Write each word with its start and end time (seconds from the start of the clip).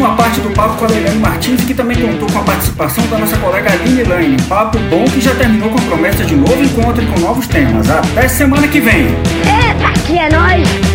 última 0.00 0.16
parte 0.16 0.40
do 0.40 0.50
papo 0.50 0.76
com 0.76 0.86
a 0.86 0.88
Leilane 0.88 1.18
Martins, 1.18 1.62
que 1.64 1.74
também 1.74 1.96
contou 2.00 2.26
com 2.30 2.38
a 2.38 2.42
participação 2.42 3.06
da 3.08 3.18
nossa 3.18 3.36
colega 3.36 3.70
Aline 3.70 4.02
Lane. 4.04 4.36
Papo 4.48 4.78
bom 4.88 5.04
que 5.04 5.20
já 5.20 5.34
terminou 5.34 5.68
com 5.68 5.78
a 5.78 5.82
promessa 5.82 6.24
de 6.24 6.34
novo 6.34 6.62
encontro 6.64 7.06
com 7.06 7.20
novos 7.20 7.46
temas. 7.46 7.88
Até 7.90 8.26
semana 8.26 8.66
que 8.66 8.80
vem! 8.80 9.08
Eita, 9.08 10.00
que 10.06 10.18
é 10.18 10.30
nóis! 10.30 10.89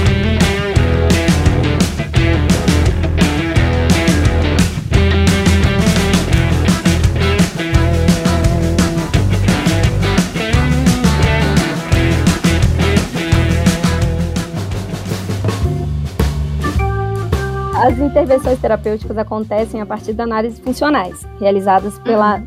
As 17.86 18.00
intervenções 18.00 18.60
terapêuticas 18.60 19.16
acontecem 19.16 19.80
a 19.80 19.86
partir 19.86 20.12
de 20.12 20.20
análises 20.20 20.58
funcionais, 20.58 21.24
realizadas 21.40 22.00
pela, 22.00 22.42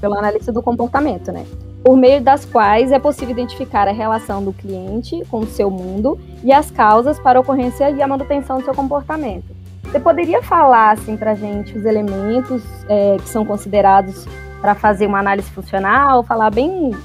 pelo 0.00 0.16
analista 0.16 0.50
do 0.50 0.62
comportamento, 0.62 1.30
né? 1.30 1.44
Por 1.84 1.98
meio 1.98 2.22
das 2.22 2.46
quais 2.46 2.90
é 2.90 2.98
possível 2.98 3.32
identificar 3.32 3.86
a 3.86 3.92
relação 3.92 4.42
do 4.42 4.54
cliente 4.54 5.22
com 5.30 5.40
o 5.40 5.46
seu 5.46 5.70
mundo 5.70 6.18
e 6.42 6.50
as 6.50 6.70
causas 6.70 7.20
para 7.20 7.38
a 7.38 7.42
ocorrência 7.42 7.90
e 7.90 8.00
a 8.00 8.08
manutenção 8.08 8.56
do 8.56 8.64
seu 8.64 8.72
comportamento. 8.72 9.54
Você 9.82 10.00
poderia 10.00 10.42
falar, 10.42 10.92
assim, 10.92 11.14
para 11.14 11.32
a 11.32 11.34
gente 11.34 11.76
os 11.76 11.84
elementos 11.84 12.62
é, 12.88 13.18
que 13.18 13.28
são 13.28 13.44
considerados 13.44 14.26
para 14.62 14.74
fazer 14.74 15.06
uma 15.06 15.18
análise 15.18 15.50
funcional, 15.50 16.22
falar 16.22 16.48
bem, 16.48 16.96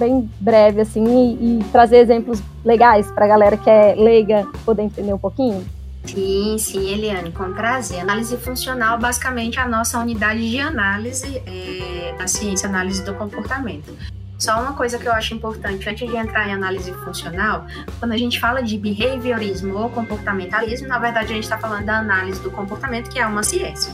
bem 0.00 0.28
breve, 0.40 0.80
assim, 0.80 1.04
e, 1.04 1.60
e 1.60 1.64
trazer 1.70 1.98
exemplos 1.98 2.42
legais 2.64 3.08
para 3.12 3.24
a 3.24 3.28
galera 3.28 3.56
que 3.56 3.70
é 3.70 3.94
leiga 3.96 4.48
poder 4.64 4.82
entender 4.82 5.12
um 5.12 5.18
pouquinho? 5.18 5.64
Sim, 6.10 6.56
sim, 6.58 6.88
Eliane, 6.88 7.30
com 7.30 7.52
prazer. 7.52 8.00
Análise 8.00 8.36
funcional, 8.36 8.98
basicamente, 8.98 9.58
é 9.58 9.62
a 9.62 9.68
nossa 9.68 9.98
unidade 9.98 10.50
de 10.50 10.58
análise 10.58 11.40
é, 11.46 12.14
da 12.18 12.26
ciência, 12.26 12.68
análise 12.68 13.04
do 13.04 13.14
comportamento. 13.14 13.96
Só 14.36 14.60
uma 14.60 14.72
coisa 14.72 14.98
que 14.98 15.06
eu 15.06 15.12
acho 15.12 15.34
importante 15.34 15.88
antes 15.88 16.08
de 16.08 16.16
entrar 16.16 16.48
em 16.48 16.52
análise 16.52 16.92
funcional, 17.04 17.66
quando 18.00 18.12
a 18.12 18.16
gente 18.16 18.40
fala 18.40 18.60
de 18.60 18.76
behaviorismo 18.76 19.76
ou 19.76 19.88
comportamentalismo, 19.90 20.88
na 20.88 20.98
verdade 20.98 21.26
a 21.26 21.34
gente 21.34 21.44
está 21.44 21.58
falando 21.58 21.84
da 21.84 21.98
análise 21.98 22.40
do 22.40 22.50
comportamento, 22.50 23.08
que 23.08 23.18
é 23.18 23.26
uma 23.26 23.42
ciência. 23.44 23.92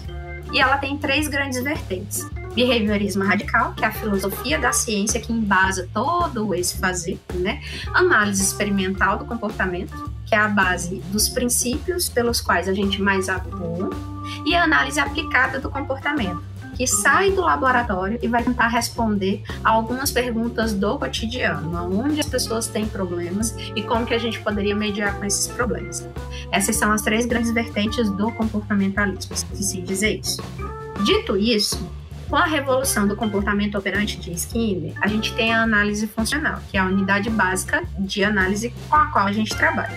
E 0.52 0.60
ela 0.60 0.78
tem 0.78 0.96
três 0.96 1.28
grandes 1.28 1.62
vertentes: 1.62 2.24
behaviorismo 2.54 3.24
radical, 3.24 3.74
que 3.74 3.84
é 3.84 3.88
a 3.88 3.92
filosofia 3.92 4.58
da 4.58 4.72
ciência 4.72 5.20
que 5.20 5.32
embasa 5.32 5.88
todo 5.92 6.54
esse 6.54 6.78
fazer, 6.78 7.18
né? 7.34 7.60
Análise 7.92 8.42
experimental 8.42 9.18
do 9.18 9.24
comportamento, 9.24 10.10
que 10.26 10.34
é 10.34 10.38
a 10.38 10.48
base 10.48 10.96
dos 11.12 11.28
princípios 11.28 12.08
pelos 12.08 12.40
quais 12.40 12.68
a 12.68 12.74
gente 12.74 13.00
mais 13.00 13.28
atua, 13.28 13.90
e 14.44 14.54
a 14.54 14.64
análise 14.64 14.98
aplicada 14.98 15.60
do 15.60 15.70
comportamento, 15.70 16.42
que 16.76 16.86
sai 16.86 17.30
do 17.30 17.40
laboratório 17.40 18.18
e 18.20 18.28
vai 18.28 18.42
tentar 18.42 18.68
responder 18.68 19.42
a 19.64 19.70
algumas 19.70 20.10
perguntas 20.10 20.74
do 20.74 20.98
cotidiano, 20.98 21.98
onde 21.98 22.20
as 22.20 22.28
pessoas 22.28 22.66
têm 22.66 22.86
problemas 22.86 23.54
e 23.74 23.82
como 23.82 24.04
que 24.04 24.14
a 24.14 24.18
gente 24.18 24.40
poderia 24.40 24.74
mediar 24.74 25.16
com 25.16 25.24
esses 25.24 25.46
problemas. 25.46 26.06
Essas 26.52 26.76
são 26.76 26.92
as 26.92 27.02
três 27.02 27.24
grandes 27.24 27.50
vertentes 27.50 28.10
do 28.10 28.30
comportamentalismo, 28.32 29.36
se 29.36 29.62
se 29.62 29.80
dizer 29.80 30.20
isso. 30.20 30.42
Dito 31.02 31.36
isso, 31.36 31.78
com 32.28 32.36
a 32.36 32.44
revolução 32.44 33.06
do 33.06 33.16
comportamento 33.16 33.78
operante 33.78 34.18
de 34.18 34.32
Skinner, 34.32 34.94
a 35.00 35.06
gente 35.06 35.32
tem 35.34 35.54
a 35.54 35.62
análise 35.62 36.06
funcional, 36.06 36.60
que 36.70 36.76
é 36.76 36.80
a 36.80 36.84
unidade 36.84 37.30
básica 37.30 37.82
de 37.98 38.24
análise 38.24 38.72
com 38.88 38.96
a 38.96 39.06
qual 39.06 39.26
a 39.26 39.32
gente 39.32 39.54
trabalha. 39.56 39.96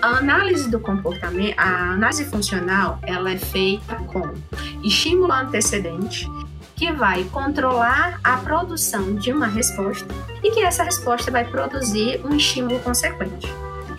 A 0.00 0.18
análise 0.18 0.70
do 0.70 0.80
comportamento, 0.80 1.58
a 1.58 1.92
análise 1.92 2.24
funcional, 2.24 2.98
ela 3.02 3.30
é 3.30 3.36
feita 3.36 3.96
com 3.96 4.32
estímulo 4.82 5.32
antecedente, 5.32 6.26
que 6.74 6.92
vai 6.92 7.24
controlar 7.24 8.20
a 8.22 8.36
produção 8.36 9.14
de 9.14 9.32
uma 9.32 9.46
resposta 9.46 10.06
e 10.42 10.50
que 10.50 10.60
essa 10.60 10.84
resposta 10.84 11.30
vai 11.30 11.44
produzir 11.44 12.20
um 12.24 12.36
estímulo 12.36 12.78
consequente. 12.80 13.48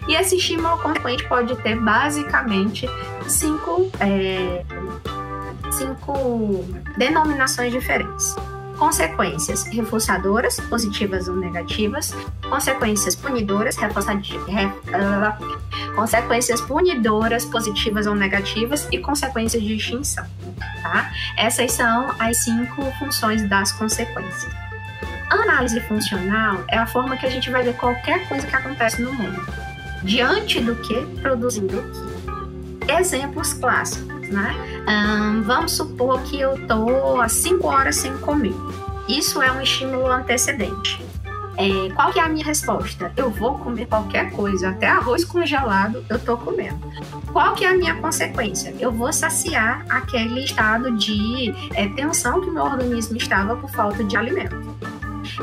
E 0.08 0.16
esse 0.16 0.38
estímulo 0.38 0.78
consequente 0.78 1.28
pode 1.28 1.56
ter 1.58 1.76
basicamente 1.76 2.88
cinco 3.28 3.92
é, 4.00 4.64
cinco 5.78 6.66
denominações 6.98 7.72
diferentes. 7.72 8.36
Consequências 8.78 9.64
reforçadoras, 9.66 10.60
positivas 10.60 11.28
ou 11.28 11.36
negativas, 11.36 12.14
consequências 12.48 13.16
punidoras, 13.16 13.76
consequências 15.96 16.62
punidoras, 16.62 17.46
positivas 17.46 18.06
ou 18.06 18.14
negativas, 18.14 18.88
e 18.92 19.00
consequências 19.00 19.64
de 19.64 19.76
extinção. 19.76 20.26
Tá? 20.84 21.12
Essas 21.38 21.72
são 21.72 22.14
as 22.20 22.44
cinco 22.44 22.84
funções 23.00 23.48
das 23.50 23.72
consequências. 23.72 24.52
Análise 25.30 25.82
funcional 25.82 26.64
é 26.68 26.78
a 26.78 26.86
forma 26.86 27.18
que 27.18 27.26
a 27.26 27.30
gente 27.30 27.50
vai 27.50 27.64
ver 27.64 27.74
qualquer 27.76 28.28
coisa 28.28 28.46
que 28.46 28.56
acontece 28.56 29.02
no 29.02 29.12
mundo. 29.12 29.44
Diante 30.04 30.60
do 30.62 30.76
que, 30.76 31.04
produzindo 31.22 31.80
o 31.80 32.86
que. 32.86 32.94
Exemplos 32.94 33.54
clássicos 33.54 34.17
né? 34.28 34.56
Um, 34.88 35.42
vamos 35.44 35.74
supor 35.74 36.22
que 36.24 36.40
eu 36.40 36.56
tô 36.68 37.20
há 37.20 37.30
5 37.30 37.68
horas 37.68 37.96
sem 37.96 38.18
comer. 38.18 38.56
Isso 39.08 39.42
é 39.42 39.52
um 39.52 39.62
estímulo 39.62 40.08
antecedente. 40.08 41.02
É, 41.58 41.90
qual 41.96 42.14
que 42.14 42.20
é 42.20 42.24
a 42.24 42.30
minha 42.30 42.46
resposta? 42.46 43.12
Eu 43.18 43.32
vou 43.32 43.58
comer 43.58 43.88
qualquer 43.88 44.32
coisa, 44.32 44.70
até 44.70 44.88
arroz 44.88 45.26
congelado 45.26 46.06
eu 46.08 46.20
tô 46.20 46.38
comendo. 46.38 46.80
Qual 47.34 47.56
que 47.56 47.66
é 47.66 47.70
a 47.70 47.74
minha 47.74 47.96
consequência? 47.96 48.76
Eu 48.80 48.92
vou 48.92 49.12
saciar 49.12 49.84
aquele 49.90 50.44
estado 50.44 50.92
de 50.96 51.54
é, 51.74 51.88
tensão 51.90 52.42
que 52.42 52.52
meu 52.52 52.64
organismo 52.64 53.18
estava 53.18 53.56
por 53.56 53.72
falta 53.72 54.04
de 54.04 54.16
alimento. 54.16 54.77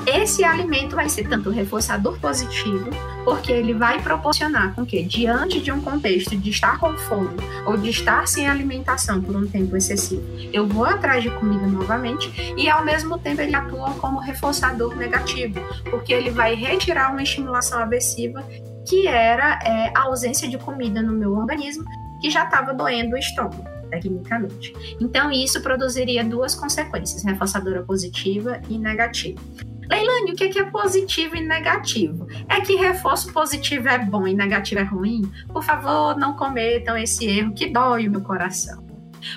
Esse 0.06 0.44
alimento 0.44 0.96
vai 0.96 1.08
ser 1.08 1.28
tanto 1.28 1.50
reforçador 1.50 2.18
positivo, 2.18 2.90
porque 3.24 3.52
ele 3.52 3.72
vai 3.72 4.02
proporcionar 4.02 4.74
com 4.74 4.84
que, 4.84 5.02
diante 5.02 5.60
de 5.60 5.70
um 5.72 5.80
contexto 5.80 6.36
de 6.36 6.50
estar 6.50 6.78
com 6.78 6.96
fome 6.96 7.36
ou 7.66 7.76
de 7.76 7.90
estar 7.90 8.26
sem 8.26 8.48
alimentação 8.48 9.22
por 9.22 9.36
um 9.36 9.46
tempo 9.46 9.76
excessivo, 9.76 10.22
eu 10.52 10.66
vou 10.66 10.84
atrás 10.84 11.22
de 11.22 11.30
comida 11.30 11.66
novamente, 11.66 12.54
e 12.56 12.68
ao 12.68 12.84
mesmo 12.84 13.18
tempo 13.18 13.40
ele 13.40 13.54
atua 13.54 13.90
como 13.94 14.18
reforçador 14.18 14.96
negativo, 14.96 15.60
porque 15.90 16.12
ele 16.12 16.30
vai 16.30 16.54
retirar 16.54 17.12
uma 17.12 17.22
estimulação 17.22 17.78
aversiva 17.78 18.44
que 18.86 19.06
era 19.06 19.58
é, 19.64 19.92
a 19.96 20.02
ausência 20.02 20.48
de 20.48 20.58
comida 20.58 21.00
no 21.00 21.12
meu 21.12 21.32
organismo, 21.32 21.84
que 22.20 22.30
já 22.30 22.44
estava 22.44 22.74
doendo 22.74 23.14
o 23.14 23.18
estômago 23.18 23.64
tecnicamente. 23.90 24.74
Então, 25.00 25.30
isso 25.30 25.62
produziria 25.62 26.24
duas 26.24 26.54
consequências, 26.54 27.24
reforçadora 27.24 27.82
positiva 27.82 28.60
e 28.68 28.78
negativa. 28.78 29.40
Leilane, 29.88 30.32
o 30.32 30.34
que 30.34 30.58
é 30.58 30.64
positivo 30.64 31.36
e 31.36 31.40
negativo? 31.40 32.26
É 32.48 32.60
que 32.60 32.74
reforço 32.74 33.32
positivo 33.32 33.88
é 33.88 33.98
bom 33.98 34.26
e 34.26 34.34
negativo 34.34 34.80
é 34.80 34.84
ruim? 34.84 35.30
Por 35.48 35.62
favor, 35.62 36.16
não 36.16 36.34
cometam 36.34 36.96
esse 36.96 37.26
erro 37.26 37.54
que 37.54 37.68
dói 37.68 38.08
o 38.08 38.10
meu 38.10 38.22
coração. 38.22 38.84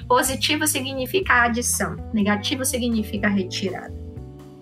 Positivo 0.07 0.67
significa 0.67 1.43
adição, 1.43 1.95
negativo 2.13 2.65
significa 2.65 3.27
retirada. 3.27 4.07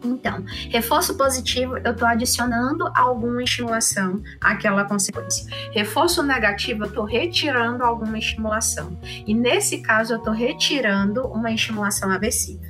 Então, 0.03 0.43
reforço 0.69 1.17
positivo, 1.17 1.77
eu 1.77 1.91
estou 1.91 2.07
adicionando 2.07 2.91
alguma 2.95 3.41
estimulação 3.43 4.21
àquela 4.39 4.83
consequência. 4.85 5.45
Reforço 5.71 6.21
negativo, 6.21 6.83
eu 6.83 6.89
estou 6.89 7.05
retirando 7.05 7.83
alguma 7.83 8.17
estimulação. 8.17 8.99
E 9.25 9.33
nesse 9.33 9.79
caso, 9.79 10.13
eu 10.13 10.17
estou 10.17 10.33
retirando 10.33 11.25
uma 11.27 11.51
estimulação 11.51 12.11
aversiva. 12.11 12.65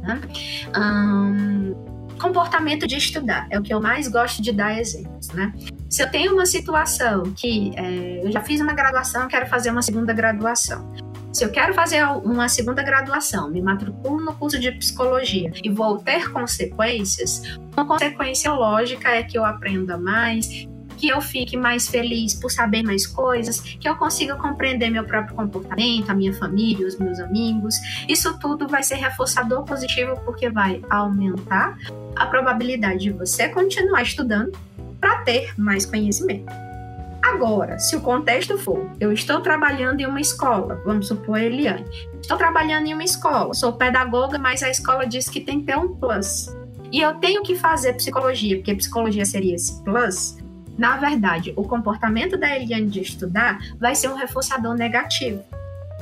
Né? 0.00 0.20
Hum, 0.76 1.74
comportamento 2.18 2.86
de 2.86 2.96
estudar 2.96 3.46
é 3.50 3.58
o 3.58 3.62
que 3.62 3.72
eu 3.72 3.80
mais 3.80 4.08
gosto 4.08 4.42
de 4.42 4.52
dar 4.52 4.78
exemplos, 4.78 5.28
né? 5.28 5.52
Se 5.88 6.02
eu 6.02 6.10
tenho 6.10 6.34
uma 6.34 6.46
situação 6.46 7.32
que 7.34 7.72
é, 7.76 8.24
eu 8.24 8.30
já 8.30 8.42
fiz 8.42 8.60
uma 8.60 8.74
graduação, 8.74 9.26
quero 9.28 9.46
fazer 9.46 9.70
uma 9.70 9.82
segunda 9.82 10.12
graduação. 10.12 10.92
Se 11.32 11.44
eu 11.44 11.50
quero 11.50 11.74
fazer 11.74 12.02
uma 12.24 12.48
segunda 12.48 12.82
graduação, 12.82 13.50
me 13.50 13.60
matriculo 13.60 14.24
no 14.24 14.34
curso 14.34 14.58
de 14.58 14.72
psicologia 14.72 15.52
e 15.62 15.70
vou 15.70 15.98
ter 15.98 16.30
consequências, 16.30 17.58
uma 17.76 17.86
consequência 17.86 18.52
lógica 18.52 19.10
é 19.10 19.22
que 19.22 19.38
eu 19.38 19.44
aprenda 19.44 19.96
mais, 19.96 20.66
que 20.98 21.08
eu 21.08 21.20
fique 21.20 21.56
mais 21.56 21.88
feliz 21.88 22.34
por 22.34 22.50
saber 22.50 22.82
mais 22.82 23.06
coisas, 23.06 23.60
que 23.60 23.88
eu 23.88 23.96
consiga 23.96 24.34
compreender 24.34 24.90
meu 24.90 25.04
próprio 25.04 25.34
comportamento, 25.34 26.10
a 26.10 26.14
minha 26.14 26.32
família, 26.34 26.86
os 26.86 26.98
meus 26.98 27.20
amigos. 27.20 27.76
Isso 28.08 28.38
tudo 28.38 28.66
vai 28.66 28.82
ser 28.82 28.96
reforçador 28.96 29.64
positivo 29.64 30.20
porque 30.24 30.50
vai 30.50 30.82
aumentar 30.90 31.78
a 32.16 32.26
probabilidade 32.26 33.04
de 33.04 33.10
você 33.10 33.48
continuar 33.48 34.02
estudando 34.02 34.58
para 35.00 35.18
ter 35.22 35.54
mais 35.56 35.86
conhecimento. 35.86 36.52
Agora, 37.22 37.78
se 37.78 37.94
o 37.94 38.00
contexto 38.00 38.56
for, 38.56 38.90
eu 38.98 39.12
estou 39.12 39.40
trabalhando 39.40 40.00
em 40.00 40.06
uma 40.06 40.20
escola, 40.20 40.80
vamos 40.84 41.08
supor 41.08 41.38
Eliane, 41.38 41.84
estou 42.20 42.38
trabalhando 42.38 42.86
em 42.86 42.94
uma 42.94 43.04
escola, 43.04 43.52
sou 43.54 43.72
pedagoga, 43.72 44.38
mas 44.38 44.62
a 44.62 44.70
escola 44.70 45.06
diz 45.06 45.28
que 45.28 45.40
tem 45.40 45.60
que 45.60 45.66
ter 45.66 45.76
um 45.76 45.94
plus. 45.94 46.48
E 46.90 47.00
eu 47.00 47.14
tenho 47.16 47.42
que 47.42 47.54
fazer 47.54 47.92
psicologia, 47.94 48.56
porque 48.56 48.74
psicologia 48.74 49.26
seria 49.26 49.54
esse 49.54 49.82
plus. 49.84 50.38
Na 50.78 50.96
verdade, 50.96 51.52
o 51.56 51.64
comportamento 51.64 52.38
da 52.38 52.56
Eliane 52.56 52.86
de 52.86 53.00
estudar 53.00 53.58
vai 53.80 53.96
ser 53.96 54.08
um 54.08 54.14
reforçador 54.14 54.74
negativo. 54.74 55.44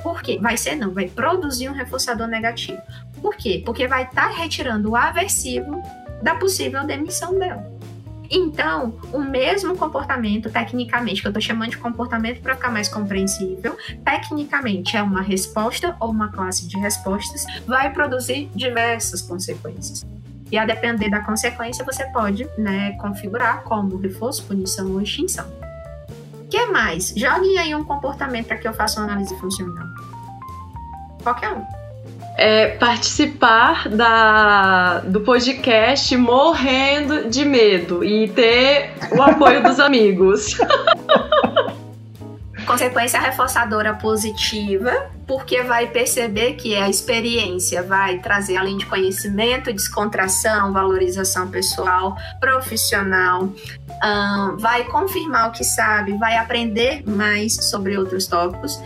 Por 0.02 0.22
quê? 0.22 0.38
Vai 0.40 0.58
ser 0.58 0.76
não, 0.76 0.92
vai 0.92 1.08
produzir 1.08 1.70
um 1.70 1.72
reforçador 1.72 2.28
negativo. 2.28 2.78
Por 3.22 3.34
quê? 3.34 3.62
Porque 3.64 3.88
vai 3.88 4.04
estar 4.04 4.28
tá 4.28 4.36
retirando 4.36 4.90
o 4.90 4.96
aversivo 4.96 5.82
da 6.22 6.34
possível 6.34 6.84
demissão 6.84 7.38
dela. 7.38 7.74
Então, 8.30 8.98
o 9.12 9.20
mesmo 9.20 9.76
comportamento, 9.76 10.50
tecnicamente, 10.50 11.22
que 11.22 11.28
eu 11.28 11.30
estou 11.30 11.40
chamando 11.40 11.70
de 11.70 11.78
comportamento 11.78 12.42
para 12.42 12.56
ficar 12.56 12.70
mais 12.70 12.88
compreensível, 12.88 13.76
tecnicamente 14.04 14.96
é 14.96 15.02
uma 15.02 15.22
resposta 15.22 15.96
ou 16.00 16.10
uma 16.10 16.30
classe 16.30 16.66
de 16.66 16.76
respostas, 16.78 17.46
vai 17.66 17.92
produzir 17.92 18.50
diversas 18.54 19.22
consequências. 19.22 20.04
E 20.50 20.58
a 20.58 20.64
depender 20.64 21.10
da 21.10 21.20
consequência, 21.20 21.84
você 21.84 22.04
pode 22.06 22.48
né, 22.56 22.92
configurar 23.00 23.62
como 23.64 23.96
reforço, 23.96 24.44
punição 24.44 24.92
ou 24.92 25.00
extinção. 25.00 25.46
O 26.40 26.48
que 26.48 26.66
mais? 26.66 27.12
Joguem 27.16 27.58
aí 27.58 27.74
um 27.74 27.84
comportamento 27.84 28.46
para 28.46 28.56
que 28.56 28.68
eu 28.68 28.74
faça 28.74 29.00
uma 29.00 29.10
análise 29.10 29.36
funcional. 29.38 29.86
Qualquer 31.22 31.52
um 31.52 31.64
é, 32.36 32.68
participar 32.76 33.88
da, 33.88 34.98
do 35.00 35.22
podcast 35.22 36.14
morrendo 36.16 37.30
de 37.30 37.44
medo 37.44 38.04
e 38.04 38.28
ter 38.28 38.92
o 39.10 39.22
apoio 39.22 39.62
dos 39.62 39.80
amigos. 39.80 40.58
Consequência 42.66 43.20
reforçadora 43.20 43.94
positiva, 43.94 45.08
porque 45.26 45.62
vai 45.62 45.86
perceber 45.86 46.54
que 46.54 46.74
a 46.74 46.88
experiência 46.90 47.82
vai 47.82 48.18
trazer, 48.18 48.56
além 48.56 48.76
de 48.76 48.84
conhecimento, 48.86 49.72
descontração, 49.72 50.72
valorização 50.72 51.48
pessoal, 51.48 52.16
profissional, 52.40 53.44
um, 53.44 54.56
vai 54.56 54.84
confirmar 54.84 55.48
o 55.48 55.52
que 55.52 55.62
sabe, 55.62 56.18
vai 56.18 56.36
aprender 56.36 57.08
mais 57.08 57.54
sobre 57.70 57.96
outros 57.96 58.26
tópicos. 58.26 58.78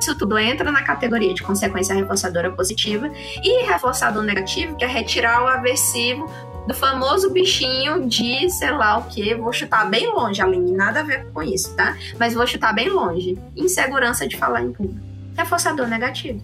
Isso 0.00 0.16
tudo 0.16 0.38
entra 0.38 0.70
na 0.70 0.82
categoria 0.82 1.34
de 1.34 1.42
consequência 1.42 1.94
reforçadora 1.94 2.50
positiva 2.52 3.10
e 3.42 3.64
reforçador 3.64 4.22
negativo, 4.22 4.76
que 4.76 4.84
é 4.84 4.88
retirar 4.88 5.42
o 5.42 5.48
aversivo 5.48 6.30
do 6.66 6.74
famoso 6.74 7.30
bichinho 7.30 8.08
de 8.08 8.48
sei 8.50 8.70
lá 8.70 8.98
o 8.98 9.04
que, 9.04 9.34
vou 9.34 9.52
chutar 9.52 9.88
bem 9.88 10.06
longe, 10.12 10.40
Aline, 10.40 10.72
nada 10.72 11.00
a 11.00 11.02
ver 11.02 11.26
com 11.32 11.42
isso, 11.42 11.74
tá? 11.74 11.96
Mas 12.18 12.34
vou 12.34 12.46
chutar 12.46 12.72
bem 12.72 12.88
longe. 12.88 13.38
Insegurança 13.56 14.26
de 14.26 14.36
falar 14.36 14.62
em 14.62 14.72
público. 14.72 15.00
Reforçador 15.36 15.86
negativo. 15.86 16.40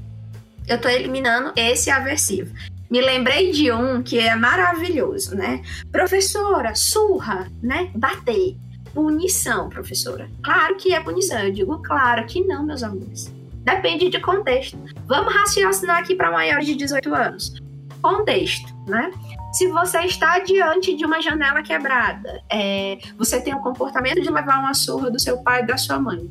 Eu 0.68 0.80
tô 0.80 0.88
eliminando 0.88 1.52
esse 1.56 1.90
aversivo. 1.90 2.54
Me 2.90 3.00
lembrei 3.00 3.52
de 3.52 3.72
um 3.72 4.02
que 4.02 4.18
é 4.18 4.34
maravilhoso, 4.34 5.36
né? 5.36 5.62
Professora, 5.92 6.74
surra, 6.74 7.48
né? 7.62 7.90
Bater. 7.94 8.56
Punição, 8.92 9.68
professora. 9.68 10.28
Claro 10.42 10.76
que 10.76 10.92
é 10.92 11.00
punição. 11.00 11.38
Eu 11.38 11.52
digo 11.52 11.78
claro 11.78 12.26
que 12.26 12.44
não, 12.44 12.66
meus 12.66 12.82
amigos. 12.82 13.30
Depende 13.62 14.08
de 14.08 14.18
contexto. 14.18 14.76
Vamos 15.06 15.32
raciocinar 15.32 15.98
aqui 15.98 16.16
para 16.16 16.32
maiores 16.32 16.66
de 16.66 16.74
18 16.74 17.14
anos. 17.14 17.54
Contexto, 18.02 18.74
né? 18.88 19.12
Se 19.52 19.66
você 19.68 19.98
está 20.00 20.38
diante 20.38 20.96
de 20.96 21.04
uma 21.04 21.20
janela 21.20 21.62
quebrada, 21.62 22.40
é, 22.48 22.98
você 23.18 23.40
tem 23.40 23.52
o 23.54 23.60
comportamento 23.60 24.20
de 24.20 24.30
levar 24.30 24.60
uma 24.60 24.74
surra 24.74 25.10
do 25.10 25.18
seu 25.18 25.38
pai 25.38 25.62
e 25.62 25.66
da 25.66 25.76
sua 25.76 25.98
mãe. 25.98 26.30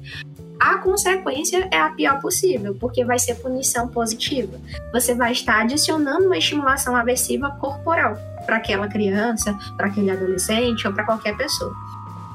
A 0.59 0.77
consequência 0.77 1.67
é 1.71 1.79
a 1.79 1.89
pior 1.89 2.19
possível, 2.19 2.75
porque 2.79 3.03
vai 3.05 3.19
ser 3.19 3.35
punição 3.35 3.87
positiva. 3.87 4.59
Você 4.93 5.13
vai 5.13 5.31
estar 5.31 5.61
adicionando 5.61 6.25
uma 6.25 6.37
estimulação 6.37 6.95
aversiva 6.95 7.49
corporal 7.51 8.17
para 8.45 8.57
aquela 8.57 8.87
criança, 8.87 9.57
para 9.77 9.87
aquele 9.87 10.11
adolescente 10.11 10.87
ou 10.87 10.93
para 10.93 11.05
qualquer 11.05 11.35
pessoa. 11.37 11.73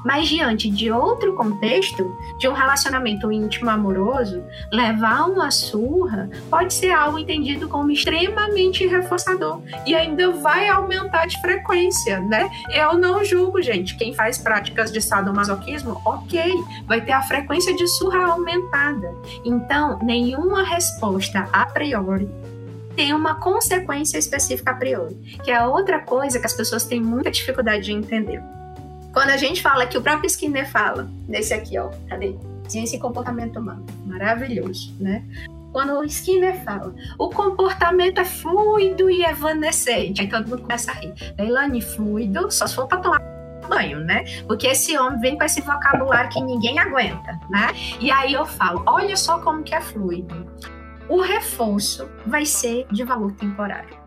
Mas 0.05 0.27
diante 0.27 0.69
de 0.69 0.91
outro 0.91 1.33
contexto, 1.33 2.15
de 2.37 2.47
um 2.47 2.53
relacionamento 2.53 3.31
íntimo 3.31 3.71
amoroso, 3.71 4.43
levar 4.71 5.25
uma 5.27 5.49
surra 5.49 6.29
pode 6.49 6.75
ser 6.75 6.91
algo 6.91 7.17
entendido 7.17 7.67
como 7.67 7.89
extremamente 7.89 8.85
reforçador 8.85 9.61
e 9.85 9.95
ainda 9.95 10.29
vai 10.31 10.69
aumentar 10.69 11.25
de 11.25 11.41
frequência, 11.41 12.19
né? 12.19 12.47
Eu 12.71 12.93
não 12.93 13.25
julgo, 13.25 13.61
gente, 13.63 13.97
quem 13.97 14.13
faz 14.13 14.37
práticas 14.37 14.91
de 14.91 15.01
sadomasoquismo, 15.01 15.99
ok, 16.05 16.53
vai 16.85 17.01
ter 17.01 17.13
a 17.13 17.23
frequência 17.23 17.75
de 17.75 17.87
surra 17.87 18.27
aumentada. 18.27 19.11
Então, 19.43 19.97
nenhuma 20.03 20.63
resposta 20.63 21.49
a 21.51 21.65
priori 21.65 22.29
tem 22.95 23.13
uma 23.13 23.35
consequência 23.35 24.17
específica 24.17 24.71
a 24.71 24.75
priori, 24.75 25.15
que 25.43 25.51
é 25.51 25.65
outra 25.65 25.99
coisa 25.99 26.39
que 26.39 26.45
as 26.45 26.53
pessoas 26.53 26.85
têm 26.85 27.01
muita 27.01 27.31
dificuldade 27.31 27.85
de 27.85 27.91
entender. 27.91 28.41
Quando 29.15 29.29
a 29.29 29.37
gente 29.37 29.61
fala 29.61 29.85
que 29.85 29.97
o 29.97 30.01
próprio 30.01 30.27
Skinner 30.27 30.69
fala, 30.69 31.09
nesse 31.25 31.53
aqui, 31.53 31.79
ó, 31.79 31.89
cadê? 32.09 32.35
Ciência 32.67 32.97
e 32.97 32.99
comportamento 32.99 33.57
humano. 33.57 33.85
Maravilhoso, 34.05 34.93
né? 34.99 35.23
Quando 35.71 35.93
o 35.97 36.03
Skinner 36.03 36.61
fala, 36.65 36.93
o 37.17 37.29
comportamento 37.29 38.19
é 38.19 38.25
fluido 38.25 39.09
e 39.09 39.23
evanescente. 39.23 40.19
Aí 40.19 40.27
todo 40.27 40.49
mundo 40.49 40.63
começa 40.63 40.91
a 40.91 40.95
rir. 40.95 41.13
Leilani, 41.39 41.79
fluido, 41.79 42.51
só 42.51 42.67
se 42.67 42.75
for 42.75 42.87
pra 42.87 42.97
tomar 42.97 43.21
banho, 43.69 44.01
né? 44.01 44.25
Porque 44.47 44.67
esse 44.67 44.97
homem 44.97 45.17
vem 45.21 45.37
com 45.37 45.45
esse 45.45 45.61
vocabulário 45.61 46.29
que 46.29 46.43
ninguém 46.43 46.77
aguenta, 46.77 47.39
né? 47.49 47.69
E 48.01 48.11
aí 48.11 48.33
eu 48.33 48.45
falo, 48.45 48.83
olha 48.85 49.15
só 49.15 49.39
como 49.39 49.63
que 49.63 49.73
é 49.73 49.79
fluido. 49.79 50.45
O 51.07 51.21
reforço 51.21 52.05
vai 52.27 52.45
ser 52.45 52.85
de 52.91 53.05
valor 53.05 53.31
temporário. 53.31 53.97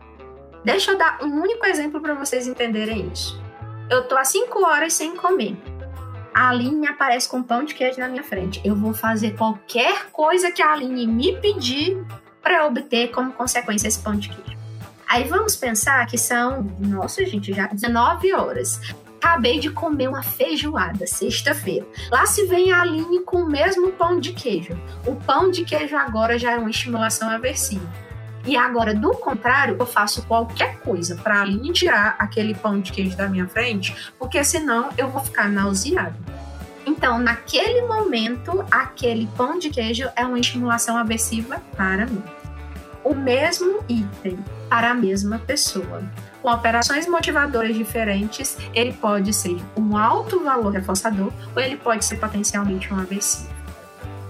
Deixa 0.66 0.90
eu 0.90 0.98
dar 0.98 1.18
um 1.22 1.40
único 1.40 1.64
exemplo 1.64 1.98
para 1.98 2.12
vocês 2.12 2.46
entenderem 2.46 3.10
isso. 3.10 3.47
Eu 3.90 4.02
tô 4.04 4.16
há 4.18 4.24
cinco 4.24 4.66
horas 4.66 4.92
sem 4.92 5.16
comer. 5.16 5.56
A 6.34 6.50
Aline 6.50 6.86
aparece 6.86 7.26
com 7.26 7.42
pão 7.42 7.64
de 7.64 7.74
queijo 7.74 7.98
na 7.98 8.06
minha 8.06 8.22
frente. 8.22 8.60
Eu 8.62 8.76
vou 8.76 8.92
fazer 8.92 9.34
qualquer 9.34 10.10
coisa 10.10 10.52
que 10.52 10.60
a 10.60 10.72
Aline 10.72 11.06
me 11.06 11.40
pedir 11.40 12.04
para 12.42 12.66
obter 12.66 13.08
como 13.08 13.32
consequência 13.32 13.88
esse 13.88 13.98
pão 14.00 14.14
de 14.14 14.28
queijo. 14.28 14.58
Aí 15.08 15.24
vamos 15.24 15.56
pensar 15.56 16.06
que 16.06 16.18
são, 16.18 16.64
nossa 16.78 17.24
gente, 17.24 17.52
já 17.54 17.66
19 17.66 18.32
horas. 18.34 18.78
Acabei 19.16 19.58
de 19.58 19.70
comer 19.70 20.08
uma 20.08 20.22
feijoada 20.22 21.06
sexta-feira. 21.06 21.86
Lá 22.10 22.26
se 22.26 22.44
vem 22.44 22.70
a 22.70 22.82
Aline 22.82 23.20
com 23.20 23.38
o 23.38 23.50
mesmo 23.50 23.92
pão 23.92 24.20
de 24.20 24.34
queijo. 24.34 24.78
O 25.06 25.16
pão 25.16 25.50
de 25.50 25.64
queijo 25.64 25.96
agora 25.96 26.38
já 26.38 26.52
é 26.52 26.58
uma 26.58 26.70
estimulação 26.70 27.30
aversiva 27.30 28.07
e 28.48 28.56
agora, 28.56 28.94
do 28.94 29.10
contrário, 29.10 29.76
eu 29.78 29.84
faço 29.84 30.22
qualquer 30.22 30.78
coisa 30.78 31.16
para 31.16 31.42
Aline 31.42 31.70
tirar 31.70 32.16
aquele 32.18 32.54
pão 32.54 32.80
de 32.80 32.90
queijo 32.90 33.14
da 33.14 33.28
minha 33.28 33.46
frente, 33.46 33.94
porque 34.18 34.42
senão 34.42 34.88
eu 34.96 35.10
vou 35.10 35.22
ficar 35.22 35.50
nauseado. 35.50 36.16
Então, 36.86 37.18
naquele 37.18 37.82
momento, 37.82 38.64
aquele 38.70 39.28
pão 39.36 39.58
de 39.58 39.68
queijo 39.68 40.08
é 40.16 40.24
uma 40.24 40.38
estimulação 40.38 40.96
aversiva 40.96 41.60
para 41.76 42.06
mim. 42.06 42.22
O 43.04 43.14
mesmo 43.14 43.84
item 43.86 44.42
para 44.70 44.92
a 44.92 44.94
mesma 44.94 45.38
pessoa. 45.38 46.02
Com 46.40 46.50
operações 46.50 47.06
motivadoras 47.06 47.76
diferentes, 47.76 48.56
ele 48.72 48.94
pode 48.94 49.34
ser 49.34 49.58
um 49.76 49.94
alto 49.94 50.42
valor 50.42 50.72
reforçador 50.72 51.30
ou 51.54 51.60
ele 51.60 51.76
pode 51.76 52.02
ser 52.02 52.16
potencialmente 52.16 52.90
um 52.94 52.98
aversivo. 52.98 53.57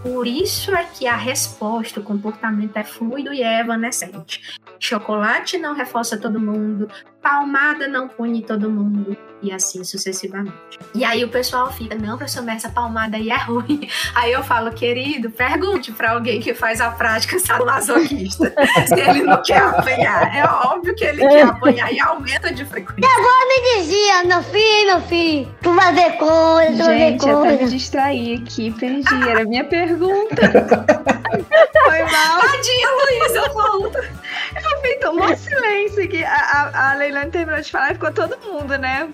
Por 0.02 0.26
isso 0.26 0.74
é 0.74 0.84
que 0.84 1.06
a 1.06 1.16
resposta, 1.16 2.00
o 2.00 2.02
comportamento 2.02 2.76
é 2.76 2.84
fluido 2.84 3.32
e 3.32 3.42
é 3.42 3.60
evanescente. 3.60 4.56
Chocolate 4.78 5.58
não 5.58 5.74
reforça 5.74 6.16
todo 6.16 6.38
mundo, 6.38 6.88
palmada 7.28 7.86
não 7.86 8.08
pune 8.08 8.42
todo 8.42 8.70
mundo, 8.70 9.14
e 9.42 9.52
assim 9.52 9.84
sucessivamente. 9.84 10.78
E 10.94 11.04
aí 11.04 11.22
o 11.22 11.28
pessoal 11.28 11.70
fica, 11.70 11.94
não, 11.94 12.16
professor, 12.16 12.42
mas 12.42 12.64
essa 12.64 12.70
palmada 12.70 13.18
aí 13.18 13.28
é 13.30 13.36
ruim. 13.36 13.86
Aí 14.14 14.32
eu 14.32 14.42
falo, 14.42 14.72
querido, 14.72 15.30
pergunte 15.30 15.92
para 15.92 16.12
alguém 16.12 16.40
que 16.40 16.54
faz 16.54 16.80
a 16.80 16.90
prática 16.90 17.38
sadomasoquista 17.38 18.52
se 18.86 18.94
ele 18.94 19.22
não 19.22 19.40
quer 19.42 19.58
apanhar. 19.58 20.34
É 20.34 20.44
óbvio 20.44 20.94
que 20.94 21.04
ele 21.04 21.20
quer 21.20 21.42
apanhar 21.42 21.92
e 21.92 22.00
aumenta 22.00 22.52
de 22.52 22.64
frequência. 22.64 23.06
Eu 23.06 23.22
vou 23.22 23.48
me 23.48 23.76
dizia, 23.76 24.24
meu 24.24 24.42
filho, 24.42 24.86
meu 24.86 25.00
filho, 25.02 25.54
tu 25.62 25.72
vai 25.72 25.92
ver 25.92 26.12
coisa, 26.16 26.76
tu 26.76 26.84
vai 26.84 26.98
ver 26.98 27.18
coisa. 27.18 27.28
Gente, 27.28 27.28
eu 27.28 27.44
até 27.44 27.64
me 27.64 27.70
distraí 27.70 28.34
aqui, 28.34 28.70
perdi, 28.72 29.28
era 29.28 29.42
a 29.42 29.44
minha 29.44 29.64
pergunta. 29.64 30.36
Foi 31.84 32.02
mal. 32.02 32.40
Tadinha, 32.40 32.88
Luísa, 32.90 33.48
volta. 33.52 33.98
Eu 34.56 34.82
vi, 34.82 34.94
tomou 35.00 35.36
silêncio 35.36 36.04
aqui. 36.04 36.24
A, 36.24 36.34
a, 36.34 36.90
a 36.90 36.94
Leilani 37.18 37.30
terminou 37.30 37.60
de 37.60 37.70
falar 37.70 37.90
e 37.90 37.94
ficou 37.94 38.12
todo 38.12 38.38
mundo, 38.40 38.78
né? 38.78 39.08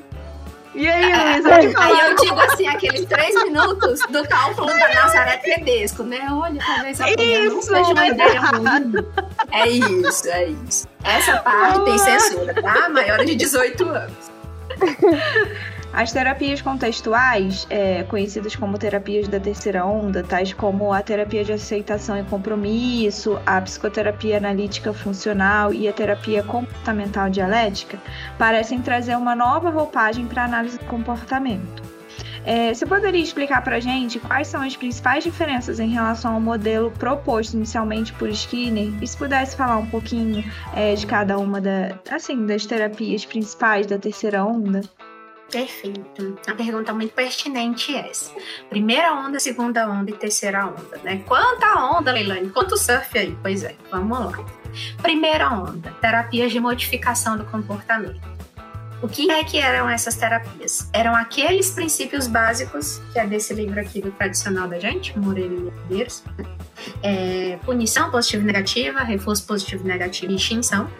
E 0.75 0.89
aí, 0.89 1.05
Luísa, 1.05 1.51
é, 1.51 1.73
Aí 1.77 2.11
eu 2.11 2.17
digo 2.17 2.41
assim, 2.41 2.67
aqueles 2.67 3.05
três 3.07 3.35
minutos 3.45 4.01
do 4.11 4.27
cálculo 4.29 4.67
da 4.67 4.89
Nazaré 4.93 5.37
Tedesco, 5.37 6.03
né? 6.03 6.27
Olha, 6.33 6.61
talvez 6.65 7.01
a 7.01 7.07
não 7.49 7.63
seja 7.63 7.93
uma 7.93 8.07
ideia 8.09 8.41
ruim. 8.41 8.93
É 9.53 9.69
isso, 9.69 10.29
é 10.29 10.47
isso. 10.47 10.89
Essa 11.05 11.37
parte 11.39 11.85
tem 11.85 11.99
censura, 11.99 12.61
tá? 12.61 12.89
Maior 12.89 13.25
de 13.25 13.37
18 13.37 13.89
anos. 13.89 14.33
As 15.95 16.13
terapias 16.13 16.61
contextuais, 16.61 17.69
é, 17.71 18.03
conhecidas 18.03 18.57
como 18.57 18.77
terapias 18.77 19.29
da 19.29 19.39
terceira 19.39 19.87
onda, 19.87 20.25
tais 20.25 20.53
como 20.53 20.93
a 20.93 21.01
terapia 21.01 21.45
de 21.45 21.53
aceitação 21.53 22.19
e 22.19 22.25
compromisso, 22.25 23.41
a 23.47 23.61
psicoterapia 23.61 24.39
analítica 24.39 24.93
funcional 24.93 25.73
e 25.73 25.87
a 25.87 25.93
terapia 25.93 26.43
comportamental 26.43 27.31
dialética, 27.31 27.97
parecem 28.37 28.83
trazer 28.83 29.17
uma 29.17 29.37
nova 29.37 29.71
roupagem 29.71 30.27
para 30.27 30.43
a 30.43 30.45
análise 30.47 30.79
do 30.79 30.85
comportamento. 30.87 31.85
É, 32.45 32.75
você 32.75 32.85
poderia 32.85 33.23
explicar 33.23 33.63
para 33.63 33.79
gente 33.79 34.19
quais 34.19 34.49
são 34.49 34.63
as 34.63 34.77
principais 34.77 35.23
diferenças 35.23 35.79
em 35.79 35.91
relação 35.91 36.35
ao 36.35 36.41
modelo 36.41 36.91
proposto 36.91 37.55
inicialmente 37.55 38.13
por 38.15 38.29
Skinner? 38.31 38.93
E 39.01 39.07
se 39.07 39.17
pudesse 39.17 39.57
falar 39.57 39.79
um 39.79 39.87
pouquinho 39.87 40.45
é, 40.75 40.93
de 40.95 41.07
cada 41.07 41.39
uma 41.39 41.61
da, 41.61 41.97
assim, 42.11 42.45
das 42.47 42.67
terapias 42.67 43.25
principais 43.25 43.87
da 43.87 43.97
terceira 43.97 44.45
onda? 44.45 44.83
Perfeito. 45.51 46.39
A 46.47 46.55
pergunta 46.55 46.93
muito 46.93 47.15
pertinente 47.15 47.95
é 47.95 48.11
essa. 48.11 48.33
Primeira 48.69 49.15
onda, 49.15 49.39
segunda 49.39 49.89
onda 49.89 50.11
e 50.11 50.15
terceira 50.15 50.67
onda, 50.67 50.99
né? 51.03 51.23
Quanta 51.27 51.75
onda, 51.79 52.13
Leilani? 52.13 52.51
Quanto 52.51 52.77
surf 52.77 53.17
aí? 53.17 53.37
Pois 53.41 53.63
é, 53.63 53.75
vamos 53.91 54.19
lá. 54.19 54.33
Primeira 55.01 55.51
onda, 55.51 55.91
terapias 56.01 56.51
de 56.51 56.59
modificação 56.59 57.37
do 57.37 57.45
comportamento. 57.45 58.35
O 59.03 59.09
que 59.09 59.31
é 59.31 59.45
que 59.45 59.59
eram 59.59 59.89
essas 59.89 60.17
terapias? 60.17 60.89
Eram 60.93 61.15
aqueles 61.15 61.71
princípios 61.71 62.27
básicos, 62.27 63.03
que 63.13 63.19
é 63.19 63.27
desse 63.27 63.53
livro 63.53 63.79
aqui 63.79 64.01
do 64.01 64.11
tradicional 64.13 64.67
da 64.67 64.79
gente, 64.79 65.17
Moreira 65.19 65.55
e 65.55 65.61
Medeiros, 65.61 66.25
né? 66.39 66.45
é, 67.03 67.59
punição 67.65 68.11
positiva 68.11 68.43
e 68.43 68.47
negativa, 68.47 69.01
reforço 69.01 69.47
positivo 69.47 69.85
e 69.85 69.89
negativo 69.89 70.33
e 70.33 70.37
extinção, 70.37 70.91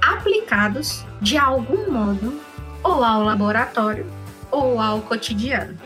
aplicados 0.00 1.04
de 1.20 1.36
algum 1.36 1.90
modo 1.90 2.40
ou 2.88 3.04
ao 3.04 3.22
laboratório 3.22 4.06
ou 4.50 4.80
ao 4.80 5.02
cotidiano, 5.02 5.76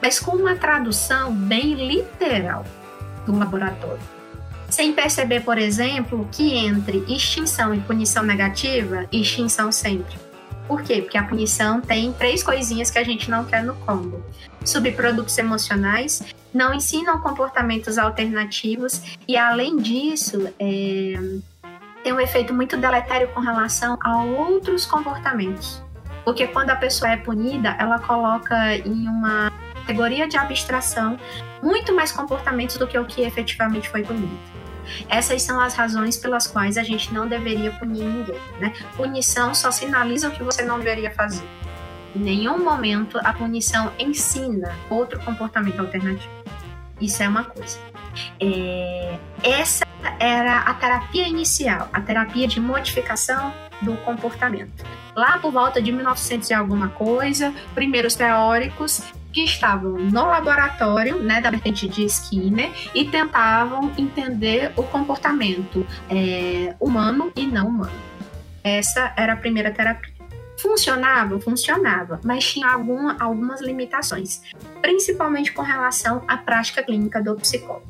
mas 0.00 0.20
com 0.20 0.36
uma 0.36 0.54
tradução 0.54 1.32
bem 1.34 1.74
literal 1.74 2.64
do 3.26 3.36
laboratório. 3.36 4.16
Sem 4.70 4.92
perceber, 4.92 5.40
por 5.40 5.58
exemplo, 5.58 6.28
que 6.30 6.54
entre 6.54 7.04
extinção 7.08 7.74
e 7.74 7.80
punição 7.80 8.22
negativa, 8.22 9.06
extinção 9.10 9.72
sempre. 9.72 10.16
Por 10.68 10.82
quê? 10.82 11.00
Porque 11.00 11.18
a 11.18 11.22
punição 11.22 11.80
tem 11.80 12.12
três 12.12 12.42
coisinhas 12.42 12.90
que 12.90 12.98
a 12.98 13.04
gente 13.04 13.30
não 13.30 13.44
quer 13.44 13.62
no 13.62 13.74
combo: 13.76 14.24
subprodutos 14.64 15.38
emocionais, 15.38 16.22
não 16.52 16.74
ensinam 16.74 17.20
comportamentos 17.20 17.98
alternativos 17.98 19.02
e, 19.26 19.36
além 19.36 19.76
disso, 19.76 20.48
é, 20.58 21.14
tem 22.02 22.12
um 22.12 22.20
efeito 22.20 22.52
muito 22.52 22.76
deletério 22.76 23.28
com 23.28 23.40
relação 23.40 23.96
a 24.00 24.22
outros 24.22 24.84
comportamentos. 24.84 25.85
Porque 26.26 26.48
quando 26.48 26.70
a 26.70 26.76
pessoa 26.76 27.12
é 27.12 27.16
punida, 27.16 27.76
ela 27.78 28.00
coloca 28.00 28.76
em 28.78 29.06
uma 29.06 29.52
categoria 29.76 30.26
de 30.26 30.36
abstração 30.36 31.16
muito 31.62 31.94
mais 31.94 32.10
comportamentos 32.10 32.76
do 32.76 32.86
que 32.88 32.98
o 32.98 33.04
que 33.04 33.22
efetivamente 33.22 33.88
foi 33.88 34.02
punido. 34.02 34.36
Essas 35.08 35.42
são 35.42 35.60
as 35.60 35.74
razões 35.74 36.16
pelas 36.16 36.48
quais 36.48 36.76
a 36.76 36.82
gente 36.82 37.14
não 37.14 37.28
deveria 37.28 37.70
punir 37.70 38.02
ninguém. 38.02 38.40
Né? 38.58 38.72
Punição 38.96 39.54
só 39.54 39.70
sinaliza 39.70 40.28
o 40.28 40.32
que 40.32 40.42
você 40.42 40.64
não 40.64 40.78
deveria 40.78 41.12
fazer. 41.12 41.46
Em 42.12 42.18
nenhum 42.18 42.58
momento 42.58 43.18
a 43.18 43.32
punição 43.32 43.92
ensina 43.96 44.76
outro 44.90 45.20
comportamento 45.20 45.78
alternativo. 45.78 46.34
Isso 47.00 47.22
é 47.22 47.28
uma 47.28 47.44
coisa. 47.44 47.78
É... 48.40 49.16
essa 49.44 49.86
era 50.18 50.58
a 50.60 50.74
terapia 50.74 51.28
inicial, 51.28 51.88
a 51.92 52.00
terapia 52.00 52.48
de 52.48 52.58
modificação 52.58 53.52
do 53.82 53.96
comportamento 53.98 54.84
lá 55.16 55.38
por 55.38 55.50
volta 55.50 55.80
de 55.80 55.90
1900 55.90 56.50
e 56.50 56.54
alguma 56.54 56.90
coisa, 56.90 57.52
primeiros 57.74 58.14
teóricos 58.14 59.02
que 59.32 59.42
estavam 59.42 59.92
no 59.92 60.26
laboratório, 60.26 61.18
né, 61.22 61.40
da 61.40 61.50
vertente 61.50 61.88
de 61.88 62.04
Skinner, 62.04 62.70
e 62.94 63.06
tentavam 63.06 63.90
entender 63.96 64.72
o 64.76 64.82
comportamento 64.82 65.86
é, 66.08 66.74
humano 66.78 67.32
e 67.34 67.46
não 67.46 67.68
humano. 67.68 67.92
Essa 68.62 69.12
era 69.16 69.32
a 69.32 69.36
primeira 69.36 69.70
terapia. 69.70 70.14
Funcionava? 70.58 71.38
Funcionava, 71.38 72.18
mas 72.24 72.50
tinha 72.50 72.68
algum, 72.68 73.10
algumas 73.20 73.60
limitações, 73.60 74.42
principalmente 74.80 75.52
com 75.52 75.60
relação 75.60 76.22
à 76.26 76.38
prática 76.38 76.82
clínica 76.82 77.22
do 77.22 77.36
psicólogo. 77.36 77.86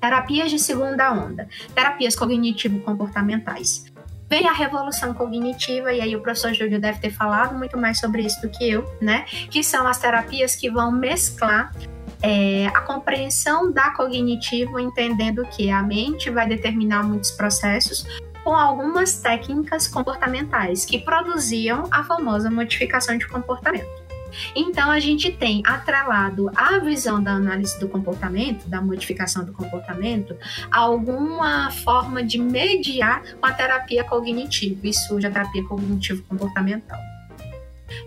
Terapias 0.00 0.50
de 0.50 0.58
segunda 0.58 1.12
onda, 1.12 1.48
terapias 1.74 2.14
cognitivo-comportamentais 2.14 3.89
vem 4.30 4.46
a 4.46 4.52
revolução 4.52 5.12
cognitiva, 5.12 5.92
e 5.92 6.00
aí 6.00 6.14
o 6.14 6.20
professor 6.20 6.54
Júlio 6.54 6.80
deve 6.80 7.00
ter 7.00 7.10
falado 7.10 7.58
muito 7.58 7.76
mais 7.76 7.98
sobre 7.98 8.22
isso 8.22 8.40
do 8.40 8.48
que 8.48 8.70
eu, 8.70 8.88
né? 9.02 9.24
Que 9.50 9.64
são 9.64 9.88
as 9.88 9.98
terapias 9.98 10.54
que 10.54 10.70
vão 10.70 10.92
mesclar 10.92 11.74
é, 12.22 12.66
a 12.68 12.80
compreensão 12.82 13.72
da 13.72 13.90
cognitiva, 13.90 14.80
entendendo 14.80 15.44
que 15.46 15.68
a 15.68 15.82
mente 15.82 16.30
vai 16.30 16.46
determinar 16.46 17.02
muitos 17.02 17.32
processos 17.32 18.06
com 18.44 18.54
algumas 18.54 19.16
técnicas 19.16 19.88
comportamentais 19.88 20.84
que 20.84 20.98
produziam 20.98 21.88
a 21.90 22.04
famosa 22.04 22.48
modificação 22.50 23.18
de 23.18 23.26
comportamento. 23.26 24.09
Então, 24.54 24.90
a 24.90 25.00
gente 25.00 25.30
tem 25.30 25.62
atrelado 25.64 26.50
à 26.56 26.78
visão 26.78 27.22
da 27.22 27.32
análise 27.32 27.78
do 27.78 27.88
comportamento, 27.88 28.68
da 28.68 28.80
modificação 28.80 29.44
do 29.44 29.52
comportamento, 29.52 30.36
alguma 30.70 31.70
forma 31.70 32.22
de 32.22 32.38
mediar 32.38 33.22
com 33.40 33.46
a 33.46 33.52
terapia 33.52 34.04
cognitiva, 34.04 34.86
e 34.86 34.92
surge 34.92 35.26
a 35.26 35.30
terapia 35.30 35.64
cognitivo-comportamental. 35.64 36.98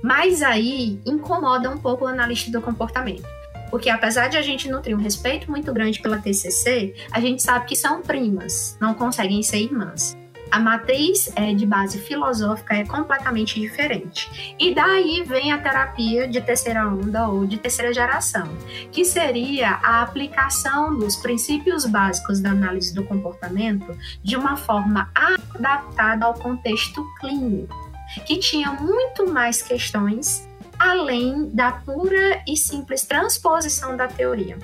Mas 0.02 0.42
aí 0.42 1.00
incomoda 1.06 1.70
um 1.70 1.78
pouco 1.78 2.06
o 2.06 2.08
analista 2.08 2.52
do 2.52 2.62
comportamento. 2.62 3.28
Porque 3.70 3.90
apesar 3.90 4.28
de 4.28 4.38
a 4.38 4.42
gente 4.42 4.70
nutrir 4.70 4.96
um 4.96 5.02
respeito 5.02 5.50
muito 5.50 5.74
grande 5.74 6.00
pela 6.00 6.20
TCC, 6.20 6.94
a 7.12 7.20
gente 7.20 7.42
sabe 7.42 7.66
que 7.66 7.76
são 7.76 8.02
primas, 8.02 8.78
não 8.80 8.94
conseguem 8.94 9.42
ser 9.42 9.58
irmãs 9.58 10.16
a 10.54 10.60
matriz 10.60 11.32
é, 11.36 11.52
de 11.52 11.66
base 11.66 11.98
filosófica 11.98 12.76
é 12.76 12.86
completamente 12.86 13.60
diferente. 13.60 14.56
E 14.60 14.72
daí 14.72 15.24
vem 15.24 15.52
a 15.52 15.58
terapia 15.58 16.28
de 16.28 16.40
terceira 16.40 16.88
onda 16.88 17.28
ou 17.28 17.44
de 17.44 17.58
terceira 17.58 17.92
geração, 17.92 18.48
que 18.92 19.04
seria 19.04 19.80
a 19.82 20.04
aplicação 20.04 20.96
dos 20.96 21.16
princípios 21.16 21.88
básicos 21.88 22.40
da 22.40 22.52
análise 22.52 22.94
do 22.94 23.04
comportamento 23.04 23.98
de 24.22 24.38
uma 24.38 24.56
forma 24.56 25.10
adaptada 25.16 26.28
ao 26.28 26.36
contexto 26.36 27.04
clínico, 27.20 27.76
que 28.24 28.38
tinha 28.38 28.74
muito 28.74 29.28
mais 29.34 29.60
questões 29.60 30.48
além 30.78 31.50
da 31.50 31.72
pura 31.72 32.44
e 32.48 32.56
simples 32.56 33.02
transposição 33.02 33.98
da 33.98 34.08
teoria. 34.08 34.60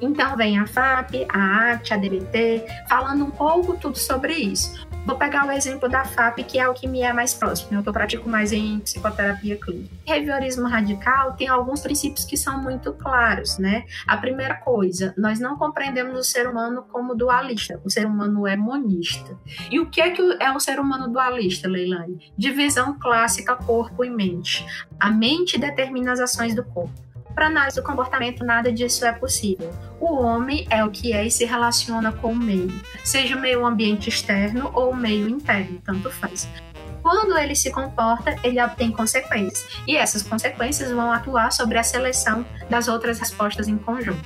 Então 0.00 0.36
vem 0.36 0.58
a 0.58 0.66
FAP, 0.66 1.26
a 1.28 1.72
ACT, 1.72 1.94
a 1.94 1.96
DBT, 1.96 2.66
falando 2.88 3.24
um 3.24 3.30
pouco 3.30 3.76
tudo 3.76 3.98
sobre 3.98 4.34
isso. 4.34 4.85
Vou 5.06 5.16
pegar 5.16 5.46
o 5.46 5.52
exemplo 5.52 5.88
da 5.88 6.04
FAP, 6.04 6.38
que 6.42 6.58
é 6.58 6.68
o 6.68 6.74
que 6.74 6.88
me 6.88 7.00
é 7.00 7.12
mais 7.12 7.32
próximo, 7.32 7.70
né? 7.70 7.82
eu 7.86 7.92
pratico 7.92 8.28
mais 8.28 8.52
em 8.52 8.80
psicoterapia 8.80 9.56
clínica. 9.56 9.94
Behaviorismo 10.04 10.66
radical 10.66 11.34
tem 11.34 11.46
alguns 11.46 11.80
princípios 11.80 12.24
que 12.24 12.36
são 12.36 12.60
muito 12.60 12.92
claros, 12.92 13.56
né? 13.56 13.84
A 14.04 14.16
primeira 14.16 14.56
coisa, 14.56 15.14
nós 15.16 15.38
não 15.38 15.56
compreendemos 15.56 16.18
o 16.18 16.24
ser 16.24 16.48
humano 16.48 16.84
como 16.90 17.14
dualista, 17.14 17.80
o 17.84 17.88
ser 17.88 18.04
humano 18.04 18.48
é 18.48 18.56
monista. 18.56 19.38
E 19.70 19.78
o 19.78 19.86
que 19.86 20.00
é 20.00 20.10
que 20.10 20.22
é 20.40 20.50
um 20.50 20.58
ser 20.58 20.80
humano 20.80 21.06
dualista, 21.06 21.68
Leilani? 21.68 22.32
Divisão 22.36 22.98
clássica 22.98 23.54
corpo 23.54 24.04
e 24.04 24.10
mente. 24.10 24.66
A 24.98 25.08
mente 25.08 25.56
determina 25.56 26.12
as 26.12 26.18
ações 26.18 26.52
do 26.52 26.64
corpo 26.64 27.05
para 27.36 27.48
análise 27.48 27.76
do 27.76 27.82
comportamento, 27.82 28.42
nada 28.42 28.72
disso 28.72 29.04
é 29.04 29.12
possível. 29.12 29.70
O 30.00 30.14
homem 30.22 30.66
é 30.70 30.82
o 30.82 30.90
que 30.90 31.12
é 31.12 31.26
e 31.26 31.30
se 31.30 31.44
relaciona 31.44 32.10
com 32.10 32.32
o 32.32 32.36
meio, 32.36 32.72
seja 33.04 33.36
o 33.36 33.40
meio 33.40 33.64
ambiente 33.66 34.08
externo 34.08 34.70
ou 34.72 34.92
o 34.92 34.96
meio 34.96 35.28
interno, 35.28 35.78
tanto 35.84 36.10
faz. 36.10 36.48
Quando 37.02 37.36
ele 37.38 37.54
se 37.54 37.70
comporta, 37.70 38.34
ele 38.42 38.60
obtém 38.60 38.90
consequências, 38.90 39.68
e 39.86 39.96
essas 39.96 40.22
consequências 40.22 40.90
vão 40.90 41.12
atuar 41.12 41.52
sobre 41.52 41.78
a 41.78 41.82
seleção 41.82 42.44
das 42.70 42.88
outras 42.88 43.20
respostas 43.20 43.68
em 43.68 43.76
conjunto, 43.76 44.24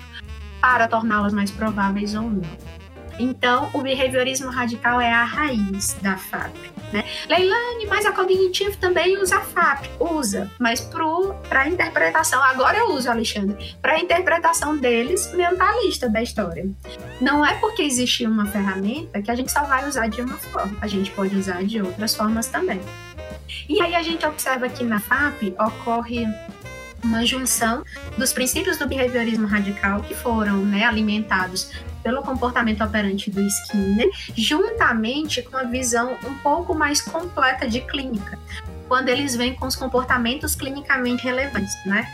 para 0.60 0.86
torná-las 0.86 1.32
mais 1.32 1.50
prováveis 1.50 2.14
ou 2.14 2.22
não. 2.22 2.42
Então, 3.18 3.68
o 3.74 3.82
behaviorismo 3.82 4.50
radical 4.50 5.00
é 5.00 5.12
a 5.12 5.24
raiz 5.24 5.94
da 6.00 6.16
FAP. 6.16 6.54
Né? 6.92 7.04
Leilane, 7.28 7.86
mas 7.86 8.04
a 8.04 8.12
cognitivo 8.12 8.76
também 8.76 9.16
usa 9.16 9.40
FAP, 9.40 9.86
usa, 10.00 10.50
mas 10.58 10.80
para 11.48 11.62
a 11.62 11.68
interpretação, 11.68 12.42
agora 12.42 12.78
eu 12.78 12.92
uso, 12.92 13.08
Alexandre, 13.08 13.76
para 13.80 13.92
a 13.92 14.00
interpretação 14.00 14.76
deles, 14.76 15.32
mentalista 15.34 16.08
da 16.08 16.22
história. 16.22 16.68
Não 17.20 17.46
é 17.46 17.54
porque 17.54 17.82
existe 17.82 18.26
uma 18.26 18.46
ferramenta 18.46 19.22
que 19.22 19.30
a 19.30 19.34
gente 19.34 19.52
só 19.52 19.62
vai 19.62 19.88
usar 19.88 20.08
de 20.08 20.20
uma 20.20 20.36
forma, 20.36 20.76
a 20.80 20.86
gente 20.86 21.10
pode 21.12 21.36
usar 21.36 21.62
de 21.64 21.80
outras 21.80 22.14
formas 22.14 22.48
também. 22.48 22.80
E 23.68 23.80
aí 23.80 23.94
a 23.94 24.02
gente 24.02 24.26
observa 24.26 24.68
que 24.68 24.82
na 24.84 25.00
FAP 25.00 25.54
ocorre 25.58 26.26
uma 27.02 27.24
junção 27.24 27.82
dos 28.16 28.32
princípios 28.32 28.76
do 28.76 28.86
behaviorismo 28.86 29.46
radical 29.46 30.02
que 30.02 30.14
foram 30.14 30.58
né, 30.58 30.84
alimentados 30.84 31.70
pelo 32.02 32.22
comportamento 32.22 32.82
operante 32.82 33.30
do 33.30 33.40
Skinner, 33.40 34.08
juntamente 34.36 35.42
com 35.42 35.56
a 35.56 35.64
visão 35.64 36.16
um 36.24 36.34
pouco 36.38 36.74
mais 36.74 37.00
completa 37.00 37.68
de 37.68 37.80
clínica, 37.80 38.38
quando 38.88 39.08
eles 39.08 39.36
vêm 39.36 39.54
com 39.54 39.66
os 39.66 39.76
comportamentos 39.76 40.54
clinicamente 40.54 41.24
relevantes, 41.24 41.74
né? 41.84 42.06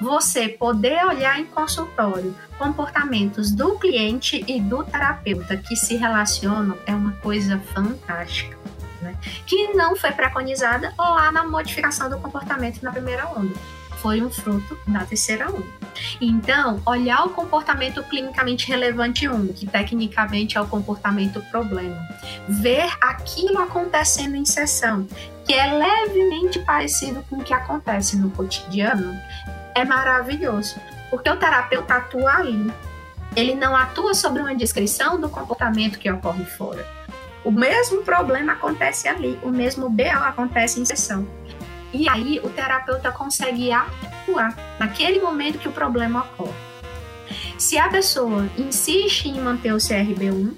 Você 0.00 0.48
poder 0.48 1.04
olhar 1.04 1.40
em 1.40 1.44
consultório 1.44 2.34
comportamentos 2.56 3.50
do 3.50 3.76
cliente 3.78 4.44
e 4.46 4.60
do 4.60 4.84
terapeuta 4.84 5.56
que 5.56 5.74
se 5.74 5.96
relacionam 5.96 6.76
é 6.86 6.94
uma 6.94 7.12
coisa 7.14 7.58
fantástica. 7.74 8.56
Né? 9.02 9.16
Que 9.46 9.74
não 9.74 9.96
foi 9.96 10.12
preconizada 10.12 10.92
lá 10.96 11.30
na 11.32 11.44
modificação 11.44 12.08
do 12.08 12.18
comportamento 12.18 12.82
na 12.82 12.92
primeira 12.92 13.28
onda 13.28 13.54
foi 14.00 14.22
um 14.22 14.30
fruto 14.30 14.78
da 14.86 15.04
terceira 15.04 15.48
onda. 15.48 15.66
Então, 16.20 16.80
olhar 16.86 17.24
o 17.24 17.30
comportamento 17.30 18.02
clinicamente 18.04 18.68
relevante 18.68 19.28
1, 19.28 19.52
que 19.52 19.66
tecnicamente 19.66 20.56
é 20.56 20.60
o 20.60 20.66
comportamento 20.66 21.40
problema, 21.50 22.08
ver 22.48 22.88
aquilo 23.00 23.58
acontecendo 23.58 24.36
em 24.36 24.44
sessão, 24.44 25.06
que 25.44 25.54
é 25.54 25.66
levemente 25.66 26.58
parecido 26.60 27.24
com 27.28 27.36
o 27.36 27.44
que 27.44 27.54
acontece 27.54 28.16
no 28.16 28.30
cotidiano, 28.30 29.18
é 29.74 29.84
maravilhoso, 29.84 30.76
porque 31.10 31.30
o 31.30 31.36
terapeuta 31.36 31.94
atua 31.94 32.36
ali. 32.36 32.72
Ele 33.36 33.54
não 33.54 33.76
atua 33.76 34.14
sobre 34.14 34.40
uma 34.40 34.54
descrição 34.54 35.20
do 35.20 35.28
comportamento 35.28 35.98
que 35.98 36.10
ocorre 36.10 36.44
fora. 36.44 36.86
O 37.44 37.50
mesmo 37.50 38.02
problema 38.02 38.54
acontece 38.54 39.06
ali, 39.06 39.38
o 39.42 39.48
mesmo 39.48 39.88
BO 39.88 40.02
acontece 40.02 40.80
em 40.80 40.84
sessão. 40.84 41.26
E 41.92 42.08
aí 42.08 42.40
o 42.42 42.50
terapeuta 42.50 43.10
consegue 43.10 43.72
atuar 43.72 44.54
naquele 44.78 45.20
momento 45.20 45.58
que 45.58 45.68
o 45.68 45.72
problema 45.72 46.20
ocorre. 46.20 46.68
Se 47.58 47.78
a 47.78 47.88
pessoa 47.88 48.48
insiste 48.56 49.26
em 49.26 49.40
manter 49.40 49.72
o 49.72 49.76
CRB1, 49.76 50.54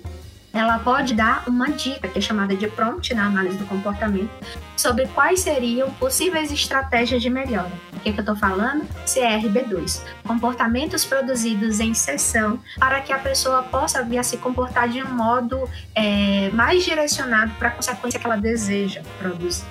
ela 0.52 0.78
pode 0.80 1.14
dar 1.14 1.44
uma 1.46 1.70
dica, 1.70 2.08
que 2.08 2.18
é 2.18 2.20
chamada 2.20 2.56
de 2.56 2.66
prompt 2.68 3.14
na 3.14 3.26
análise 3.26 3.56
do 3.56 3.64
comportamento, 3.66 4.30
sobre 4.76 5.06
quais 5.08 5.40
seriam 5.40 5.90
possíveis 5.92 6.50
estratégias 6.50 7.22
de 7.22 7.30
melhora. 7.30 7.70
O 7.92 8.00
que, 8.00 8.12
que 8.12 8.18
eu 8.18 8.22
estou 8.22 8.36
falando? 8.36 8.84
CRB2, 9.06 10.02
comportamentos 10.26 11.04
produzidos 11.04 11.80
em 11.80 11.94
sessão 11.94 12.58
para 12.78 13.00
que 13.00 13.12
a 13.12 13.18
pessoa 13.18 13.62
possa 13.62 14.02
vir 14.02 14.18
a 14.18 14.22
se 14.22 14.38
comportar 14.38 14.88
de 14.88 15.02
um 15.02 15.14
modo 15.14 15.68
é, 15.94 16.50
mais 16.50 16.84
direcionado 16.84 17.52
para 17.54 17.68
a 17.68 17.72
consequência 17.72 18.18
que 18.18 18.26
ela 18.26 18.36
deseja 18.36 19.02
produzir. 19.18 19.64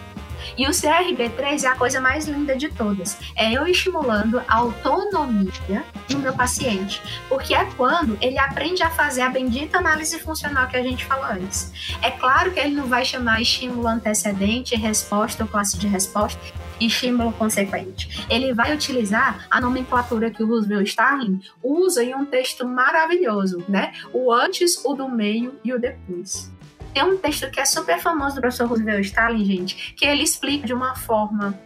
E 0.57 0.67
o 0.67 0.71
CRB3 0.71 1.63
é 1.63 1.67
a 1.67 1.75
coisa 1.75 1.99
mais 1.99 2.27
linda 2.27 2.55
de 2.55 2.69
todas. 2.69 3.17
É 3.35 3.51
eu 3.51 3.67
estimulando 3.67 4.41
a 4.47 4.55
autonomia 4.55 5.83
no 6.09 6.19
meu 6.19 6.33
paciente. 6.33 7.01
Porque 7.27 7.53
é 7.53 7.65
quando 7.77 8.17
ele 8.21 8.37
aprende 8.37 8.83
a 8.83 8.89
fazer 8.89 9.21
a 9.21 9.29
bendita 9.29 9.77
análise 9.77 10.19
funcional 10.19 10.67
que 10.67 10.77
a 10.77 10.83
gente 10.83 11.05
falou 11.05 11.25
antes. 11.25 11.71
É 12.01 12.11
claro 12.11 12.51
que 12.51 12.59
ele 12.59 12.75
não 12.75 12.87
vai 12.87 13.05
chamar 13.05 13.41
estímulo 13.41 13.87
antecedente, 13.87 14.75
resposta 14.75 15.43
ou 15.43 15.49
classe 15.49 15.77
de 15.77 15.87
resposta 15.87 16.39
estímulo 16.79 17.33
consequente. 17.33 18.25
Ele 18.29 18.53
vai 18.53 18.73
utilizar 18.73 19.45
a 19.49 19.59
nomenclatura 19.59 20.31
que 20.31 20.41
o 20.41 20.47
Roosevelt 20.47 20.87
Starling 20.87 21.41
usa 21.61 22.03
em 22.03 22.15
um 22.15 22.25
texto 22.25 22.65
maravilhoso, 22.65 23.63
né? 23.67 23.93
O 24.13 24.31
antes, 24.31 24.83
o 24.85 24.93
do 24.93 25.09
meio 25.09 25.59
e 25.63 25.73
o 25.73 25.79
depois. 25.79 26.51
Tem 26.93 27.03
um 27.03 27.17
texto 27.17 27.50
que 27.51 27.60
é 27.60 27.65
super 27.65 28.00
famoso 28.00 28.36
do 28.36 28.41
professor 28.41 28.67
Roosevelt 28.67 29.05
Stalin, 29.05 29.46
gente, 29.46 29.93
que 29.96 30.05
ele 30.05 30.24
explica 30.24 30.67
de 30.67 30.74
uma 30.74 30.96
forma 30.96 31.58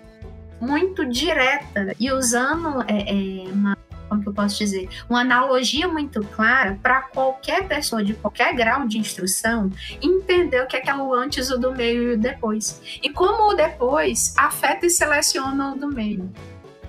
muito 0.59 1.05
direta 1.05 1.93
e 1.99 2.11
usando 2.11 2.81
é, 2.87 3.09
é, 3.09 3.51
uma 3.51 3.77
como 4.13 4.21
que 4.21 4.29
eu 4.29 4.33
posso 4.33 4.57
dizer, 4.57 4.87
uma 5.09 5.21
analogia 5.21 5.87
muito 5.87 6.23
clara 6.23 6.77
para 6.81 7.01
qualquer 7.01 7.67
pessoa 7.67 8.03
de 8.03 8.13
qualquer 8.13 8.53
grau 8.53 8.87
de 8.87 8.99
instrução 8.99 9.71
entender 10.01 10.61
o 10.61 10.67
que 10.67 10.77
é, 10.77 10.81
que 10.81 10.89
é 10.89 10.95
o 10.95 11.13
antes, 11.13 11.49
o 11.49 11.57
do 11.57 11.71
meio 11.71 12.11
e 12.11 12.13
o 12.13 12.17
depois. 12.17 12.99
E 13.01 13.09
como 13.09 13.51
o 13.51 13.55
depois 13.55 14.35
afeta 14.37 14.85
e 14.85 14.89
seleciona 14.89 15.73
o 15.73 15.77
do 15.77 15.87
meio. 15.87 16.31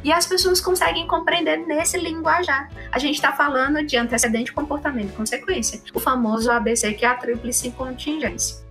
E 0.04 0.12
as 0.12 0.26
pessoas 0.26 0.60
conseguem 0.60 1.06
compreender 1.06 1.66
nesse 1.66 1.98
linguajar. 1.98 2.70
A 2.92 2.98
gente 2.98 3.14
está 3.14 3.32
falando 3.32 3.82
de 3.82 3.96
antecedente, 3.96 4.52
comportamento 4.52 5.14
consequência. 5.14 5.80
O 5.94 5.98
famoso 5.98 6.50
ABC, 6.50 6.92
que 6.92 7.06
é 7.06 7.08
a 7.08 7.14
tríplice 7.14 7.70
contingência. 7.70 8.62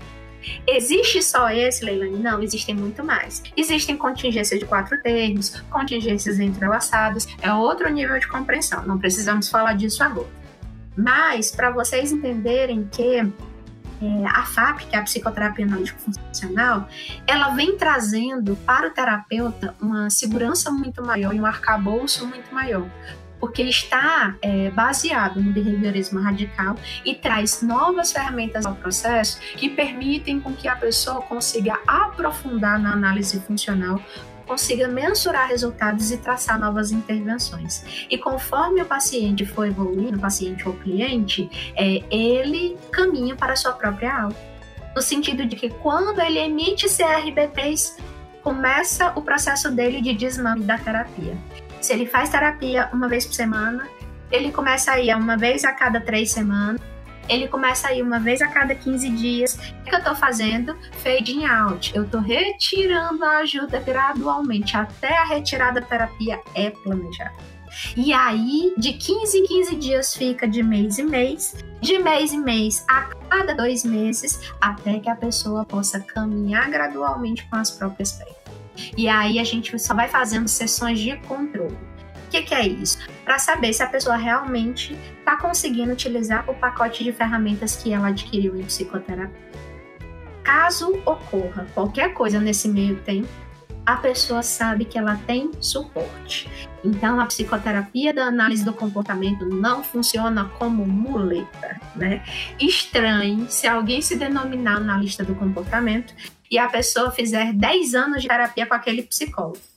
Existe 0.67 1.23
só 1.23 1.49
esse, 1.49 1.83
Leilani? 1.83 2.19
Não, 2.19 2.43
existem 2.43 2.75
muito 2.75 3.03
mais. 3.03 3.41
Existem 3.57 3.97
contingências 3.97 4.59
de 4.59 4.65
quatro 4.65 5.01
termos, 5.01 5.61
contingências 5.71 6.39
entrelaçadas, 6.39 7.27
é 7.41 7.51
outro 7.51 7.89
nível 7.89 8.19
de 8.19 8.27
compreensão, 8.27 8.85
não 8.85 8.99
precisamos 8.99 9.49
falar 9.49 9.73
disso 9.73 10.03
agora. 10.03 10.27
Mas, 10.95 11.51
para 11.51 11.71
vocês 11.71 12.11
entenderem 12.11 12.87
que 12.91 13.25
é, 14.03 14.25
a 14.27 14.43
FAP, 14.43 14.81
que 14.89 14.95
é 14.95 14.99
a 14.99 15.01
psicoterapia 15.01 15.65
analítico 15.65 15.99
funcional, 15.99 16.87
ela 17.25 17.49
vem 17.49 17.77
trazendo 17.77 18.55
para 18.57 18.87
o 18.87 18.91
terapeuta 18.91 19.73
uma 19.81 20.09
segurança 20.09 20.69
muito 20.69 21.01
maior 21.01 21.33
e 21.33 21.39
um 21.39 21.45
arcabouço 21.45 22.27
muito 22.27 22.53
maior 22.53 22.85
porque 23.39 23.61
está 23.63 24.37
é, 24.41 24.71
baseado 24.71 25.41
no 25.41 25.51
behaviorismo 25.51 26.17
radical 26.21 26.77
e 27.03 27.13
traz 27.13 27.61
novas 27.61 28.09
ferramentas 28.13 28.65
ao 28.65 28.73
processo 28.73 29.37
que 29.57 29.67
permitem 29.67 30.39
com 30.39 30.53
que 30.53 30.65
a 30.65 30.77
pessoa 30.77 31.21
consiga 31.23 31.77
aprofundar 31.85 32.79
na 32.79 32.93
análise 32.93 33.41
funcional 33.41 33.99
consiga 34.47 34.87
mensurar 34.87 35.47
resultados 35.47 36.11
e 36.11 36.17
traçar 36.17 36.59
novas 36.59 36.91
intervenções. 36.91 38.05
E 38.09 38.17
conforme 38.17 38.81
o 38.81 38.85
paciente 38.85 39.45
for 39.45 39.67
evoluindo, 39.67 40.17
o 40.17 40.21
paciente 40.21 40.67
ou 40.67 40.73
cliente, 40.75 41.49
é, 41.75 42.03
ele 42.09 42.77
caminha 42.91 43.35
para 43.35 43.53
a 43.53 43.55
sua 43.55 43.73
própria 43.73 44.23
alta. 44.23 44.53
No 44.95 45.01
sentido 45.01 45.45
de 45.45 45.55
que 45.55 45.69
quando 45.69 46.19
ele 46.21 46.39
emite 46.39 46.85
CRB3, 46.85 47.97
começa 48.43 49.11
o 49.15 49.21
processo 49.21 49.71
dele 49.71 50.01
de 50.01 50.13
desmame 50.13 50.63
da 50.63 50.77
terapia. 50.77 51.35
Se 51.81 51.93
ele 51.93 52.05
faz 52.05 52.29
terapia 52.29 52.89
uma 52.93 53.07
vez 53.07 53.25
por 53.25 53.33
semana, 53.33 53.87
ele 54.31 54.51
começa 54.51 54.91
a 54.91 54.99
ir 54.99 55.15
uma 55.15 55.37
vez 55.37 55.63
a 55.63 55.71
cada 55.71 55.99
três 55.99 56.31
semanas, 56.31 56.81
ele 57.29 57.47
começa 57.47 57.87
a 57.87 57.93
ir 57.93 58.01
uma 58.01 58.19
vez 58.19 58.41
a 58.41 58.47
cada 58.47 58.75
15 58.75 59.09
dias. 59.09 59.55
O 59.55 59.83
que 59.83 59.93
eu 59.95 59.99
estou 59.99 60.15
fazendo? 60.15 60.77
Fading 61.03 61.45
out. 61.45 61.95
Eu 61.95 62.03
estou 62.03 62.21
retirando 62.21 63.23
a 63.23 63.37
ajuda 63.37 63.79
gradualmente. 63.79 64.75
Até 64.75 65.17
a 65.17 65.25
retirada 65.25 65.81
da 65.81 65.87
terapia 65.87 66.39
é 66.53 66.69
planejada. 66.69 67.53
E 67.97 68.13
aí, 68.13 68.73
de 68.77 68.93
15 68.93 69.37
em 69.37 69.45
15 69.45 69.75
dias 69.75 70.15
fica 70.15 70.47
de 70.47 70.61
mês 70.61 70.99
em 70.99 71.05
mês, 71.05 71.55
de 71.81 71.97
mês 71.97 72.31
em 72.31 72.39
mês 72.39 72.85
a 72.87 73.09
cada 73.29 73.55
dois 73.55 73.83
meses, 73.83 74.39
até 74.61 74.99
que 74.99 75.09
a 75.09 75.15
pessoa 75.15 75.65
possa 75.65 75.99
caminhar 75.99 76.69
gradualmente 76.69 77.43
com 77.49 77.55
as 77.55 77.71
próprias 77.71 78.11
pernas. 78.11 78.35
E 78.95 79.07
aí 79.07 79.39
a 79.39 79.43
gente 79.43 79.77
só 79.79 79.95
vai 79.95 80.07
fazendo 80.07 80.47
sessões 80.47 80.99
de 80.99 81.15
controle 81.27 81.92
que, 82.33 82.41
que 82.41 82.55
é 82.55 82.67
isso? 82.67 82.97
Para 83.23 83.37
saber 83.37 83.71
se 83.73 83.83
a 83.83 83.87
pessoa 83.87 84.15
realmente 84.15 84.97
está 85.19 85.37
conseguindo 85.37 85.93
utilizar 85.93 86.49
o 86.49 86.55
pacote 86.55 87.03
de 87.03 87.11
ferramentas 87.11 87.75
que 87.75 87.93
ela 87.93 88.07
adquiriu 88.07 88.59
em 88.59 88.63
psicoterapia. 88.63 89.53
Caso 90.43 90.99
ocorra 91.05 91.67
qualquer 91.75 92.13
coisa 92.13 92.39
nesse 92.39 92.67
meio 92.67 92.95
tempo, 93.01 93.29
a 93.85 93.97
pessoa 93.97 94.41
sabe 94.41 94.85
que 94.85 94.97
ela 94.97 95.19
tem 95.27 95.51
suporte. 95.59 96.49
Então, 96.83 97.19
a 97.19 97.25
psicoterapia 97.25 98.13
da 98.13 98.25
análise 98.25 98.65
do 98.65 98.73
comportamento 98.73 99.45
não 99.45 99.83
funciona 99.83 100.45
como 100.57 100.85
muleta, 100.85 101.79
né? 101.95 102.23
Estranhe 102.59 103.45
se 103.49 103.67
alguém 103.67 104.01
se 104.01 104.15
denominar 104.15 104.77
analista 104.77 105.23
do 105.23 105.35
comportamento 105.35 106.13
e 106.49 106.57
a 106.57 106.67
pessoa 106.67 107.11
fizer 107.11 107.53
10 107.53 107.93
anos 107.93 108.21
de 108.21 108.27
terapia 108.27 108.65
com 108.65 108.73
aquele 108.73 109.03
psicólogo. 109.03 109.72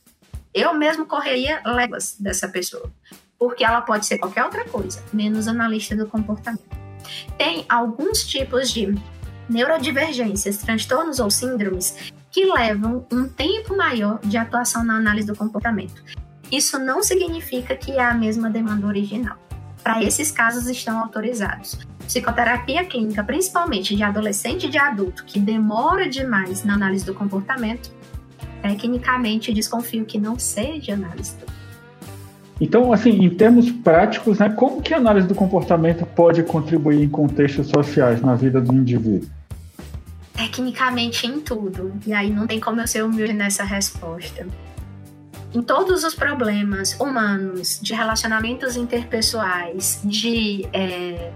Eu 0.57 0.73
mesmo 0.73 1.05
correria 1.05 1.61
léguas 1.63 2.15
dessa 2.19 2.47
pessoa, 2.47 2.91
porque 3.37 3.63
ela 3.63 3.79
pode 3.79 4.07
ser 4.07 4.17
qualquer 4.17 4.43
outra 4.43 4.65
coisa, 4.65 5.03
menos 5.13 5.47
analista 5.47 5.95
do 5.95 6.07
comportamento. 6.07 6.75
Tem 7.37 7.63
alguns 7.69 8.25
tipos 8.25 8.71
de 8.71 8.95
neurodivergências, 9.47 10.57
transtornos 10.57 11.19
ou 11.19 11.29
síndromes 11.29 12.11
que 12.31 12.43
levam 12.45 13.05
um 13.13 13.29
tempo 13.29 13.77
maior 13.77 14.19
de 14.23 14.35
atuação 14.35 14.83
na 14.83 14.95
análise 14.95 15.27
do 15.27 15.35
comportamento. 15.35 16.03
Isso 16.51 16.79
não 16.79 17.03
significa 17.03 17.75
que 17.75 17.91
é 17.91 18.03
a 18.03 18.15
mesma 18.15 18.49
demanda 18.49 18.87
original. 18.87 19.37
Para 19.83 20.03
esses 20.03 20.31
casos 20.31 20.65
estão 20.65 20.99
autorizados. 20.99 21.77
Psicoterapia 21.99 22.83
clínica, 22.83 23.23
principalmente 23.23 23.95
de 23.95 24.01
adolescente 24.01 24.65
e 24.65 24.69
de 24.69 24.79
adulto, 24.79 25.23
que 25.23 25.39
demora 25.39 26.09
demais 26.09 26.63
na 26.63 26.73
análise 26.73 27.05
do 27.05 27.13
comportamento, 27.13 27.91
tecnicamente 28.61 29.53
desconfio 29.53 30.05
que 30.05 30.19
não 30.19 30.37
seja 30.37 30.93
análise 30.93 31.35
então, 32.59 32.91
assim, 32.91 33.11
em 33.23 33.29
termos 33.29 33.69
práticos, 33.71 34.39
né, 34.39 34.49
como 34.49 34.81
que 34.81 34.93
a 34.93 34.97
análise 34.97 35.27
do 35.27 35.35
comportamento 35.35 36.05
pode 36.05 36.41
contribuir 36.43 37.03
em 37.03 37.09
contextos 37.09 37.67
sociais 37.67 38.21
na 38.21 38.35
vida 38.35 38.59
do 38.59 38.73
indivíduo? 38.73 39.29
Tecnicamente 40.33 41.27
em 41.27 41.39
tudo. 41.39 41.93
E 42.05 42.13
aí 42.13 42.31
não 42.31 42.47
tem 42.47 42.59
como 42.59 42.81
eu 42.81 42.87
ser 42.87 43.03
humilde 43.03 43.33
nessa 43.33 43.63
resposta. 43.63 44.47
Em 45.53 45.61
todos 45.61 46.03
os 46.03 46.13
problemas 46.13 46.99
humanos, 46.99 47.79
de 47.81 47.93
relacionamentos 47.93 48.75
interpessoais, 48.75 50.01
de 50.03 50.67
é, 50.73 51.31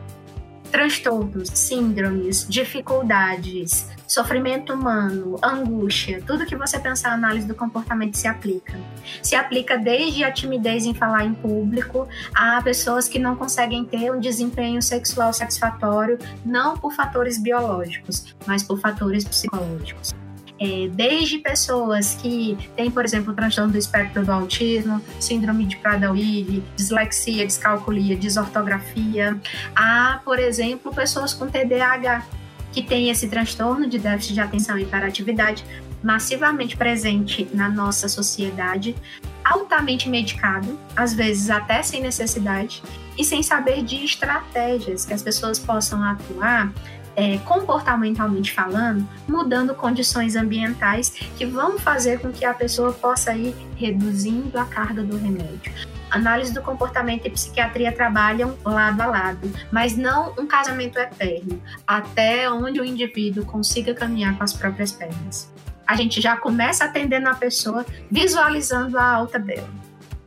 transtornos, 0.71 1.49
síndromes, 1.49 2.45
dificuldades, 2.47 3.87
sofrimento 4.11 4.73
humano, 4.73 5.39
angústia, 5.41 6.21
tudo 6.27 6.45
que 6.45 6.53
você 6.53 6.77
pensar 6.77 7.11
na 7.11 7.27
análise 7.29 7.47
do 7.47 7.55
comportamento 7.55 8.17
se 8.17 8.27
aplica. 8.27 8.77
Se 9.23 9.35
aplica 9.35 9.77
desde 9.77 10.25
a 10.25 10.31
timidez 10.31 10.85
em 10.85 10.93
falar 10.93 11.23
em 11.23 11.33
público 11.33 12.09
a 12.35 12.61
pessoas 12.61 13.07
que 13.07 13.17
não 13.17 13.37
conseguem 13.37 13.85
ter 13.85 14.11
um 14.11 14.19
desempenho 14.19 14.81
sexual 14.81 15.31
satisfatório, 15.31 16.19
não 16.43 16.75
por 16.77 16.91
fatores 16.91 17.37
biológicos, 17.37 18.35
mas 18.45 18.61
por 18.61 18.81
fatores 18.81 19.23
psicológicos. 19.23 20.13
É, 20.59 20.89
desde 20.89 21.37
pessoas 21.37 22.13
que 22.15 22.57
têm, 22.75 22.91
por 22.91 23.05
exemplo, 23.05 23.33
transtorno 23.33 23.71
do 23.71 23.77
espectro 23.77 24.25
do 24.25 24.31
autismo, 24.31 25.01
síndrome 25.21 25.65
de 25.65 25.77
Prader-Willi, 25.77 26.61
dislexia, 26.75 27.45
descalculia, 27.45 28.17
desortografia, 28.17 29.39
a, 29.73 30.19
por 30.25 30.37
exemplo, 30.37 30.93
pessoas 30.93 31.33
com 31.33 31.47
TDAH, 31.47 32.23
que 32.71 32.81
têm 32.81 33.09
esse 33.09 33.27
transtorno 33.27 33.87
de 33.87 33.99
déficit 33.99 34.33
de 34.33 34.41
atenção 34.41 34.77
e 34.77 34.83
hiperatividade 34.83 35.65
massivamente 36.03 36.75
presente 36.75 37.47
na 37.53 37.69
nossa 37.69 38.09
sociedade, 38.09 38.95
altamente 39.43 40.09
medicado, 40.09 40.79
às 40.95 41.13
vezes 41.13 41.49
até 41.49 41.83
sem 41.83 42.01
necessidade, 42.01 42.81
e 43.17 43.23
sem 43.23 43.43
saber 43.43 43.83
de 43.83 44.03
estratégias 44.03 45.05
que 45.05 45.13
as 45.13 45.21
pessoas 45.21 45.59
possam 45.59 46.03
atuar 46.03 46.71
é, 47.15 47.37
comportamentalmente 47.39 48.51
falando, 48.51 49.07
mudando 49.27 49.75
condições 49.75 50.35
ambientais 50.35 51.09
que 51.37 51.45
vão 51.45 51.77
fazer 51.77 52.19
com 52.19 52.31
que 52.31 52.45
a 52.45 52.53
pessoa 52.53 52.93
possa 52.93 53.35
ir 53.35 53.53
reduzindo 53.75 54.57
a 54.57 54.65
carga 54.65 55.03
do 55.03 55.17
remédio. 55.17 55.90
Análise 56.11 56.53
do 56.53 56.61
comportamento 56.61 57.25
e 57.25 57.29
psiquiatria 57.29 57.89
trabalham 57.91 58.57
lado 58.65 59.01
a 59.01 59.05
lado, 59.05 59.49
mas 59.71 59.95
não 59.95 60.33
um 60.37 60.45
casamento 60.45 60.99
eterno, 60.99 61.61
até 61.87 62.51
onde 62.51 62.81
o 62.81 62.85
indivíduo 62.85 63.45
consiga 63.45 63.93
caminhar 63.93 64.37
com 64.37 64.43
as 64.43 64.51
próprias 64.51 64.91
pernas. 64.91 65.49
A 65.87 65.95
gente 65.95 66.19
já 66.19 66.35
começa 66.35 66.83
atendendo 66.83 67.29
a 67.29 67.33
pessoa, 67.33 67.85
visualizando 68.09 68.97
a 68.97 69.05
alta 69.05 69.39
dela. 69.39 69.69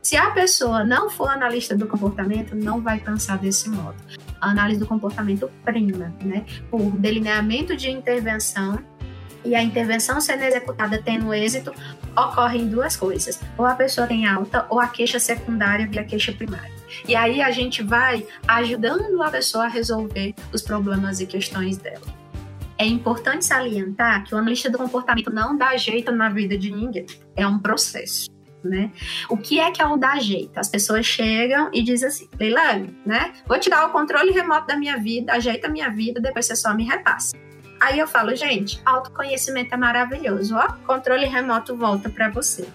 Se 0.01 0.17
a 0.17 0.31
pessoa 0.31 0.83
não 0.83 1.09
for 1.09 1.29
analista 1.29 1.75
do 1.75 1.87
comportamento, 1.87 2.55
não 2.55 2.81
vai 2.81 2.99
pensar 2.99 3.37
desse 3.37 3.69
modo. 3.69 3.95
A 4.41 4.49
análise 4.49 4.79
do 4.79 4.85
comportamento 4.85 5.49
prima, 5.63 6.13
né? 6.21 6.45
Por 6.69 6.91
delineamento 6.97 7.75
de 7.75 7.89
intervenção 7.89 8.79
e 9.45 9.55
a 9.55 9.61
intervenção 9.61 10.19
sendo 10.19 10.43
executada 10.43 11.01
tendo 11.03 11.33
êxito, 11.33 11.73
ocorrem 12.15 12.67
duas 12.67 12.95
coisas. 12.95 13.39
Ou 13.57 13.65
a 13.65 13.75
pessoa 13.75 14.07
tem 14.07 14.25
alta, 14.25 14.65
ou 14.69 14.79
a 14.79 14.87
queixa 14.87 15.19
secundária 15.19 15.87
via 15.87 16.03
queixa 16.03 16.31
primária. 16.31 16.71
E 17.07 17.15
aí 17.15 17.41
a 17.41 17.51
gente 17.51 17.83
vai 17.83 18.25
ajudando 18.47 19.21
a 19.21 19.29
pessoa 19.29 19.65
a 19.65 19.69
resolver 19.69 20.33
os 20.53 20.61
problemas 20.61 21.19
e 21.19 21.25
questões 21.25 21.77
dela. 21.77 22.05
É 22.77 22.85
importante 22.85 23.45
salientar 23.45 24.23
que 24.25 24.35
o 24.35 24.37
analista 24.37 24.69
do 24.69 24.77
comportamento 24.77 25.31
não 25.31 25.57
dá 25.57 25.77
jeito 25.77 26.11
na 26.11 26.29
vida 26.29 26.57
de 26.57 26.71
ninguém. 26.71 27.05
É 27.35 27.47
um 27.47 27.59
processo 27.59 28.35
né? 28.65 28.91
O 29.29 29.37
que 29.37 29.59
é 29.59 29.71
que 29.71 29.81
é 29.81 29.85
o 29.85 29.95
dar 29.95 30.19
jeito? 30.19 30.57
As 30.57 30.67
pessoas 30.67 31.05
chegam 31.05 31.69
e 31.71 31.81
dizem 31.83 32.07
assim, 32.07 32.29
Leilane, 32.39 32.97
né? 33.05 33.31
Vou 33.47 33.59
te 33.59 33.69
dar 33.69 33.85
o 33.85 33.91
controle 33.91 34.31
remoto 34.31 34.67
da 34.67 34.75
minha 34.75 34.97
vida, 34.97 35.33
ajeita 35.33 35.67
a 35.67 35.69
minha 35.69 35.89
vida, 35.89 36.19
depois 36.19 36.45
você 36.45 36.55
só 36.55 36.73
me 36.73 36.83
repassa. 36.83 37.37
Aí 37.79 37.99
eu 37.99 38.07
falo, 38.07 38.35
gente, 38.35 38.81
autoconhecimento 38.85 39.73
é 39.73 39.77
maravilhoso, 39.77 40.55
ó, 40.55 40.73
controle 40.85 41.25
remoto 41.25 41.75
volta 41.75 42.09
para 42.09 42.29
você. 42.29 42.67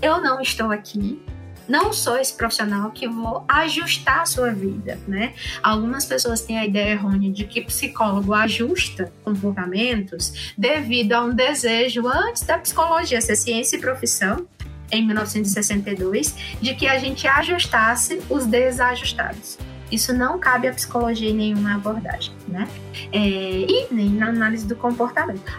Eu 0.00 0.20
não 0.20 0.40
estou 0.40 0.70
aqui 0.70 1.20
não 1.68 1.92
sou 1.92 2.16
esse 2.16 2.32
profissional 2.32 2.90
que 2.90 3.06
vou 3.06 3.44
ajustar 3.46 4.22
a 4.22 4.26
sua 4.26 4.50
vida, 4.50 4.98
né? 5.06 5.34
Algumas 5.62 6.06
pessoas 6.06 6.40
têm 6.40 6.58
a 6.58 6.64
ideia 6.64 6.92
errônea 6.92 7.30
de 7.30 7.44
que 7.44 7.60
psicólogo 7.60 8.32
ajusta 8.32 9.12
comportamentos 9.22 10.54
devido 10.56 11.12
a 11.12 11.20
um 11.20 11.34
desejo 11.34 12.08
antes 12.08 12.42
da 12.42 12.58
psicologia 12.58 13.20
ser 13.20 13.36
ciência 13.36 13.76
e 13.76 13.80
profissão 13.80 14.48
em 14.90 15.04
1962 15.06 16.34
de 16.62 16.74
que 16.74 16.86
a 16.86 16.98
gente 16.98 17.28
ajustasse 17.28 18.22
os 18.30 18.46
desajustados. 18.46 19.58
Isso 19.90 20.12
não 20.12 20.38
cabe 20.38 20.68
à 20.68 20.72
psicologia 20.72 21.30
em 21.30 21.34
nenhuma 21.34 21.74
abordagem, 21.74 22.34
né? 22.46 22.68
É, 23.12 23.18
e 23.18 23.86
nem 23.90 24.10
na 24.10 24.28
análise 24.28 24.66
do 24.66 24.76
comportamento 24.76 25.50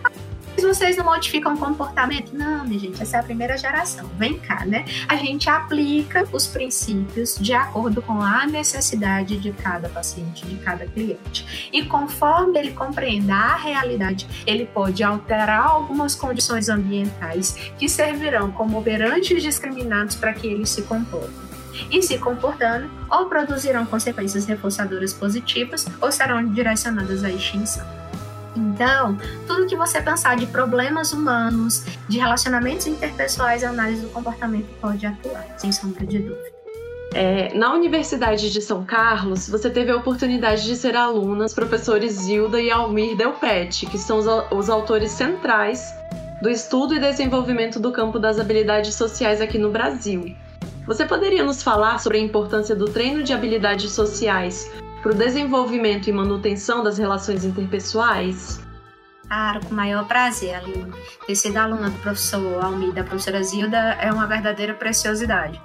vocês 0.62 0.98
não 0.98 1.06
modificam 1.06 1.54
o 1.54 1.58
comportamento? 1.58 2.34
Não, 2.34 2.66
minha 2.66 2.80
gente, 2.80 3.02
essa 3.02 3.18
é 3.18 3.20
a 3.20 3.24
primeira 3.24 3.58
geração. 3.58 4.10
Vem 4.18 4.38
cá, 4.40 4.66
né? 4.66 4.86
A 5.08 5.16
gente 5.16 5.50
aplica 5.50 6.28
os 6.32 6.48
princípios 6.48 7.38
de 7.40 7.54
acordo 7.54 8.02
com 8.02 8.22
a 8.22 8.46
necessidade 8.46 9.38
de 9.38 9.52
cada 9.52 9.90
paciente, 9.90 10.46
de 10.46 10.56
cada 10.58 10.86
cliente. 10.86 11.70
E 11.72 11.84
conforme 11.84 12.60
ele 12.60 12.72
compreenda 12.72 13.34
a 13.34 13.56
realidade, 13.56 14.28
ele 14.46 14.66
pode 14.66 15.04
alterar 15.04 15.66
algumas 15.68 16.16
condições 16.16 16.70
ambientais 16.70 17.72
que 17.78 17.88
servirão 17.88 18.52
como 18.52 18.78
operantes 18.80 19.42
discriminados 19.42 20.16
para 20.16 20.34
que 20.34 20.48
ele 20.48 20.66
se 20.66 20.84
comporte 20.84 21.49
e 21.92 22.02
se 22.02 22.18
comportando, 22.18 22.90
ou 23.10 23.26
produzirão 23.26 23.86
consequências 23.86 24.46
reforçadoras 24.46 25.14
positivas 25.14 25.86
ou 26.02 26.12
serão 26.12 26.46
direcionadas 26.46 27.24
à 27.24 27.30
extinção. 27.30 27.86
Então, 28.56 29.18
tudo 29.48 29.68
que 29.68 29.76
você 29.76 30.02
pensar 30.02 30.36
de 30.36 30.46
problemas 30.48 31.14
humanos, 31.14 31.86
de 32.08 32.18
relacionamentos 32.18 32.88
interpessoais, 32.88 33.64
a 33.64 33.70
análise 33.70 34.02
do 34.02 34.10
comportamento 34.10 34.68
pode 34.82 35.06
atuar, 35.06 35.46
sem 35.58 35.72
sombra 35.72 36.06
de 36.06 36.20
dúvida. 36.20 36.60
É, 37.14 37.54
na 37.56 37.74
Universidade 37.74 38.52
de 38.52 38.62
São 38.62 38.86
Carlos, 38.86 39.50
você 39.50 39.70
teve 39.70 39.92
a 39.92 39.96
oportunidade 39.96 40.64
de 40.64 40.76
ser 40.76 40.96
aluna 40.96 41.46
dos 41.46 41.54
professores 41.54 42.14
Zilda 42.14 42.62
e 42.62 42.70
Almir 42.70 43.18
Delpete, 43.18 43.88
que 43.88 43.98
são 43.98 44.18
os, 44.18 44.26
os 44.52 44.70
autores 44.70 45.12
centrais 45.12 45.92
do 46.42 46.50
estudo 46.50 46.94
e 46.94 47.00
desenvolvimento 47.00 47.80
do 47.80 47.92
campo 47.92 48.20
das 48.20 48.40
habilidades 48.40 48.94
sociais 48.94 49.42
aqui 49.42 49.58
no 49.58 49.72
Brasil. 49.72 50.36
Você 50.90 51.06
poderia 51.06 51.44
nos 51.44 51.62
falar 51.62 52.00
sobre 52.00 52.18
a 52.18 52.22
importância 52.22 52.76
do 52.76 52.90
treino 52.90 53.22
de 53.22 53.32
habilidades 53.32 53.92
sociais 53.92 54.72
para 55.04 55.12
o 55.12 55.16
desenvolvimento 55.16 56.10
e 56.10 56.12
manutenção 56.12 56.84
das 56.84 56.98
relações 56.98 57.46
interpessoais? 57.46 58.60
Claro, 59.28 59.64
com 59.68 59.72
o 59.72 59.78
maior 59.78 60.08
prazer, 60.08 60.56
Aline. 60.56 60.92
Ter 61.28 61.36
sido 61.36 61.58
aluna 61.58 61.92
do 61.92 62.00
professor 62.00 62.66
Almir 62.66 62.92
da 62.92 63.04
professora 63.04 63.44
Zilda 63.44 63.78
é 64.02 64.12
uma 64.12 64.26
verdadeira 64.26 64.74
preciosidade. 64.74 65.62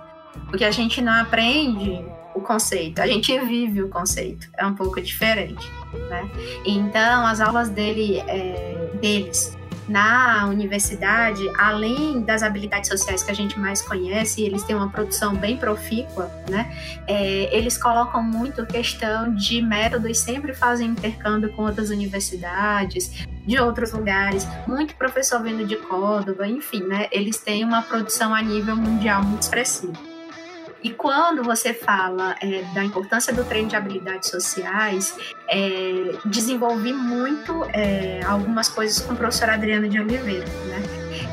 Porque 0.51 0.63
a 0.67 0.71
gente 0.71 1.01
não 1.01 1.15
aprende 1.15 2.05
o 2.35 2.43
conceito, 2.43 3.01
a 3.01 3.07
gente 3.07 3.39
vive 3.47 3.83
o 3.83 3.89
conceito. 3.89 4.47
É 4.59 4.67
um 4.67 4.75
pouco 4.75 5.01
diferente, 5.01 5.67
né? 6.11 6.31
Então, 6.67 7.27
as 7.27 7.41
aulas 7.41 7.71
dele, 7.71 8.19
é, 8.29 8.91
deles 9.01 9.57
na 9.89 10.47
universidade, 10.47 11.43
além 11.59 12.23
das 12.23 12.43
habilidades 12.43 12.89
sociais 12.89 13.23
que 13.23 13.31
a 13.31 13.35
gente 13.35 13.59
mais 13.59 13.83
conhece, 13.83 14.43
eles 14.43 14.63
têm 14.63 14.77
uma 14.77 14.89
produção 14.89 15.35
bem 15.37 15.57
profícua, 15.57 16.31
né? 16.49 16.73
É, 17.07 17.57
eles 17.57 17.77
colocam 17.77 18.23
muito 18.23 18.65
questão 18.67 19.35
de 19.35 19.61
métodos, 19.61 20.19
sempre 20.19 20.55
fazem 20.55 20.89
intercâmbio 20.89 21.53
com 21.53 21.63
outras 21.63 21.91
universidades, 21.91 23.27
de 23.47 23.59
outros 23.59 23.93
lugares, 23.93 24.47
muito 24.67 24.95
professor 24.95 25.43
vindo 25.43 25.67
de 25.67 25.77
Córdoba, 25.77 26.47
enfim, 26.47 26.83
né? 26.85 27.09
Eles 27.13 27.39
têm 27.39 27.65
uma 27.65 27.83
produção 27.83 28.35
a 28.35 28.41
nível 28.41 28.77
mundial 28.77 29.23
muito 29.23 29.43
expressiva. 29.43 30.14
E 30.85 30.91
quando 30.91 31.43
você 31.43 31.73
fala 31.73 32.37
é, 32.43 32.63
da 32.75 32.85
importância 32.85 33.33
do 33.33 33.43
treino 33.43 33.71
de 33.71 33.75
habilidades 33.75 34.29
sociais, 34.29 35.17
é, 35.49 36.15
desenvolvi 36.27 36.93
muito 36.93 37.65
é, 37.73 38.21
algumas 38.27 38.69
coisas 38.69 39.01
com 39.01 39.15
a 39.15 39.17
professora 39.17 39.55
Adriana 39.55 39.89
de 39.89 39.99
Oliveira. 39.99 40.45
Né? 40.45 40.83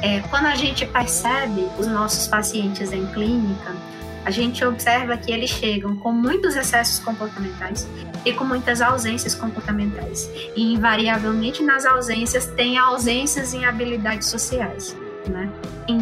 É, 0.02 0.20
quando 0.30 0.46
a 0.46 0.56
gente 0.56 0.86
percebe 0.86 1.68
os 1.78 1.86
nossos 1.86 2.28
pacientes 2.28 2.94
em 2.94 3.06
clínica, 3.08 3.76
a 4.24 4.32
gente 4.32 4.64
observa 4.64 5.18
que 5.18 5.34
eles 5.34 5.50
chegam 5.50 5.98
com 5.98 6.14
muitos 6.14 6.56
excessos 6.56 7.00
comportamentais 7.00 7.86
e 8.24 8.32
com 8.32 8.46
muitas 8.46 8.82
ausências 8.82 9.36
comportamentais. 9.36 10.30
E 10.56 10.74
invariavelmente 10.74 11.62
nas 11.62 11.86
ausências 11.86 12.46
tem 12.46 12.78
ausências 12.78 13.54
em 13.54 13.66
habilidades 13.66 14.30
sociais. 14.30 14.96
Né? 15.28 15.52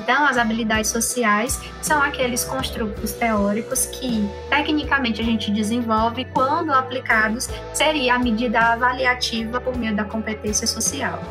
Então, 0.10 0.26
as 0.26 0.40
habilidades 0.40 0.90
sociais 0.90 1.62
são 1.84 2.02
aqueles 2.02 2.44
construtos 2.44 3.12
teóricos 3.12 3.86
que, 3.86 4.28
tecnicamente, 4.50 5.22
a 5.22 5.24
gente 5.24 5.52
desenvolve 5.52 6.26
quando 6.34 6.72
aplicados, 6.72 7.48
seria 7.76 8.16
a 8.16 8.18
medida 8.18 8.60
avaliativa 8.60 9.62
por 9.62 9.78
meio 9.78 9.96
da 9.96 10.04
competência 10.04 10.66
social 10.66 11.22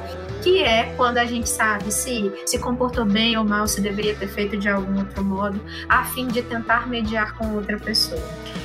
que 0.41 0.63
é 0.63 0.95
quando 0.97 1.19
a 1.19 1.25
gente 1.25 1.49
sabe 1.49 1.93
se 1.93 2.33
se 2.47 2.61
comportou 2.61 3.05
bem 3.05 3.37
ou 3.37 3.45
mal, 3.45 3.67
se 3.67 3.81
deveria 3.81 4.15
ter 4.15 4.29
feito 4.29 4.57
de 4.57 4.69
algum 4.69 4.99
outro 4.99 5.25
modo, 5.25 5.61
a 5.89 6.05
fim 6.05 6.29
de 6.29 6.43
tentar 6.43 6.87
mediar 6.87 7.35
com 7.37 7.55
outra 7.57 7.77
pessoa. 7.77 8.23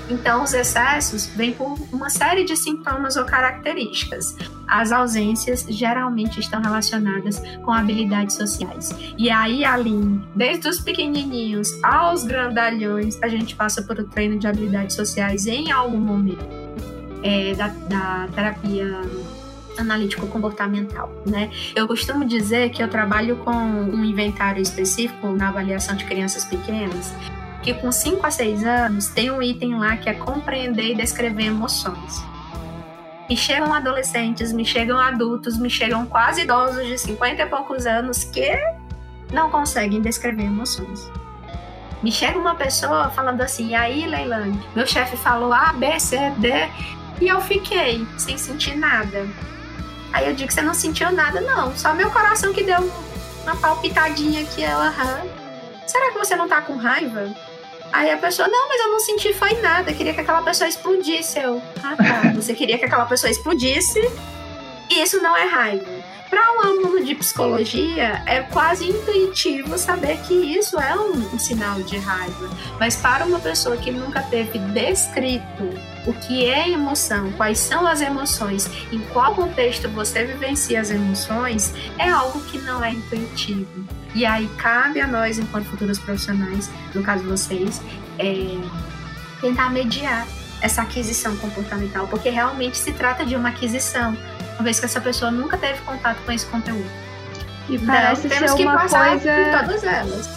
Então, 0.09 0.43
os 0.43 0.53
excessos 0.53 1.27
vêm 1.27 1.53
por 1.53 1.77
uma 1.91 2.09
série 2.09 2.43
de 2.43 2.55
sintomas 2.57 3.15
ou 3.15 3.25
características. 3.25 4.35
As 4.67 4.91
ausências 4.91 5.65
geralmente 5.69 6.39
estão 6.39 6.61
relacionadas 6.61 7.41
com 7.63 7.71
habilidades 7.71 8.35
sociais. 8.35 8.93
E 9.17 9.29
aí, 9.29 9.63
Aline, 9.63 10.21
desde 10.35 10.67
os 10.67 10.79
pequenininhos 10.79 11.71
aos 11.83 12.23
grandalhões, 12.23 13.21
a 13.21 13.27
gente 13.27 13.55
passa 13.55 13.81
por 13.81 13.99
o 13.99 14.03
treino 14.05 14.37
de 14.37 14.47
habilidades 14.47 14.95
sociais 14.95 15.47
em 15.47 15.71
algum 15.71 15.99
momento 15.99 16.45
é, 17.23 17.53
da, 17.55 17.67
da 17.67 18.27
terapia 18.35 19.01
analítico 19.77 20.27
comportamental, 20.27 21.11
né? 21.25 21.49
Eu 21.75 21.87
costumo 21.87 22.25
dizer 22.25 22.69
que 22.69 22.83
eu 22.83 22.87
trabalho 22.87 23.37
com 23.37 23.51
um 23.51 24.03
inventário 24.03 24.61
específico 24.61 25.31
na 25.31 25.49
avaliação 25.49 25.95
de 25.95 26.05
crianças 26.05 26.45
pequenas 26.45 27.11
que 27.63 27.73
com 27.73 27.91
5 27.91 28.26
a 28.26 28.30
6 28.30 28.63
anos 28.65 29.08
tem 29.08 29.32
um 29.32 29.41
item 29.41 29.80
lá 29.80 29.95
que 29.95 30.10
é 30.10 30.13
compreender 30.13 30.91
e 30.91 30.95
descrever 30.95 31.45
emoções. 31.45 32.21
Me 33.30 33.38
chegam 33.38 33.73
adolescentes, 33.73 34.52
me 34.52 34.65
chegam 34.65 34.99
adultos, 34.99 35.58
me 35.58 35.69
chegam 35.69 36.06
quase 36.06 36.41
idosos 36.41 36.86
de 36.86 36.97
50 36.97 37.41
e 37.41 37.45
poucos 37.45 37.86
anos 37.86 38.26
que 38.26 38.52
não 39.32 39.49
conseguem 39.49 40.02
descrever 40.02 40.43
emoções. 40.43 41.10
Me 42.04 42.12
chega 42.12 42.38
uma 42.38 42.54
pessoa 42.54 43.10
falando 43.12 43.39
assim, 43.39 43.69
e 43.69 43.76
aí, 43.76 44.06
Leilani, 44.06 44.62
meu 44.76 44.86
chefe 44.86 45.15
falou 45.15 45.54
A, 45.54 45.71
B, 45.71 45.97
C, 45.99 46.17
D, 46.38 46.49
e 47.21 47.30
eu 47.30 47.39
fiquei 47.39 48.06
sem 48.17 48.38
sentir 48.38 48.76
nada. 48.76 49.26
Aí 50.12 50.28
eu 50.28 50.36
digo 50.36 50.49
que 50.49 50.54
você 50.54 50.62
não 50.62 50.73
sentiu 50.73 51.12
nada, 51.13 51.39
não. 51.39 51.76
Só 51.78 51.93
meu 51.93 52.12
coração 52.12 52.52
que 52.54 52.63
deu 52.63 52.91
uma 53.43 53.56
palpitadinha 53.56 54.41
aqui, 54.41 54.65
aham. 54.65 55.21
Será 55.88 56.12
que 56.12 56.19
você 56.19 56.36
não 56.36 56.47
tá 56.47 56.62
com 56.62 56.76
raiva? 56.76 57.34
Aí 57.93 58.10
a 58.10 58.17
pessoa, 58.17 58.47
não, 58.47 58.67
mas 58.67 58.82
eu 58.82 58.89
não 58.89 58.99
senti 58.99 59.34
foi 59.34 59.53
nada. 59.62 59.91
Eu 59.91 59.95
queria 59.95 60.15
que 60.15 60.21
aquela 60.21 60.41
pessoa 60.41 60.67
explodisse. 60.67 61.39
Eu, 61.39 61.62
ah 61.84 61.95
tá. 61.95 62.34
Você 62.34 62.56
queria 62.56 62.79
que 62.79 62.86
aquela 62.86 63.06
pessoa 63.06 63.29
explodisse. 63.29 63.99
E 64.89 65.01
isso 65.01 65.21
não 65.21 65.38
é 65.38 65.45
raiva. 65.45 65.86
Para 66.27 66.51
um 66.53 66.62
aluno 66.62 67.06
de 67.06 67.13
psicologia, 67.13 68.23
é 68.25 68.41
quase 68.41 68.89
intuitivo 68.89 69.77
saber 69.77 70.17
que 70.21 70.34
isso 70.34 70.79
é 70.79 70.95
um, 70.95 71.36
um 71.36 71.38
sinal 71.38 71.84
de 71.84 71.95
raiva. 71.97 72.49
Mas 72.79 72.95
para 72.95 73.23
uma 73.25 73.39
pessoa 73.39 73.77
que 73.77 73.91
nunca 73.91 74.23
teve 74.23 74.58
descrito 74.58 75.69
o 76.08 76.13
que 76.13 76.45
é 76.45 76.71
emoção, 76.71 77.32
quais 77.34 77.60
são 77.60 77.86
as 77.86 78.01
emoções, 78.01 78.67
em 78.91 78.99
qual 79.13 79.36
contexto 79.36 79.88
você 79.89 80.25
vivencia 80.25 80.82
as 80.82 80.89
emoções, 80.89 81.71
é 81.99 82.10
algo 82.10 82.41
que 82.45 82.58
não 82.58 82.84
é 82.84 82.89
intuitivo. 82.89 83.86
E 84.15 84.26
aí 84.26 84.47
cabe 84.58 85.02
a 85.02 85.08
nós, 85.08 85.39
enquanto 85.39 85.65
futuros 85.65 85.97
profissionais, 85.99 86.69
no 86.93 87.02
caso 87.02 87.23
vocês, 87.23 87.82
é, 88.19 88.58
tentar 89.41 89.69
mediar 89.71 90.28
essa 90.62 90.82
aquisição 90.84 91.36
comportamental, 91.38 92.08
porque 92.08 92.30
realmente 92.30 92.78
se 92.78 92.91
trata 92.93 93.26
de 93.26 93.36
uma 93.36 93.49
aquisição 93.49 94.15
uma 94.56 94.63
vez 94.63 94.80
que 94.80 94.86
essa 94.86 95.02
pessoa 95.02 95.32
nunca 95.32 95.58
teve 95.58 95.80
contato 95.82 96.17
com 96.26 96.32
esse 96.32 96.45
conteúdo. 96.45 96.86
E 97.67 97.78
parece 97.80 98.28
então, 98.28 98.38
temos 98.38 98.52
ser 98.52 98.58
que 98.58 98.63
uma 98.63 98.78
passar 98.78 99.10
coisa. 99.10 99.32
por 99.34 99.60
todas 99.67 99.84
elas. 99.84 100.30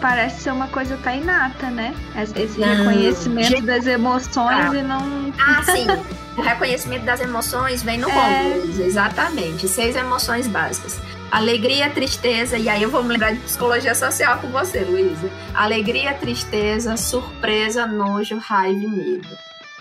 Parece 0.00 0.42
ser 0.42 0.52
uma 0.52 0.68
coisa 0.68 0.96
tá 0.98 1.14
inata, 1.14 1.70
né? 1.70 1.94
Esse 2.36 2.60
Não, 2.60 2.68
reconhecimento 2.68 3.48
gente- 3.48 3.62
das 3.66 3.86
emoções 3.86 4.70
Ah. 4.70 4.76
e 4.76 4.82
não. 4.82 5.32
Ah, 5.40 5.62
sim. 5.64 5.86
O 6.38 6.40
reconhecimento 6.40 7.04
das 7.04 7.20
emoções 7.20 7.82
vem 7.82 7.98
no 7.98 8.08
É. 8.08 8.12
combo, 8.12 8.82
exatamente. 8.82 9.66
Seis 9.68 9.96
emoções 9.96 10.46
básicas. 10.46 11.00
Alegria, 11.32 11.90
tristeza, 11.90 12.56
e 12.56 12.68
aí 12.68 12.82
eu 12.82 12.90
vou 12.90 13.02
me 13.02 13.10
lembrar 13.10 13.32
de 13.32 13.40
psicologia 13.40 13.94
social 13.94 14.38
com 14.38 14.48
você, 14.48 14.80
Luísa. 14.80 15.28
Alegria, 15.52 16.14
tristeza, 16.14 16.96
surpresa, 16.96 17.86
nojo, 17.86 18.38
raiva 18.38 18.78
e 18.78 18.86
medo. 18.86 19.28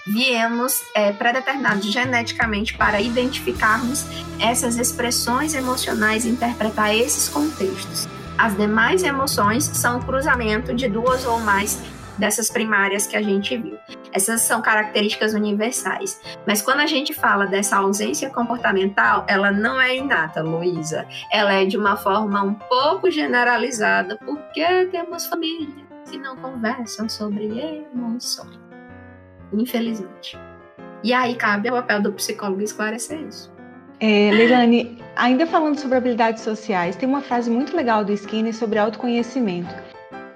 Viemos 0.07 0.81
é, 0.95 1.11
predeterminados 1.11 1.85
geneticamente 1.91 2.73
para 2.73 2.99
identificarmos 2.99 4.05
essas 4.39 4.77
expressões 4.77 5.53
emocionais 5.53 6.25
e 6.25 6.29
interpretar 6.29 6.95
esses 6.95 7.29
contextos. 7.29 8.07
As 8.37 8.55
demais 8.57 9.03
emoções 9.03 9.63
são 9.63 9.97
o 9.99 10.03
cruzamento 10.03 10.73
de 10.73 10.87
duas 10.87 11.25
ou 11.25 11.39
mais 11.39 11.79
dessas 12.17 12.49
primárias 12.49 13.07
que 13.07 13.15
a 13.15 13.21
gente 13.21 13.57
viu. 13.57 13.77
Essas 14.11 14.41
são 14.41 14.61
características 14.61 15.33
universais. 15.33 16.21
Mas 16.45 16.61
quando 16.61 16.79
a 16.79 16.87
gente 16.87 17.13
fala 17.13 17.45
dessa 17.45 17.77
ausência 17.77 18.29
comportamental, 18.29 19.25
ela 19.27 19.51
não 19.51 19.79
é 19.79 19.95
inata, 19.95 20.41
Luísa. 20.41 21.05
Ela 21.31 21.53
é 21.53 21.65
de 21.65 21.77
uma 21.77 21.95
forma 21.97 22.41
um 22.41 22.53
pouco 22.53 23.11
generalizada, 23.11 24.17
porque 24.25 24.85
temos 24.91 25.25
famílias 25.25 25.87
que 26.09 26.17
não 26.17 26.35
conversam 26.37 27.07
sobre 27.09 27.45
emoções. 27.93 28.59
Infelizmente. 29.53 30.37
E 31.03 31.13
aí 31.13 31.35
cabe 31.35 31.69
ao 31.69 31.75
papel 31.75 32.01
do 32.01 32.13
psicólogo 32.13 32.61
esclarecer 32.61 33.21
isso. 33.21 33.55
É, 33.99 34.29
Leilani, 34.31 35.01
ainda 35.15 35.47
falando 35.47 35.79
sobre 35.79 35.97
habilidades 35.97 36.43
sociais, 36.43 36.95
tem 36.95 37.09
uma 37.09 37.21
frase 37.21 37.49
muito 37.49 37.75
legal 37.75 38.05
do 38.05 38.13
Skinner 38.13 38.53
sobre 38.53 38.77
autoconhecimento, 38.77 39.73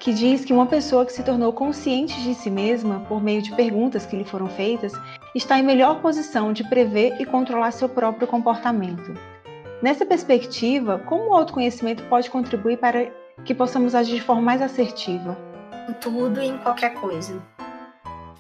que 0.02 0.12
diz 0.12 0.44
que 0.44 0.52
uma 0.52 0.66
pessoa 0.66 1.06
que 1.06 1.14
se 1.14 1.22
tornou 1.22 1.54
consciente 1.54 2.20
de 2.24 2.34
si 2.34 2.50
mesma 2.50 3.02
por 3.02 3.22
meio 3.22 3.40
de 3.40 3.56
perguntas 3.56 4.04
que 4.04 4.16
lhe 4.16 4.26
foram 4.26 4.48
feitas 4.48 4.92
está 5.36 5.60
em 5.60 5.64
melhor 5.64 6.02
posição 6.02 6.52
de 6.52 6.68
prever 6.68 7.22
e 7.22 7.26
controlar 7.26 7.70
seu 7.72 7.88
próprio 7.88 8.28
comportamento. 8.28 9.14
Nessa 9.80 10.04
perspectiva, 10.04 10.98
como 11.06 11.30
o 11.30 11.34
autoconhecimento 11.36 12.04
pode 12.06 12.32
contribuir 12.32 12.78
para 12.78 13.12
que 13.46 13.54
possamos 13.54 13.94
agir 13.94 14.16
de 14.16 14.22
forma 14.22 14.42
mais 14.42 14.60
assertiva? 14.60 15.38
Em 15.88 15.94
tudo 15.94 16.42
e 16.42 16.48
em 16.48 16.58
qualquer 16.58 16.96
coisa. 16.96 17.40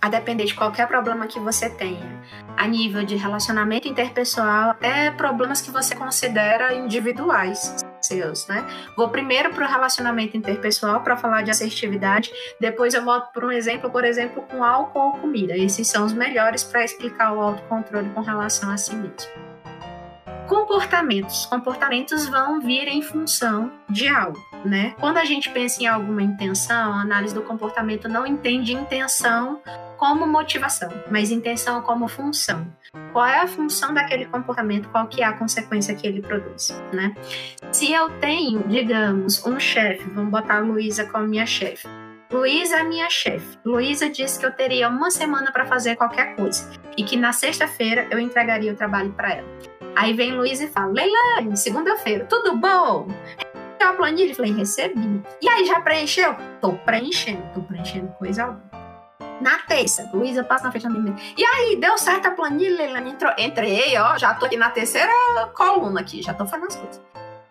A 0.02 0.10
depender 0.10 0.45
de 0.45 0.56
qualquer 0.56 0.88
problema 0.88 1.28
que 1.28 1.39
você 1.39 1.69
tenha, 1.69 2.24
a 2.58 2.67
nível 2.67 3.04
de 3.04 3.15
relacionamento 3.15 3.88
interpessoal, 3.88 4.71
até 4.71 5.12
problemas 5.12 5.62
que 5.62 5.69
você 5.69 5.95
considera 5.95 6.74
individuais 6.74 7.90
seus, 8.06 8.48
né? 8.48 8.66
Vou 8.96 9.10
primeiro 9.10 9.54
para 9.54 9.66
o 9.66 9.70
relacionamento 9.70 10.38
interpessoal 10.38 11.02
para 11.02 11.18
falar 11.18 11.42
de 11.42 11.52
assertividade, 11.52 12.32
depois 12.60 12.94
eu 12.94 13.04
volto 13.04 13.32
para 13.32 13.46
um 13.46 13.52
exemplo, 13.52 13.90
por 13.90 14.04
exemplo, 14.04 14.44
com 14.44 14.64
álcool 14.64 15.00
ou 15.00 15.12
comida. 15.14 15.58
Esses 15.58 15.88
são 15.88 16.06
os 16.06 16.14
melhores 16.14 16.64
para 16.64 16.84
explicar 16.84 17.34
o 17.34 17.40
autocontrole 17.40 18.10
com 18.10 18.22
relação 18.22 18.70
a 18.70 18.78
si 18.78 18.96
mesmo. 18.96 19.52
Comportamentos. 20.48 21.46
Comportamentos 21.46 22.28
vão 22.28 22.60
vir 22.60 22.88
em 22.88 23.02
função 23.02 23.72
de 23.90 24.10
algo, 24.10 24.38
né? 24.66 24.94
Quando 25.00 25.18
a 25.18 25.24
gente 25.24 25.50
pensa 25.50 25.82
em 25.82 25.88
alguma 25.88 26.22
intenção, 26.22 26.92
a 26.92 27.02
análise 27.02 27.34
do 27.34 27.42
comportamento 27.42 28.10
não 28.10 28.28
entende 28.28 28.74
intenção 28.74 29.62
como 29.98 30.28
motivação, 30.28 30.90
mas 31.10 31.32
intenção 31.32 31.82
como 31.82 32.08
função. 32.08 32.68
Qual 33.13 33.25
é 33.25 33.39
a 33.39 33.47
função 33.47 33.93
daquele 33.93 34.25
comportamento? 34.25 34.89
Qual 34.89 35.08
que 35.08 35.21
é 35.21 35.25
a 35.25 35.34
consequência 35.34 35.95
que 35.95 36.06
ele 36.06 36.21
produz, 36.21 36.69
né? 36.93 37.15
Se 37.71 37.91
eu 37.91 38.10
tenho, 38.19 38.63
digamos, 38.67 39.45
um 39.45 39.60
chefe, 39.60 40.10
vamos 40.10 40.32
botar 40.32 40.58
a 40.58 40.60
Luísa 40.60 41.06
como 41.06 41.27
minha 41.27 41.45
chefe. 41.45 41.88
Luísa 42.32 42.77
é 42.77 42.84
minha 42.84 43.10
chefe. 43.10 43.58
Luísa 43.65 44.10
disse 44.10 44.39
que 44.39 44.45
eu 44.45 44.51
teria 44.51 44.88
uma 44.89 45.12
semana 45.12 45.51
para 45.51 45.65
fazer 45.65 45.95
qualquer 45.95 46.36
coisa 46.36 46.69
e 46.97 47.04
que 47.04 47.17
na 47.17 47.34
sexta-feira 47.34 48.08
eu 48.10 48.19
entregaria 48.19 48.71
o 48.71 48.75
trabalho 48.75 49.12
para 49.12 49.36
ela. 49.36 49.47
Aí 49.95 50.13
vem 50.13 50.34
Luísa 50.34 50.65
e 50.65 50.67
fala: 50.67 50.93
Leilani, 50.93 51.58
segunda-feira, 51.58 52.25
tudo 52.25 52.58
bom? 52.58 53.08
Recebeu 53.82 53.88
a 53.88 53.93
planilha? 53.93 54.36
Falei: 54.36 54.54
recebi. 54.54 55.21
E 55.41 55.49
aí, 55.49 55.65
já 55.65 55.82
preencheu? 55.82 56.36
Tô 56.62 56.73
preenchendo, 56.73 57.43
tô 57.54 57.62
preenchendo 57.62 58.08
coisa 58.13 58.45
lá. 58.45 58.70
Na 59.41 59.58
terça, 59.58 60.08
Luísa 60.13 60.43
passa 60.43 60.65
na 60.65 60.71
frente 60.71 60.88
da 60.88 60.89
minha. 60.89 61.15
E 61.36 61.43
aí, 61.43 61.75
deu 61.75 61.97
certo 61.97 62.27
a 62.27 62.32
planilha, 62.32 62.99
entrou. 62.99 63.34
Entrei, 63.38 63.97
ó, 63.97 64.17
já 64.17 64.36
tô 64.36 64.45
aqui 64.45 64.56
na 64.56 64.69
terceira 64.69 65.12
coluna 65.56 66.01
aqui, 66.01 66.21
já 66.21 66.34
tô 66.34 66.45
fazendo 66.45 66.67
as 66.67 66.75
coisas. 66.75 67.01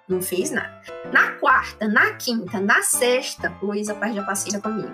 Não 0.09 0.22
fiz 0.22 0.50
nada. 0.50 0.81
Na 1.12 1.33
quarta, 1.33 1.88
na 1.88 2.12
quinta, 2.14 2.61
na 2.61 2.83
sexta, 2.83 3.53
Luísa 3.61 3.94
perde 3.94 4.18
a 4.20 4.24
paciência 4.24 4.61
comigo. 4.61 4.92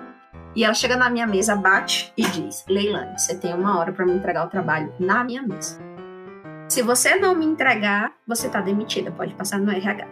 E 0.54 0.64
ela 0.64 0.72
chega 0.72 0.96
na 0.96 1.10
minha 1.10 1.26
mesa, 1.26 1.54
bate 1.54 2.12
e 2.16 2.22
diz: 2.22 2.64
Leilani, 2.66 3.18
você 3.18 3.36
tem 3.36 3.52
uma 3.52 3.78
hora 3.78 3.92
para 3.92 4.06
me 4.06 4.12
entregar 4.12 4.46
o 4.46 4.50
trabalho 4.50 4.92
na 4.98 5.22
minha 5.22 5.42
mesa. 5.42 5.78
Se 6.68 6.82
você 6.82 7.16
não 7.16 7.34
me 7.34 7.44
entregar, 7.44 8.12
você 8.26 8.48
tá 8.48 8.60
demitida, 8.60 9.10
pode 9.10 9.34
passar 9.34 9.58
no 9.58 9.70
RH. 9.70 10.06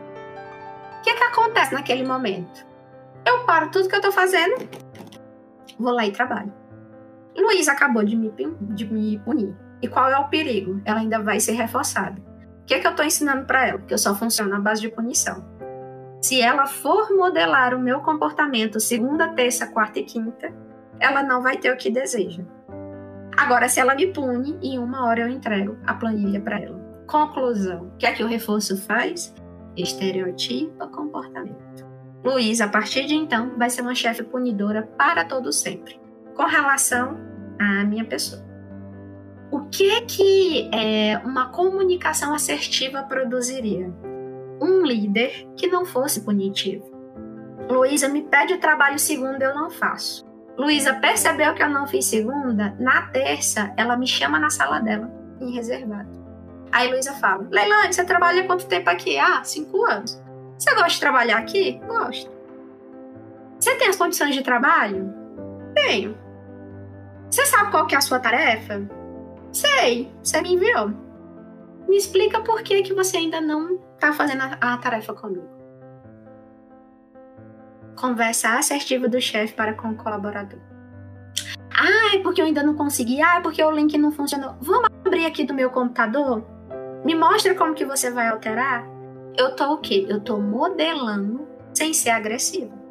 O 0.99 1.03
que 1.03 1.15
que 1.15 1.25
acontece 1.25 1.73
naquele 1.73 2.07
momento? 2.07 2.67
Eu 3.27 3.45
paro 3.45 3.71
tudo 3.71 3.89
que 3.89 3.97
eu 3.97 4.01
tô 4.01 4.13
fazendo, 4.13 4.69
vou 5.79 5.93
lá 5.93 6.07
e 6.07 6.13
trabalho. 6.13 6.53
Luísa 7.41 7.73
acabou 7.73 8.05
de 8.05 8.17
me, 8.17 8.33
de 8.61 8.85
me 8.93 9.19
punir. 9.19 9.55
E 9.83 9.89
qual 9.89 10.09
é 10.09 10.19
o 10.19 10.29
perigo? 10.29 10.81
Ela 10.85 11.01
ainda 11.01 11.19
vai 11.19 11.41
ser 11.41 11.53
reforçada. 11.53 12.21
O 12.63 12.65
que, 12.65 12.79
que 12.79 12.87
eu 12.87 12.95
tô 12.95 13.03
ensinando 13.03 13.45
para 13.45 13.67
ela? 13.67 13.79
Que 13.81 13.93
eu 13.93 13.99
só 13.99 14.15
funciono 14.15 14.51
na 14.51 14.61
base 14.61 14.81
de 14.81 14.89
punição. 14.89 15.45
Se 16.23 16.41
ela 16.41 16.67
for 16.67 17.15
modelar 17.15 17.75
o 17.75 17.79
meu 17.79 18.01
comportamento 18.01 18.81
segunda, 18.81 19.29
terça, 19.29 19.67
quarta 19.67 19.99
e 19.99 20.05
quinta, 20.05 20.51
ela 20.99 21.23
não 21.23 21.43
vai 21.43 21.59
ter 21.59 21.71
o 21.71 21.77
que 21.77 21.91
deseja. 21.91 22.43
Agora, 23.37 23.69
se 23.69 23.81
ela 23.81 23.95
me 23.95 24.07
pune, 24.07 24.57
em 24.63 24.79
uma 24.79 25.05
hora 25.05 25.21
eu 25.21 25.29
entrego 25.29 25.77
a 25.87 25.93
planilha 25.93 26.41
para 26.41 26.61
ela. 26.61 26.79
Conclusão: 27.07 27.89
o 27.89 27.97
que 27.99 28.07
é 28.07 28.13
que 28.13 28.23
o 28.23 28.27
reforço 28.27 28.77
faz? 28.77 29.35
Estereotipa 29.77 30.87
comportamento. 30.87 31.87
Luísa, 32.25 32.65
a 32.65 32.69
partir 32.69 33.05
de 33.05 33.15
então, 33.15 33.59
vai 33.59 33.69
ser 33.69 33.83
uma 33.83 33.95
chefe 33.95 34.23
punidora 34.23 34.83
para 34.97 35.27
todo 35.27 35.53
sempre, 35.53 36.01
com 36.35 36.45
relação 36.45 37.19
à 37.59 37.85
minha 37.85 38.05
pessoa. 38.05 38.43
O 39.51 39.67
que 39.67 39.91
é 39.91 40.01
que 40.01 40.71
é, 40.73 41.19
uma 41.25 41.49
comunicação 41.51 42.35
assertiva 42.35 43.03
produziria? 43.05 43.93
Um 44.61 44.83
líder 44.83 45.49
que 45.57 45.67
não 45.69 45.85
fosse 45.85 46.23
punitivo. 46.23 46.93
Luísa 47.69 48.09
me 48.09 48.23
pede 48.23 48.55
o 48.55 48.59
trabalho 48.59 48.99
segunda, 48.99 49.45
eu 49.45 49.55
não 49.55 49.71
faço. 49.71 50.25
Luísa 50.57 50.95
percebeu 50.95 51.55
que 51.55 51.63
eu 51.63 51.69
não 51.69 51.87
fiz 51.87 52.05
segunda, 52.05 52.75
na 52.79 53.03
terça 53.09 53.73
ela 53.77 53.97
me 53.97 54.07
chama 54.07 54.39
na 54.39 54.51
sala 54.51 54.81
dela, 54.81 55.11
em 55.41 55.53
reservado. 55.53 56.09
Aí 56.71 56.91
Luísa 56.91 57.13
fala: 57.15 57.47
Leilane, 57.51 57.93
você 57.93 58.05
trabalha 58.05 58.45
quanto 58.47 58.67
tempo 58.67 58.91
aqui? 58.91 59.19
Ah, 59.19 59.43
cinco 59.45 59.85
anos. 59.85 60.21
Você 60.59 60.75
gosta 60.75 60.89
de 60.89 61.01
trabalhar 61.01 61.39
aqui? 61.39 61.81
Gosto. 61.87 62.31
Você 63.59 63.75
tem 63.77 63.89
as 63.89 63.97
condições 63.97 64.35
de 64.35 64.43
trabalho? 64.43 65.13
Tenho. 65.75 66.24
Você 67.35 67.47
sabe 67.47 67.73
qual 67.73 67.85
que 67.85 67.97
é 67.97 67.99
a 67.99 68.01
sua 68.01 68.21
tarefa? 68.21 68.89
Sei, 69.53 70.09
você 70.23 70.41
me 70.41 70.55
enviou. 70.55 70.93
Me 71.89 71.97
explica 71.97 72.41
por 72.41 72.63
que, 72.63 72.81
que 72.83 72.95
você 72.95 73.17
ainda 73.17 73.41
não 73.41 73.77
tá 73.99 74.13
fazendo 74.13 74.43
a, 74.43 74.75
a 74.75 74.79
tarefa 74.79 75.13
comigo. 75.15 75.49
Conversa 77.97 78.57
assertiva 78.57 79.09
do 79.09 79.21
chefe 79.21 79.53
para 79.53 79.75
com 79.75 79.89
o 79.89 79.97
colaborador. 79.97 80.61
Ah, 81.77 82.15
é 82.15 82.21
porque 82.21 82.41
eu 82.41 82.47
ainda 82.47 82.63
não 82.63 82.77
consegui. 82.77 83.21
Ah, 83.21 83.39
é 83.39 83.41
porque 83.41 83.65
o 83.65 83.71
link 83.73 83.99
não 83.99 84.13
funcionou. 84.13 84.55
Vamos 84.61 84.89
abrir 85.05 85.27
aqui 85.27 85.43
do 85.43 85.53
meu 85.53 85.71
computador? 85.71 86.47
Me 87.05 87.17
mostra 87.17 87.53
como 87.57 87.75
que 87.75 87.85
você 87.85 88.13
vai 88.13 88.29
alterar. 88.29 88.87
Eu 89.37 89.57
tô 89.57 89.73
o 89.73 89.79
quê? 89.79 90.07
Eu 90.09 90.21
tô 90.21 90.39
modelando 90.39 91.49
sem 91.73 91.93
ser 91.93 92.11
agressiva. 92.11 92.84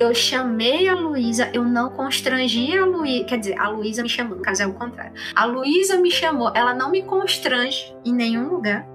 Eu 0.00 0.14
chamei 0.14 0.88
a 0.88 0.94
Luísa, 0.94 1.50
eu 1.52 1.64
não 1.64 1.90
constrangi 1.90 2.76
a 2.76 2.84
Luísa, 2.84 3.24
quer 3.24 3.38
dizer, 3.38 3.58
a 3.58 3.68
Luísa 3.68 4.02
me 4.02 4.08
chamou, 4.08 4.36
no 4.36 4.42
caso 4.42 4.62
é 4.62 4.66
o 4.66 4.72
contrário. 4.74 5.12
A 5.34 5.44
Luísa 5.44 5.96
me 5.96 6.10
chamou, 6.10 6.52
ela 6.54 6.72
não 6.72 6.90
me 6.90 7.02
constrange 7.02 7.96
em 8.04 8.12
nenhum 8.12 8.48
lugar. 8.48 8.88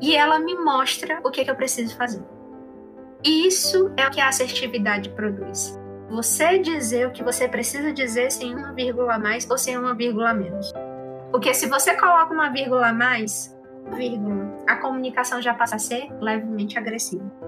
E 0.00 0.16
ela 0.16 0.40
me 0.40 0.54
mostra 0.56 1.20
o 1.24 1.30
que, 1.30 1.40
é 1.40 1.44
que 1.44 1.50
eu 1.50 1.54
preciso 1.54 1.96
fazer. 1.96 2.22
Isso 3.22 3.92
é 3.96 4.06
o 4.06 4.10
que 4.10 4.20
a 4.20 4.28
assertividade 4.28 5.10
produz. 5.10 5.78
Você 6.10 6.58
dizer 6.58 7.06
o 7.06 7.12
que 7.12 7.24
você 7.24 7.48
precisa 7.48 7.92
dizer 7.92 8.30
sem 8.30 8.54
uma 8.54 8.72
vírgula 8.72 9.14
a 9.14 9.18
mais 9.18 9.48
ou 9.48 9.56
sem 9.56 9.78
uma 9.78 9.94
vírgula 9.94 10.30
a 10.30 10.34
menos. 10.34 10.72
Porque 11.30 11.54
se 11.54 11.66
você 11.66 11.94
coloca 11.96 12.34
uma 12.34 12.50
vírgula 12.50 12.88
a 12.88 12.92
mais, 12.92 13.56
vírgula, 13.96 14.56
a 14.66 14.76
comunicação 14.76 15.40
já 15.40 15.54
passa 15.54 15.76
a 15.76 15.78
ser 15.78 16.08
levemente 16.20 16.78
agressiva. 16.78 17.43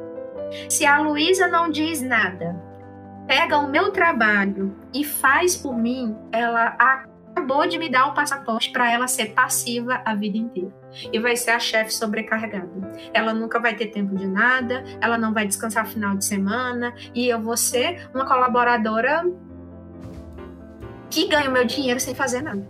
Se 0.68 0.84
a 0.86 1.00
Luísa 1.00 1.48
não 1.48 1.70
diz 1.70 2.00
nada, 2.00 2.56
pega 3.26 3.58
o 3.58 3.68
meu 3.68 3.90
trabalho 3.90 4.74
e 4.92 5.04
faz 5.04 5.56
por 5.56 5.76
mim, 5.76 6.16
ela 6.32 6.76
acabou 6.78 7.66
de 7.66 7.78
me 7.78 7.88
dar 7.88 8.08
o 8.08 8.14
passaporte 8.14 8.70
para 8.70 8.90
ela 8.90 9.06
ser 9.06 9.32
passiva 9.32 10.00
a 10.04 10.14
vida 10.14 10.38
inteira. 10.38 10.72
E 11.12 11.18
vai 11.18 11.36
ser 11.36 11.50
a 11.50 11.58
chefe 11.58 11.92
sobrecarregada. 11.92 12.70
Ela 13.12 13.34
nunca 13.34 13.60
vai 13.60 13.74
ter 13.74 13.86
tempo 13.86 14.16
de 14.16 14.26
nada, 14.26 14.82
ela 15.00 15.18
não 15.18 15.34
vai 15.34 15.46
descansar 15.46 15.86
final 15.86 16.16
de 16.16 16.24
semana, 16.24 16.94
e 17.14 17.28
eu 17.28 17.40
vou 17.40 17.56
ser 17.56 18.08
uma 18.14 18.26
colaboradora 18.26 19.24
que 21.10 21.28
ganha 21.28 21.48
o 21.48 21.52
meu 21.52 21.64
dinheiro 21.64 22.00
sem 22.00 22.14
fazer 22.14 22.42
nada. 22.42 22.66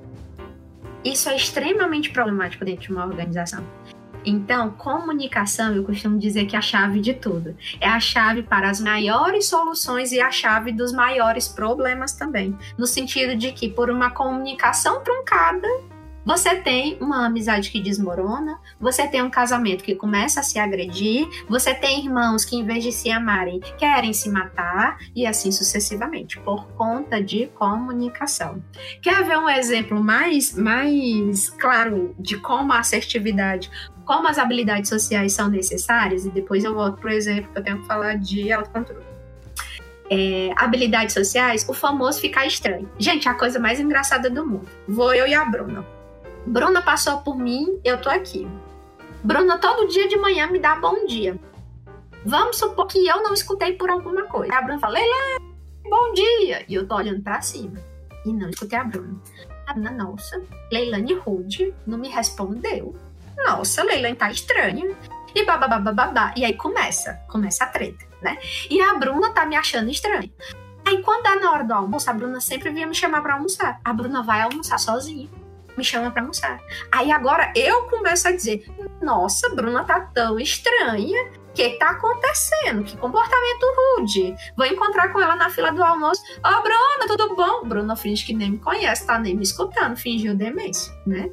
Isso 1.05 1.29
é 1.29 1.37
extremamente 1.37 2.11
problemático 2.11 2.65
dentro 2.65 2.83
de 2.83 2.93
uma 2.93 3.07
organização. 3.07 3.65
Então, 4.27 4.71
comunicação, 4.73 5.73
eu 5.73 5.85
costumo 5.85 6.19
dizer 6.19 6.47
que 6.47 6.57
é 6.57 6.59
a 6.59 6.63
chave 6.63 7.01
de 7.01 7.15
tudo. 7.15 7.57
É 7.81 7.87
a 7.89 8.01
chave 8.01 8.43
para 8.43 8.69
as 8.69 8.81
maiores 8.81 9.47
soluções 9.47 10.11
e 10.11 10.21
a 10.21 10.33
chave 10.33 10.73
dos 10.73 10.93
maiores 10.93 11.47
problemas 11.47 12.13
também. 12.13 12.59
No 12.77 12.89
sentido 12.89 13.37
de 13.37 13.53
que, 13.53 13.69
por 13.69 13.89
uma 13.89 14.11
comunicação 14.11 15.01
truncada, 15.01 15.69
você 16.27 16.57
tem 16.57 16.99
uma 17.01 17.25
amizade 17.25 17.71
que 17.71 17.81
desmorona, 17.81 18.59
você 18.81 19.07
tem 19.07 19.23
um 19.23 19.31
casamento 19.31 19.85
que 19.85 19.95
começa 19.95 20.41
a 20.41 20.43
se 20.43 20.59
agredir, 20.59 21.25
você 21.49 21.73
tem 21.73 22.05
irmãos 22.05 22.45
que, 22.45 22.57
em 22.57 22.65
vez 22.65 22.83
de 22.83 22.91
se 22.91 23.09
amarem, 23.13 23.61
querem 23.79 24.13
se 24.13 24.29
matar, 24.29 24.99
e 25.15 25.25
assim 25.25 25.53
sucessivamente, 25.53 26.41
por 26.41 26.67
conta 26.73 27.23
de 27.23 27.47
comunicação. 27.55 28.61
Quer 29.01 29.23
ver 29.23 29.39
um 29.39 29.49
exemplo 29.49 30.03
mais, 30.03 30.53
mais 30.53 31.49
claro 31.49 32.13
de 32.19 32.37
como 32.39 32.73
a 32.73 32.81
assertividade 32.81 33.71
como 34.07 34.29
as 34.29 34.39
habilidades 34.39 34.89
sociais 34.89 35.33
são 35.33 35.49
necessárias, 35.49 36.25
e 36.25 36.31
depois 36.31 36.63
eu 36.65 36.73
volto 36.73 36.99
para 36.99 37.11
o 37.11 37.13
exemplo 37.13 37.53
que 37.53 37.59
eu 37.59 37.65
tenho 37.65 37.81
que 37.81 37.87
falar 37.87 38.17
de 38.17 38.53
autocontrole. 38.53 39.05
É, 40.09 40.53
habilidades 40.57 41.13
sociais, 41.13 41.67
o 41.69 41.75
famoso 41.75 42.21
ficar 42.21 42.47
estranho. 42.47 42.89
Gente, 42.97 43.29
a 43.29 43.35
coisa 43.35 43.59
mais 43.59 43.81
engraçada 43.81 44.31
do 44.31 44.47
mundo. 44.47 44.69
Vou 44.87 45.13
eu 45.13 45.27
e 45.27 45.35
a 45.35 45.45
Bruna. 45.45 45.85
Bruna 46.47 46.81
passou 46.81 47.19
por 47.19 47.37
mim, 47.37 47.81
eu 47.85 48.01
tô 48.01 48.09
aqui. 48.09 48.47
Bruna 49.25 49.59
todo 49.59 49.89
dia 49.89 50.07
de 50.07 50.17
manhã 50.17 50.47
me 50.47 50.61
dá 50.61 50.77
bom 50.77 51.05
dia. 51.07 51.37
Vamos 52.25 52.59
supor 52.59 52.87
que 52.87 53.05
eu 53.05 53.23
não 53.25 53.35
escutei 53.35 53.73
por 53.73 53.91
alguma 53.91 54.23
coisa. 54.27 54.55
A 54.55 54.63
Bruna 54.63 54.79
fala, 54.79 54.95
Leila, 54.95 55.41
bom 55.83 56.13
dia. 56.13 56.65
E 56.69 56.75
eu 56.75 56.87
tô 56.87 56.95
olhando 56.95 57.23
para 57.23 57.43
cima. 57.43 57.81
E 58.25 58.33
não 58.33 58.51
escutei 58.51 58.79
a 58.79 58.85
Bruna. 58.85 59.21
A 59.67 59.73
Bruna, 59.73 59.91
nossa, 59.91 60.41
Leilane 60.71 61.15
Rude 61.15 61.75
não 61.85 61.99
me 61.99 62.09
respondeu 62.09 62.95
nossa, 63.37 63.83
Leilani 63.83 64.17
tá 64.17 64.31
estranha. 64.31 64.97
E 65.35 65.45
babá. 65.45 66.33
E 66.35 66.45
aí 66.47 66.55
começa, 66.55 67.21
começa 67.29 67.65
a 67.65 67.67
treta, 67.67 68.07
né? 68.23 68.39
E 68.71 68.81
a 68.81 68.95
Bruna 68.95 69.31
tá 69.31 69.45
me 69.45 69.55
achando 69.55 69.91
estranha. 69.91 70.33
Aí 70.87 71.03
quando 71.03 71.25
dá 71.25 71.37
na 71.37 71.53
hora 71.53 71.65
do 71.65 71.75
almoço, 71.75 72.09
a 72.09 72.13
Bruna 72.15 72.41
sempre 72.41 72.71
vinha 72.71 72.87
me 72.87 72.95
chamar 72.95 73.21
para 73.21 73.35
almoçar. 73.35 73.79
A 73.85 73.93
Bruna 73.93 74.23
vai 74.23 74.41
almoçar 74.41 74.79
sozinha. 74.79 75.29
Me 75.77 75.85
chama 75.85 76.11
para 76.11 76.23
almoçar. 76.23 76.59
Aí 76.91 77.13
agora 77.13 77.53
eu 77.55 77.83
começo 77.83 78.27
a 78.27 78.33
dizer: 78.33 78.65
Nossa, 79.03 79.55
Bruna 79.55 79.85
tá 79.85 80.01
tão 80.01 80.39
estranha. 80.41 81.31
O 81.51 81.53
que 81.53 81.71
tá 81.79 81.91
acontecendo? 81.91 82.85
Que 82.85 82.97
comportamento 82.97 83.67
rude. 83.99 84.35
Vou 84.57 84.67
encontrar 84.67 85.13
com 85.13 85.21
ela 85.21 85.37
na 85.37 85.51
fila 85.51 85.71
do 85.71 85.83
almoço. 85.83 86.23
Ô, 86.37 86.49
oh, 86.49 86.63
Bruna, 86.63 87.07
tudo 87.07 87.35
bom? 87.35 87.67
Bruna 87.67 87.97
finge 87.97 88.25
que 88.25 88.35
nem 88.35 88.53
me 88.53 88.59
conhece, 88.59 89.07
tá 89.07 89.19
nem 89.19 89.35
me 89.35 89.43
escutando, 89.43 89.97
fingiu 89.97 90.35
demência, 90.35 90.95
né? 91.07 91.31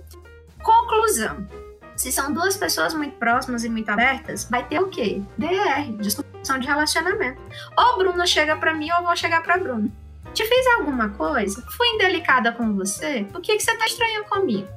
Conclusão. 0.61 1.45
Se 1.95 2.11
são 2.11 2.33
duas 2.33 2.57
pessoas 2.57 2.93
muito 2.93 3.15
próximas 3.17 3.63
e 3.63 3.69
muito 3.69 3.89
abertas, 3.89 4.47
vai 4.49 4.65
ter 4.65 4.79
o 4.79 4.87
quê? 4.87 5.21
DR, 5.37 5.91
discussão 5.99 6.59
de 6.59 6.67
relacionamento. 6.67 7.41
Ou 7.77 7.97
Bruna 7.97 8.25
chega 8.25 8.55
para 8.55 8.73
mim 8.73 8.89
ou 8.91 8.97
eu 8.99 9.03
vou 9.05 9.15
chegar 9.15 9.41
para 9.43 9.57
Bruna. 9.57 9.89
Te 10.33 10.43
fiz 10.43 10.67
alguma 10.77 11.09
coisa? 11.09 11.63
Fui 11.69 11.87
indelicada 11.89 12.51
com 12.51 12.73
você? 12.73 13.25
Por 13.31 13.39
que, 13.41 13.55
que 13.55 13.63
você 13.63 13.77
tá 13.77 13.85
estranho 13.85 14.25
comigo? 14.25 14.67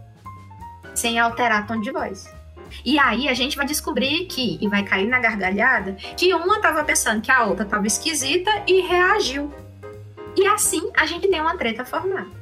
Sem 0.95 1.19
alterar 1.19 1.67
tom 1.67 1.81
de 1.81 1.91
voz. 1.91 2.31
E 2.85 2.99
aí 2.99 3.29
a 3.29 3.35
gente 3.35 3.57
vai 3.57 3.65
descobrir 3.65 4.27
que, 4.27 4.59
e 4.61 4.69
vai 4.69 4.83
cair 4.83 5.07
na 5.07 5.19
gargalhada, 5.19 5.95
que 6.17 6.35
uma 6.35 6.61
tava 6.61 6.85
pensando 6.85 7.23
que 7.23 7.31
a 7.31 7.45
outra 7.45 7.65
tava 7.65 7.87
esquisita 7.87 8.51
e 8.67 8.83
reagiu. 8.83 9.53
E 10.37 10.47
assim 10.47 10.91
a 10.95 11.07
gente 11.07 11.29
tem 11.29 11.41
uma 11.41 11.57
treta 11.57 11.85
formada. 11.85 12.36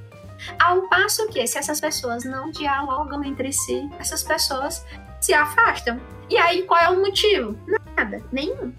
Ao 0.59 0.83
passo 0.89 1.27
que, 1.29 1.47
se 1.47 1.59
essas 1.59 1.81
pessoas 1.81 2.25
não 2.25 2.51
dialogam 2.51 3.23
entre 3.25 3.53
si, 3.53 3.89
essas 3.99 4.23
pessoas 4.23 4.85
se 5.21 5.33
afastam. 5.33 6.01
E 6.29 6.37
aí, 6.37 6.63
qual 6.63 6.81
é 6.81 6.89
o 6.91 7.01
motivo? 7.01 7.59
Nada, 7.97 8.23
nenhum. 8.33 8.73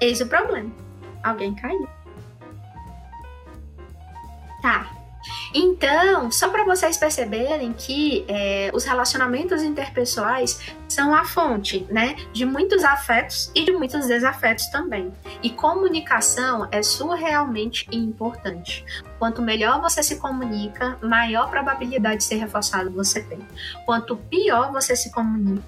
Eis 0.00 0.20
o 0.20 0.26
problema. 0.26 0.70
Alguém 1.22 1.54
caiu. 1.54 1.88
Tá, 4.62 4.97
então, 5.54 6.30
só 6.30 6.48
para 6.48 6.64
vocês 6.64 6.96
perceberem 6.96 7.72
que 7.72 8.24
é, 8.28 8.70
os 8.74 8.84
relacionamentos 8.84 9.62
interpessoais 9.62 10.60
são 10.88 11.14
a 11.14 11.24
fonte, 11.24 11.86
né, 11.90 12.16
de 12.32 12.44
muitos 12.44 12.84
afetos 12.84 13.50
e 13.54 13.64
de 13.64 13.72
muitos 13.72 14.06
desafetos 14.06 14.66
também. 14.66 15.12
E 15.42 15.50
comunicação 15.50 16.68
é 16.70 16.82
surrealmente 16.82 17.86
importante. 17.92 18.84
Quanto 19.18 19.42
melhor 19.42 19.80
você 19.80 20.02
se 20.02 20.16
comunica, 20.16 20.98
maior 21.02 21.50
probabilidade 21.50 22.18
de 22.18 22.24
ser 22.24 22.36
reforçado 22.36 22.90
você 22.90 23.22
tem. 23.22 23.40
Quanto 23.84 24.16
pior 24.16 24.72
você 24.72 24.94
se 24.94 25.10
comunica, 25.10 25.62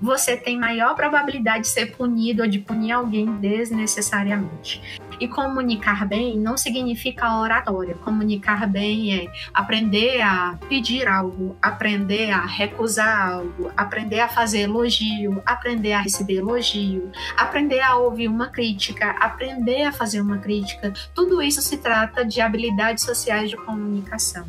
você 0.00 0.36
tem 0.36 0.58
maior 0.58 0.94
probabilidade 0.94 1.64
de 1.64 1.70
ser 1.70 1.96
punido 1.96 2.42
ou 2.42 2.48
de 2.48 2.58
punir 2.58 2.92
alguém 2.92 3.36
desnecessariamente. 3.36 5.00
E 5.20 5.28
comunicar 5.28 6.06
bem 6.06 6.38
não 6.38 6.56
significa 6.56 7.38
oratória. 7.38 7.94
Comunicar 7.96 8.66
bem 8.66 9.14
é 9.14 9.32
aprender 9.52 10.20
a 10.20 10.58
pedir 10.68 11.06
algo, 11.06 11.56
aprender 11.62 12.30
a 12.30 12.44
recusar 12.44 13.32
algo, 13.32 13.70
aprender 13.76 14.20
a 14.20 14.28
fazer 14.28 14.60
elogio, 14.60 15.42
aprender 15.46 15.92
a 15.92 16.00
receber 16.00 16.38
elogio, 16.38 17.10
aprender 17.36 17.80
a 17.80 17.96
ouvir 17.96 18.28
uma 18.28 18.48
crítica, 18.48 19.10
aprender 19.20 19.82
a 19.82 19.92
fazer 19.92 20.20
uma 20.20 20.38
crítica. 20.38 20.92
Tudo 21.14 21.42
isso 21.42 21.60
se 21.62 21.78
trata 21.78 22.24
de 22.24 22.40
habilidades 22.40 23.04
sociais 23.04 23.50
de 23.50 23.56
comunicação. 23.56 24.46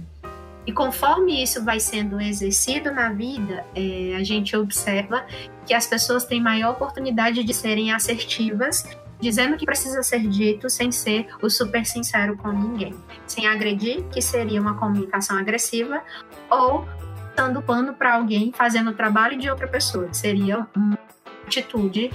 E 0.66 0.72
conforme 0.72 1.44
isso 1.44 1.64
vai 1.64 1.80
sendo 1.80 2.20
exercido 2.20 2.92
na 2.92 3.10
vida, 3.10 3.64
é, 3.76 4.16
a 4.16 4.24
gente 4.24 4.56
observa 4.58 5.24
que 5.66 5.74
as 5.74 5.86
pessoas 5.86 6.26
têm 6.26 6.42
maior 6.42 6.72
oportunidade 6.72 7.44
de 7.44 7.54
serem 7.54 7.92
assertivas, 7.92 8.84
dizendo 9.20 9.56
o 9.56 9.58
que 9.58 9.66
precisa 9.66 10.04
ser 10.04 10.28
dito 10.28 10.70
sem 10.70 10.92
ser 10.92 11.28
o 11.42 11.50
super 11.50 11.86
sincero 11.86 12.38
com 12.38 12.50
ninguém, 12.50 12.94
sem 13.26 13.48
agredir, 13.48 14.04
que 14.10 14.22
seria 14.22 14.62
uma 14.62 14.76
comunicação 14.76 15.38
agressiva, 15.38 16.02
ou 16.50 16.88
dando 17.36 17.62
pano 17.62 17.94
para 17.94 18.16
alguém 18.16 18.52
fazendo 18.56 18.92
o 18.92 18.94
trabalho 18.94 19.38
de 19.38 19.50
outra 19.50 19.68
pessoa, 19.68 20.08
que 20.08 20.18
seria 20.18 20.68
uma 20.76 20.98
atitude 21.46 22.10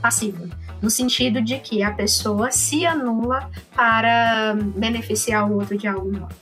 passiva 0.00 0.48
no 0.80 0.88
sentido 0.88 1.42
de 1.42 1.58
que 1.58 1.82
a 1.82 1.90
pessoa 1.90 2.50
se 2.50 2.86
anula 2.86 3.50
para 3.76 4.54
beneficiar 4.74 5.50
o 5.50 5.56
outro 5.56 5.76
de 5.76 5.86
algum 5.86 6.20
modo. 6.20 6.34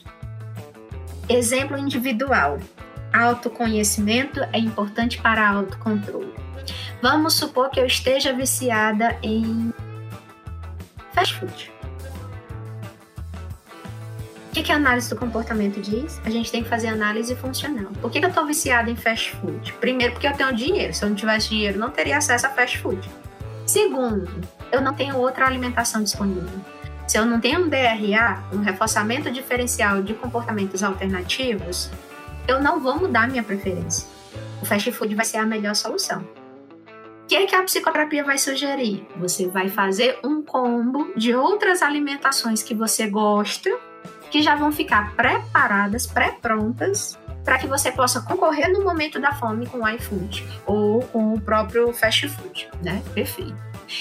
Exemplo 1.29 1.77
individual. 1.77 2.59
Autoconhecimento 3.13 4.41
é 4.53 4.59
importante 4.59 5.21
para 5.21 5.49
autocontrole. 5.49 6.33
Vamos 7.03 7.35
supor 7.35 7.71
que 7.71 7.81
eu 7.81 7.87
esteja 7.87 8.33
viciada 8.33 9.17
em 9.23 9.73
fast 11.13 11.35
food. 11.35 11.79
que, 14.59 14.65
que 14.65 14.73
a 14.73 14.77
análise 14.77 15.09
do 15.09 15.17
comportamento 15.17 15.81
diz? 15.81 16.21
A 16.25 16.31
gente 16.31 16.51
tem 16.51 16.63
que 16.63 16.69
fazer 16.69 16.89
análise 16.89 17.35
funcional. 17.37 17.93
Por 18.01 18.11
que, 18.11 18.19
que 18.19 18.25
eu 18.25 18.29
estou 18.29 18.45
viciada 18.45 18.91
em 18.91 18.97
fast 18.97 19.37
food? 19.37 19.73
Primeiro, 19.75 20.13
porque 20.13 20.27
eu 20.27 20.33
tenho 20.33 20.53
dinheiro. 20.53 20.93
Se 20.93 21.05
eu 21.05 21.09
não 21.09 21.17
tivesse 21.17 21.51
dinheiro, 21.51 21.79
não 21.79 21.91
teria 21.91 22.19
acesso 22.19 22.47
a 22.47 22.51
fast 22.51 22.79
food. 22.79 23.09
Segundo, 23.67 24.29
eu 24.73 24.81
não 24.81 24.95
tenho 24.95 25.17
outra 25.17 25.47
alimentação 25.47 26.03
disponível. 26.03 26.61
Se 27.07 27.17
eu 27.17 27.25
não 27.25 27.41
tenho 27.41 27.61
um 27.61 27.69
DRA, 27.69 28.43
um 28.53 28.61
reforçamento 28.61 29.31
diferencial 29.31 30.03
de 30.03 30.15
comportamentos 30.15 30.83
alternativos, 30.83 31.91
eu 32.47 32.61
não 32.61 32.81
vou 32.81 32.99
mudar 32.99 33.29
minha 33.29 33.43
preferência. 33.43 34.09
O 34.61 34.67
fast 34.67 34.91
food 34.91 35.15
vai 35.15 35.25
ser 35.25 35.37
a 35.37 35.47
melhor 35.47 35.75
solução. 35.75 36.27
Que, 37.29 37.37
é 37.37 37.47
que 37.47 37.55
a 37.55 37.63
psicoterapia 37.63 38.25
vai 38.25 38.39
sugerir? 38.39 39.07
Você 39.19 39.47
vai 39.47 39.69
fazer 39.69 40.19
um 40.25 40.43
combo 40.43 41.13
de 41.15 41.35
outras 41.35 41.83
alimentações 41.83 42.63
que 42.63 42.75
você 42.75 43.07
gosta 43.07 43.71
que 44.31 44.41
já 44.41 44.55
vão 44.55 44.73
ficar 44.73 45.15
preparadas, 45.15 46.07
pré-prontas, 46.07 47.19
para 47.45 47.59
que 47.59 47.67
você 47.67 47.93
possa 47.93 48.23
concorrer 48.23 48.73
no 48.73 48.83
momento 48.83 49.21
da 49.21 49.33
fome 49.35 49.67
com 49.67 49.83
o 49.83 49.89
iFood 49.89 50.45
ou 50.67 51.03
com 51.03 51.35
o 51.35 51.41
próprio 51.41 51.93
fast 51.93 52.29
food, 52.29 52.69
né? 52.83 53.03
Perfeito. 53.13 53.57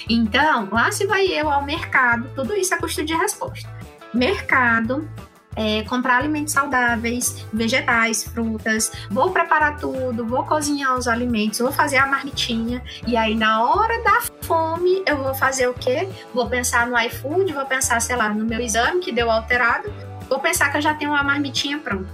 Então, 0.09 0.69
lá 0.71 0.89
se 0.91 1.05
vai 1.05 1.25
eu 1.28 1.49
ao 1.49 1.63
mercado, 1.65 2.30
tudo 2.34 2.55
isso 2.55 2.73
é 2.73 2.78
custo 2.78 3.03
de 3.03 3.13
resposta. 3.13 3.69
Mercado, 4.13 5.09
é, 5.58 5.84
comprar 5.84 6.20
alimentos 6.20 6.53
saudáveis, 6.53 7.43
vegetais, 7.51 8.24
frutas, 8.24 8.91
vou 9.10 9.32
preparar 9.32 9.78
tudo, 9.78 10.24
vou 10.24 10.45
cozinhar 10.45 10.95
os 10.95 11.08
alimentos, 11.08 11.60
vou 11.60 11.72
fazer 11.72 11.97
a 11.97 12.05
marmitinha, 12.05 12.84
e 13.08 13.18
aí 13.18 13.36
na 13.36 13.64
hora 13.64 14.03
da 14.03 14.22
fome 14.43 15.01
eu 15.08 15.18
vou 15.18 15.34
fazer 15.34 15.68
o 15.68 15.74
quê? 15.74 16.08
Vou 16.32 16.47
pensar 16.47 16.86
no 16.86 16.97
iFood, 16.99 17.51
vou 17.51 17.66
pensar, 17.66 17.99
sei 17.99 18.16
lá, 18.16 18.30
no 18.30 18.45
meu 18.45 18.62
exame 18.62 18.99
que 18.99 19.12
deu 19.12 19.32
alterado, 19.32 19.91
vou 20.30 20.39
pensar 20.39 20.70
que 20.70 20.78
eu 20.78 20.82
já 20.82 20.93
tenho 20.93 21.12
uma 21.12 21.24
marmitinha 21.24 21.80
pronta. 21.80 22.08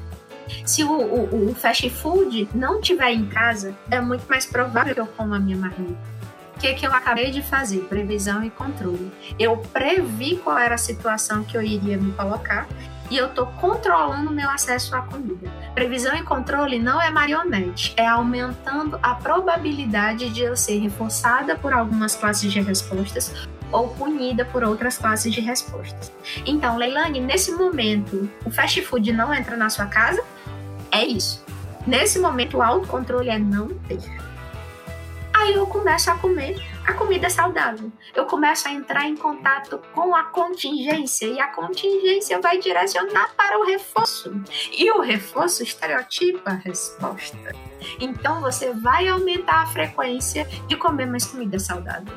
Se 0.66 0.84
o, 0.84 0.92
o, 0.92 1.50
o, 1.50 1.56
fast 1.56 1.90
food 1.90 2.48
não 2.54 2.80
tiver 2.80 3.12
em 3.12 3.26
casa, 3.26 3.76
é 3.90 4.00
muito 4.00 4.26
mais 4.30 4.46
provável 4.46 4.94
que 4.94 5.02
eu 5.02 5.08
coma 5.08 5.38
a 5.38 5.40
minha 5.40 5.58
marmita. 5.58 5.98
O 6.56 6.60
que, 6.60 6.74
que 6.76 6.86
eu 6.86 6.94
acabei 6.94 7.32
de 7.32 7.42
fazer? 7.42 7.80
Previsão 7.86 8.44
e 8.44 8.50
controle. 8.50 9.12
Eu 9.40 9.58
previ 9.58 10.38
qual 10.38 10.58
era 10.58 10.76
a 10.76 10.78
situação 10.78 11.44
que 11.44 11.58
eu 11.58 11.62
iria 11.62 11.98
me 11.98 12.12
colocar 12.14 12.68
e 13.14 13.18
eu 13.18 13.28
estou 13.28 13.46
controlando 13.46 14.32
meu 14.32 14.50
acesso 14.50 14.96
à 14.96 15.02
comida. 15.04 15.48
Previsão 15.76 16.16
e 16.16 16.24
controle 16.24 16.80
não 16.80 17.00
é 17.00 17.12
marionete, 17.12 17.94
é 17.96 18.08
aumentando 18.08 19.00
a 19.04 19.14
probabilidade 19.14 20.32
de 20.32 20.42
eu 20.42 20.58
ser 20.58 20.80
reforçada 20.80 21.56
por 21.56 21.72
algumas 21.72 22.16
classes 22.16 22.52
de 22.52 22.60
respostas 22.60 23.48
ou 23.72 23.90
punida 23.90 24.44
por 24.46 24.64
outras 24.64 24.98
classes 24.98 25.32
de 25.32 25.42
respostas. 25.42 26.12
Então, 26.44 26.76
Leilani, 26.76 27.20
nesse 27.20 27.52
momento, 27.52 28.28
o 28.44 28.50
fast 28.50 28.82
food 28.82 29.14
não 29.14 29.32
entra 29.32 29.56
na 29.56 29.70
sua 29.70 29.86
casa? 29.86 30.24
É 30.92 31.06
isso. 31.06 31.46
Nesse 31.86 32.18
momento, 32.18 32.58
o 32.58 32.64
autocontrole 32.64 33.30
é 33.30 33.38
não 33.38 33.68
ter. 33.88 34.02
Aí 35.44 35.56
eu 35.56 35.68
começo 35.68 36.10
a 36.10 36.18
comer 36.18 36.56
a 36.88 36.94
comida 36.94 37.30
saudável. 37.30 37.92
Eu 38.16 38.26
começo 38.26 38.66
a 38.66 38.72
entrar 38.72 39.10
em 39.10 39.18
contato 39.18 39.78
com 39.94 40.16
a 40.16 40.24
contingência 40.24 41.26
e 41.26 41.38
a 41.38 41.48
contingência 41.48 42.40
vai 42.40 42.60
direcionar 42.60 43.30
para 43.36 43.60
o 43.60 43.66
reforço. 43.66 44.42
E 44.72 44.90
o 44.90 45.02
reforço 45.02 45.62
estereotipa 45.62 46.52
a 46.52 46.54
resposta. 46.54 47.54
Então 48.00 48.40
você 48.40 48.72
vai 48.72 49.10
aumentar 49.10 49.64
a 49.64 49.66
frequência 49.66 50.48
de 50.70 50.78
comer 50.78 51.08
mais 51.08 51.26
comida 51.26 51.60
saudável. 51.60 52.16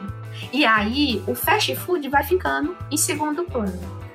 E 0.52 0.64
aí 0.64 1.20
o 1.26 1.34
fast 1.34 1.74
food 1.74 2.08
vai 2.08 2.22
ficando 2.22 2.76
em 2.92 2.96
segundo 2.96 3.42
plano. 3.42 4.05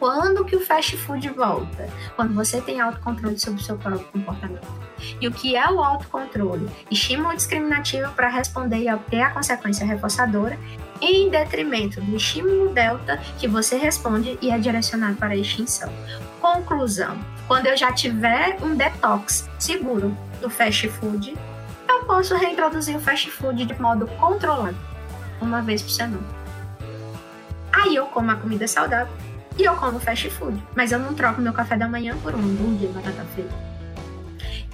Quando 0.00 0.46
que 0.46 0.56
o 0.56 0.64
fast 0.64 0.96
food 0.96 1.28
volta? 1.28 1.86
Quando 2.16 2.34
você 2.34 2.58
tem 2.58 2.80
autocontrole 2.80 3.38
sobre 3.38 3.60
o 3.60 3.62
seu 3.62 3.76
próprio 3.76 4.06
comportamento. 4.06 4.66
E 5.20 5.28
o 5.28 5.30
que 5.30 5.54
é 5.54 5.70
o 5.70 5.84
autocontrole? 5.84 6.70
Estímulo 6.90 7.36
discriminativo 7.36 8.10
para 8.12 8.30
responder 8.30 8.78
e 8.78 8.90
obter 8.90 9.20
a 9.20 9.30
consequência 9.30 9.84
reforçadora 9.84 10.58
em 11.02 11.28
detrimento 11.28 12.00
do 12.00 12.16
estímulo 12.16 12.72
delta 12.72 13.18
que 13.38 13.46
você 13.46 13.76
responde 13.76 14.38
e 14.40 14.50
é 14.50 14.58
direcionado 14.58 15.16
para 15.16 15.34
a 15.34 15.36
extinção. 15.36 15.92
Conclusão: 16.40 17.18
quando 17.46 17.66
eu 17.66 17.76
já 17.76 17.92
tiver 17.92 18.56
um 18.62 18.74
detox 18.74 19.50
seguro 19.58 20.16
do 20.40 20.48
fast 20.48 20.88
food, 20.88 21.36
eu 21.86 22.04
posso 22.06 22.34
reintroduzir 22.36 22.96
o 22.96 23.00
fast 23.00 23.30
food 23.30 23.66
de 23.66 23.78
modo 23.78 24.06
controlado 24.18 24.78
uma 25.42 25.60
vez 25.60 25.82
por 25.82 25.90
semana. 25.90 26.40
Aí 27.70 27.94
eu 27.94 28.06
como 28.06 28.30
a 28.30 28.36
comida 28.36 28.66
saudável 28.66 29.29
e 29.60 29.64
eu 29.64 29.76
como 29.76 30.00
fast 30.00 30.30
food, 30.30 30.58
mas 30.74 30.90
eu 30.90 30.98
não 30.98 31.12
troco 31.12 31.42
meu 31.42 31.52
café 31.52 31.76
da 31.76 31.86
manhã 31.86 32.16
por 32.22 32.34
um 32.34 32.38
hambúrguer 32.38 32.88
batata 32.90 33.24
frita. 33.34 33.54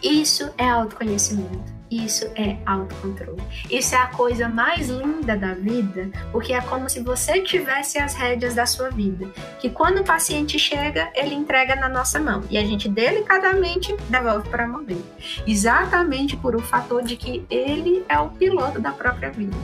Isso 0.01 0.49
é 0.57 0.69
autoconhecimento. 0.69 1.75
Isso 1.91 2.27
é 2.37 2.57
autocontrole. 2.67 3.43
Isso 3.71 3.95
é 3.95 3.99
a 3.99 4.09
coisa 4.09 4.49
mais 4.49 4.89
linda 4.89 5.37
da 5.37 5.55
vida, 5.55 6.09
porque 6.31 6.53
é 6.53 6.61
como 6.61 6.89
se 6.89 7.01
você 7.01 7.41
tivesse 7.41 7.99
as 7.99 8.15
rédeas 8.15 8.55
da 8.55 8.67
sua 8.67 8.91
vida. 8.91 9.29
Que 9.61 9.71
quando 9.71 10.01
o 10.01 10.05
paciente 10.05 10.59
chega, 10.59 11.11
ele 11.15 11.35
entrega 11.35 11.77
na 11.77 11.89
nossa 11.89 12.21
mão 12.21 12.43
e 12.51 12.59
a 12.59 12.63
gente 12.63 12.89
delicadamente 12.89 13.97
devolve 14.09 14.49
para 14.49 14.67
dele. 14.67 15.05
Exatamente 15.47 16.37
por 16.37 16.55
o 16.55 16.61
fator 16.61 17.03
de 17.03 17.17
que 17.17 17.45
ele 17.49 18.05
é 18.09 18.19
o 18.19 18.31
piloto 18.31 18.81
da 18.81 18.93
própria 18.93 19.31
vida. 19.31 19.57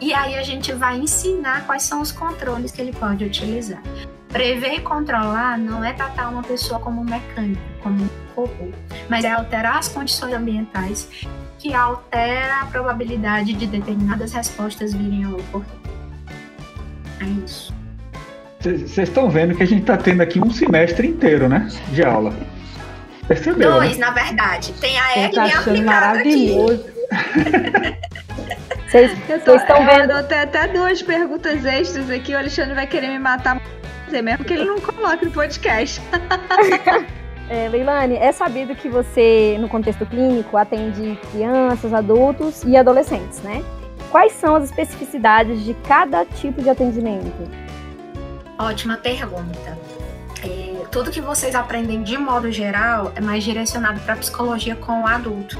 E 0.00 0.14
aí 0.14 0.34
a 0.36 0.42
gente 0.42 0.72
vai 0.72 0.98
ensinar 0.98 1.66
quais 1.66 1.82
são 1.82 2.00
os 2.00 2.10
controles 2.10 2.72
que 2.72 2.80
ele 2.80 2.92
pode 2.92 3.24
utilizar. 3.24 3.82
Prever 4.28 4.74
e 4.74 4.80
controlar 4.80 5.58
não 5.58 5.84
é 5.84 5.92
tratar 5.92 6.28
uma 6.28 6.42
pessoa 6.42 6.80
como 6.80 7.00
um 7.02 7.04
mecânico, 7.04 7.60
como 7.82 8.04
um 8.04 8.08
robô, 8.34 8.70
mas 9.08 9.24
é 9.24 9.32
alterar 9.32 9.76
as 9.76 9.88
condições 9.88 10.32
ambientais 10.32 11.08
que 11.58 11.74
altera 11.74 12.60
a 12.62 12.66
probabilidade 12.66 13.52
de 13.52 13.66
determinadas 13.66 14.32
respostas 14.32 14.94
virem 14.94 15.24
a 15.24 15.30
ocorrer. 15.30 15.66
É 17.20 17.24
isso. 17.44 17.74
Vocês 18.60 18.98
estão 18.98 19.28
vendo 19.28 19.54
que 19.54 19.62
a 19.62 19.66
gente 19.66 19.80
está 19.80 19.96
tendo 19.96 20.22
aqui 20.22 20.40
um 20.40 20.50
semestre 20.50 21.08
inteiro, 21.08 21.48
né? 21.48 21.68
De 21.92 22.02
aula. 22.04 22.32
Percebeu? 23.26 23.72
Dois, 23.72 23.98
né? 23.98 24.06
na 24.06 24.12
verdade. 24.12 24.72
Tem 24.80 24.98
a 24.98 25.18
Egg 25.18 25.34
tá 25.34 25.44
achando 25.44 25.82
maravilhoso. 25.82 26.84
Vocês 28.90 29.12
estão 29.62 29.86
vendo? 29.86 30.10
Eu 30.10 30.26
tenho 30.26 30.42
até 30.42 30.66
duas 30.66 31.00
perguntas 31.00 31.64
extras 31.64 32.10
aqui. 32.10 32.34
O 32.34 32.38
Alexandre 32.38 32.74
vai 32.74 32.88
querer 32.88 33.06
me 33.06 33.20
matar 33.20 33.62
mesmo 34.10 34.44
que 34.44 34.52
ele 34.52 34.64
não 34.64 34.80
coloque 34.80 35.24
no 35.24 35.30
podcast. 35.30 36.00
É, 37.52 37.68
Leilane, 37.68 38.14
é 38.14 38.30
sabido 38.30 38.76
que 38.76 38.88
você, 38.88 39.58
no 39.60 39.68
contexto 39.68 40.06
clínico, 40.06 40.56
atende 40.56 41.18
crianças, 41.32 41.92
adultos 41.92 42.62
e 42.62 42.76
adolescentes, 42.76 43.42
né? 43.42 43.64
Quais 44.08 44.34
são 44.34 44.54
as 44.54 44.66
especificidades 44.66 45.64
de 45.64 45.74
cada 45.74 46.24
tipo 46.24 46.62
de 46.62 46.70
atendimento? 46.70 47.50
Ótima 48.56 48.96
pergunta. 48.98 49.76
É, 50.44 50.84
tudo 50.92 51.10
que 51.10 51.20
vocês 51.20 51.56
aprendem 51.56 52.04
de 52.04 52.16
modo 52.16 52.52
geral 52.52 53.10
é 53.16 53.20
mais 53.20 53.42
direcionado 53.42 53.98
para 54.02 54.14
psicologia 54.14 54.76
com 54.76 55.02
o 55.02 55.06
adulto 55.08 55.58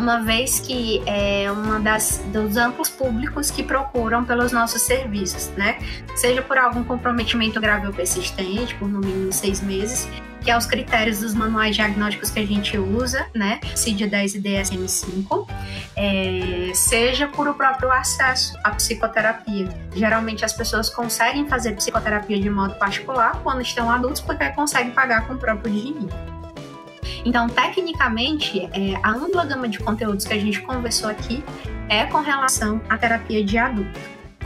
uma 0.00 0.22
vez 0.22 0.58
que 0.58 1.02
é 1.06 1.52
uma 1.52 1.78
das 1.78 2.22
dos 2.32 2.56
amplos 2.56 2.88
públicos 2.88 3.50
que 3.50 3.62
procuram 3.62 4.24
pelos 4.24 4.50
nossos 4.50 4.80
serviços, 4.82 5.48
né? 5.56 5.78
Seja 6.16 6.40
por 6.40 6.56
algum 6.56 6.82
comprometimento 6.82 7.60
grave 7.60 7.86
ou 7.86 7.92
persistente, 7.92 8.74
por 8.76 8.88
no 8.88 9.00
mínimo 9.00 9.30
seis 9.30 9.60
meses, 9.60 10.08
que 10.40 10.50
é 10.50 10.56
os 10.56 10.64
critérios 10.64 11.20
dos 11.20 11.34
manuais 11.34 11.76
diagnósticos 11.76 12.30
que 12.30 12.40
a 12.40 12.46
gente 12.46 12.78
usa, 12.78 13.26
né? 13.34 13.60
CID-10 13.74 14.36
e 14.36 14.40
DSM-5, 14.40 15.46
é, 15.94 16.72
seja 16.74 17.28
por 17.28 17.46
o 17.46 17.52
próprio 17.52 17.92
acesso 17.92 18.56
à 18.64 18.70
psicoterapia. 18.70 19.68
Geralmente 19.94 20.46
as 20.46 20.54
pessoas 20.54 20.88
conseguem 20.88 21.46
fazer 21.46 21.72
psicoterapia 21.72 22.40
de 22.40 22.48
modo 22.48 22.74
particular 22.76 23.38
quando 23.42 23.60
estão 23.60 23.90
adultos 23.90 24.22
porque 24.22 24.48
conseguem 24.50 24.92
pagar 24.92 25.26
com 25.26 25.34
o 25.34 25.38
próprio 25.38 25.70
dinheiro. 25.70 26.39
Então, 27.24 27.48
tecnicamente, 27.48 28.68
é, 28.72 28.94
a 29.02 29.10
ampla 29.10 29.44
gama 29.44 29.68
de 29.68 29.78
conteúdos 29.78 30.24
que 30.24 30.34
a 30.34 30.38
gente 30.38 30.60
conversou 30.62 31.10
aqui 31.10 31.42
é 31.88 32.06
com 32.06 32.18
relação 32.18 32.80
à 32.88 32.96
terapia 32.96 33.44
de 33.44 33.58
adulto. 33.58 34.00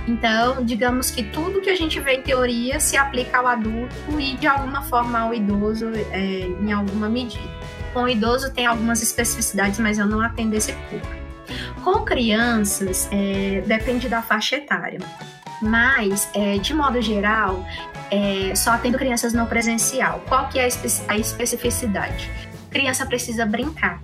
Então, 0.06 0.62
digamos 0.64 1.10
que 1.10 1.22
tudo 1.22 1.60
que 1.60 1.70
a 1.70 1.76
gente 1.76 1.98
vê 1.98 2.16
em 2.16 2.22
teoria 2.22 2.78
se 2.78 2.96
aplica 2.96 3.38
ao 3.38 3.46
adulto 3.46 3.94
e 4.18 4.34
de 4.34 4.46
alguma 4.46 4.82
forma 4.82 5.18
ao 5.20 5.32
idoso 5.32 5.90
é, 6.10 6.46
em 6.60 6.72
alguma 6.72 7.08
medida. 7.08 7.42
Com 7.92 8.02
o 8.02 8.08
idoso 8.08 8.52
tem 8.52 8.66
algumas 8.66 9.02
especificidades, 9.02 9.78
mas 9.78 9.98
eu 9.98 10.06
não 10.06 10.20
atendo 10.20 10.56
esse 10.56 10.72
público. 10.72 11.24
Com 11.82 12.00
crianças, 12.04 13.08
é, 13.12 13.62
depende 13.66 14.08
da 14.08 14.20
faixa 14.20 14.56
etária. 14.56 14.98
Mas, 15.62 16.28
é, 16.34 16.58
de 16.58 16.74
modo 16.74 17.00
geral, 17.00 17.64
é, 18.14 18.54
só 18.54 18.70
atendo 18.70 18.96
crianças 18.96 19.32
não 19.32 19.46
presencial. 19.46 20.22
Qual 20.28 20.48
que 20.48 20.58
é 20.58 20.64
a, 20.64 20.66
espe 20.66 20.88
a 21.08 21.16
especificidade? 21.16 22.30
criança 22.70 23.06
precisa 23.06 23.46
brincar. 23.46 24.02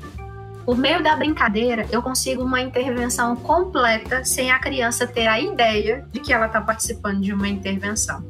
Por 0.64 0.78
meio 0.78 1.02
da 1.02 1.16
brincadeira, 1.16 1.86
eu 1.90 2.00
consigo 2.00 2.44
uma 2.44 2.61
intervenção 2.61 3.34
completa 3.34 4.24
sem 4.24 4.52
a 4.52 4.58
criança 4.61 5.06
ter 5.06 5.26
a 5.26 5.40
ideia 5.40 6.06
de 6.12 6.20
que 6.20 6.32
ela 6.32 6.46
está 6.46 6.61
participando 6.61 7.20
de 7.20 7.32
uma 7.32 7.48
intervenção. 7.48 8.24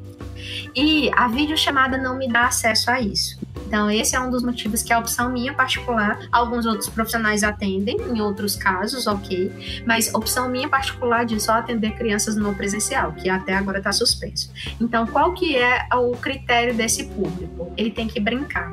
E 0.74 1.10
a 1.14 1.28
videochamada 1.28 1.98
não 1.98 2.16
me 2.16 2.26
dá 2.26 2.46
acesso 2.46 2.90
a 2.90 2.98
isso. 2.98 3.38
Então, 3.70 3.88
esse 3.88 4.16
é 4.16 4.20
um 4.20 4.28
dos 4.28 4.42
motivos 4.42 4.82
que 4.82 4.92
a 4.92 4.98
opção 4.98 5.30
minha 5.30 5.54
particular, 5.54 6.18
alguns 6.32 6.66
outros 6.66 6.88
profissionais 6.88 7.44
atendem, 7.44 7.96
em 7.98 8.20
outros 8.20 8.56
casos, 8.56 9.06
ok, 9.06 9.84
mas 9.86 10.12
opção 10.12 10.48
minha 10.48 10.68
particular 10.68 11.24
de 11.24 11.38
só 11.38 11.52
atender 11.52 11.92
crianças 11.92 12.34
no 12.34 12.52
presencial, 12.52 13.12
que 13.12 13.30
até 13.30 13.54
agora 13.54 13.78
está 13.78 13.92
suspenso. 13.92 14.50
Então, 14.80 15.06
qual 15.06 15.34
que 15.34 15.56
é 15.56 15.86
o 15.94 16.16
critério 16.16 16.74
desse 16.74 17.04
público? 17.04 17.72
Ele 17.76 17.92
tem 17.92 18.08
que 18.08 18.18
brincar. 18.18 18.72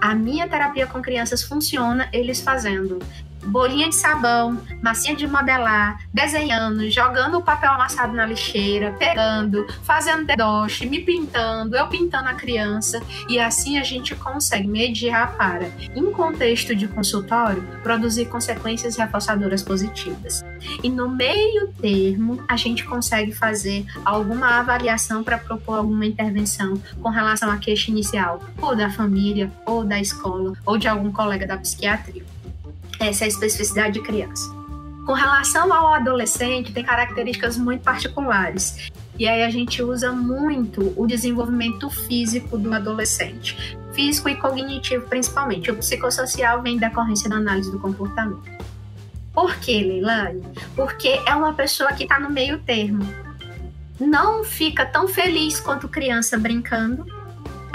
A 0.00 0.14
minha 0.14 0.48
terapia 0.48 0.86
com 0.86 1.02
crianças 1.02 1.42
funciona 1.42 2.08
eles 2.12 2.40
fazendo 2.40 3.00
bolinha 3.44 3.88
de 3.88 3.94
sabão, 3.94 4.60
massinha 4.82 5.16
de 5.16 5.26
modelar, 5.26 5.98
desenhando, 6.12 6.90
jogando 6.90 7.38
o 7.38 7.42
papel 7.42 7.72
amassado 7.72 8.12
na 8.12 8.26
lixeira, 8.26 8.94
pegando, 8.98 9.66
fazendo 9.82 10.24
dedoche, 10.24 10.86
me 10.86 11.00
pintando, 11.00 11.76
eu 11.76 11.86
pintando 11.88 12.28
a 12.28 12.34
criança, 12.34 13.02
e 13.28 13.38
assim 13.38 13.78
a 13.78 13.82
gente 13.82 14.14
consegue 14.14 14.68
mediar 14.68 15.36
para, 15.36 15.70
em 15.94 16.10
contexto 16.12 16.74
de 16.74 16.86
consultório, 16.88 17.62
produzir 17.82 18.26
consequências 18.26 18.96
reforçadoras 18.96 19.62
positivas. 19.62 20.44
E 20.82 20.88
no 20.88 21.08
meio 21.08 21.68
termo, 21.80 22.42
a 22.48 22.56
gente 22.56 22.84
consegue 22.84 23.32
fazer 23.32 23.86
alguma 24.04 24.58
avaliação 24.58 25.24
para 25.24 25.38
propor 25.38 25.78
alguma 25.78 26.04
intervenção 26.06 26.80
com 27.02 27.08
relação 27.08 27.50
à 27.50 27.56
queixa 27.56 27.90
inicial, 27.90 28.42
ou 28.60 28.76
da 28.76 28.90
família, 28.90 29.50
ou 29.66 29.84
da 29.84 29.98
escola, 30.00 30.52
ou 30.66 30.76
de 30.76 30.88
algum 30.88 31.10
colega 31.10 31.46
da 31.46 31.56
psiquiatria. 31.56 32.29
Essa 33.00 33.24
é 33.24 33.26
a 33.26 33.28
especificidade 33.28 33.94
de 33.94 34.02
criança. 34.02 34.54
Com 35.06 35.14
relação 35.14 35.72
ao 35.72 35.94
adolescente, 35.94 36.70
tem 36.70 36.84
características 36.84 37.56
muito 37.56 37.82
particulares. 37.82 38.90
E 39.18 39.26
aí 39.26 39.42
a 39.42 39.50
gente 39.50 39.82
usa 39.82 40.12
muito 40.12 40.92
o 40.96 41.06
desenvolvimento 41.06 41.88
físico 41.88 42.58
do 42.58 42.72
adolescente, 42.72 43.76
físico 43.92 44.28
e 44.28 44.36
cognitivo 44.36 45.06
principalmente. 45.06 45.70
O 45.70 45.76
psicossocial 45.76 46.62
vem 46.62 46.76
decorrência 46.76 47.28
da 47.28 47.36
análise 47.36 47.70
do 47.72 47.78
comportamento. 47.78 48.50
Por 49.32 49.56
que, 49.56 49.82
Leilani? 49.82 50.42
Porque 50.76 51.22
é 51.26 51.34
uma 51.34 51.54
pessoa 51.54 51.92
que 51.94 52.02
está 52.02 52.20
no 52.20 52.30
meio 52.30 52.58
termo. 52.60 53.02
Não 53.98 54.44
fica 54.44 54.84
tão 54.84 55.08
feliz 55.08 55.58
quanto 55.58 55.88
criança 55.88 56.38
brincando, 56.38 57.04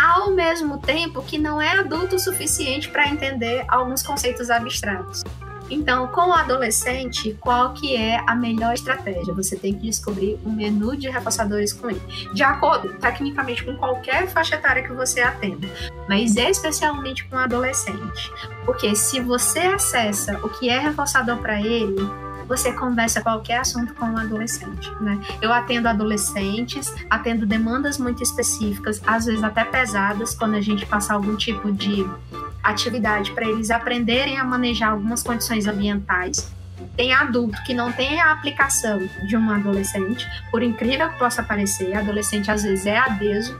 ao 0.05 0.29
mesmo 0.29 0.77
tempo 0.77 1.23
que 1.23 1.35
não 1.35 1.59
é 1.59 1.79
adulto 1.79 2.15
o 2.15 2.19
suficiente 2.19 2.89
para 2.89 3.09
entender 3.09 3.65
alguns 3.67 4.03
conceitos 4.03 4.51
abstratos. 4.51 5.23
Então, 5.67 6.07
com 6.09 6.29
o 6.29 6.33
adolescente, 6.33 7.35
qual 7.41 7.73
que 7.73 7.95
é 7.95 8.21
a 8.27 8.35
melhor 8.35 8.75
estratégia? 8.75 9.33
Você 9.33 9.55
tem 9.55 9.73
que 9.73 9.87
descobrir 9.87 10.37
um 10.45 10.51
menu 10.51 10.95
de 10.95 11.09
reforçadores 11.09 11.73
com 11.73 11.89
ele, 11.89 12.01
de 12.31 12.43
acordo, 12.43 12.93
tecnicamente, 12.99 13.63
com 13.63 13.75
qualquer 13.75 14.27
faixa 14.27 14.53
etária 14.53 14.83
que 14.83 14.93
você 14.93 15.21
atenda, 15.21 15.67
mas 16.07 16.35
especialmente 16.35 17.25
com 17.25 17.35
o 17.35 17.39
adolescente. 17.39 18.31
Porque 18.63 18.95
se 18.95 19.19
você 19.19 19.61
acessa 19.61 20.39
o 20.43 20.49
que 20.49 20.69
é 20.69 20.77
reforçador 20.77 21.37
para 21.37 21.59
ele, 21.59 21.95
você 22.47 22.71
conversa 22.71 23.21
qualquer 23.21 23.59
assunto 23.59 23.93
com 23.93 24.05
um 24.05 24.17
adolescente, 24.17 24.89
né? 25.01 25.19
Eu 25.41 25.51
atendo 25.51 25.87
adolescentes, 25.87 26.93
atendo 27.09 27.45
demandas 27.45 27.97
muito 27.97 28.21
específicas, 28.21 29.01
às 29.05 29.25
vezes 29.25 29.43
até 29.43 29.63
pesadas, 29.63 30.35
quando 30.35 30.55
a 30.55 30.61
gente 30.61 30.85
passa 30.85 31.13
algum 31.13 31.35
tipo 31.35 31.71
de 31.71 32.07
atividade 32.63 33.31
para 33.31 33.47
eles 33.47 33.69
aprenderem 33.69 34.37
a 34.37 34.43
manejar 34.43 34.91
algumas 34.91 35.21
condições 35.21 35.67
ambientais. 35.67 36.51
Tem 36.95 37.13
adulto 37.13 37.61
que 37.63 37.73
não 37.73 37.91
tem 37.91 38.21
a 38.21 38.31
aplicação 38.31 38.99
de 39.27 39.35
um 39.35 39.49
adolescente, 39.49 40.25
por 40.51 40.63
incrível 40.63 41.09
que 41.09 41.19
possa 41.19 41.43
parecer, 41.43 41.93
adolescente 41.95 42.49
às 42.49 42.63
vezes 42.63 42.85
é 42.85 42.97
adeso, 42.97 43.59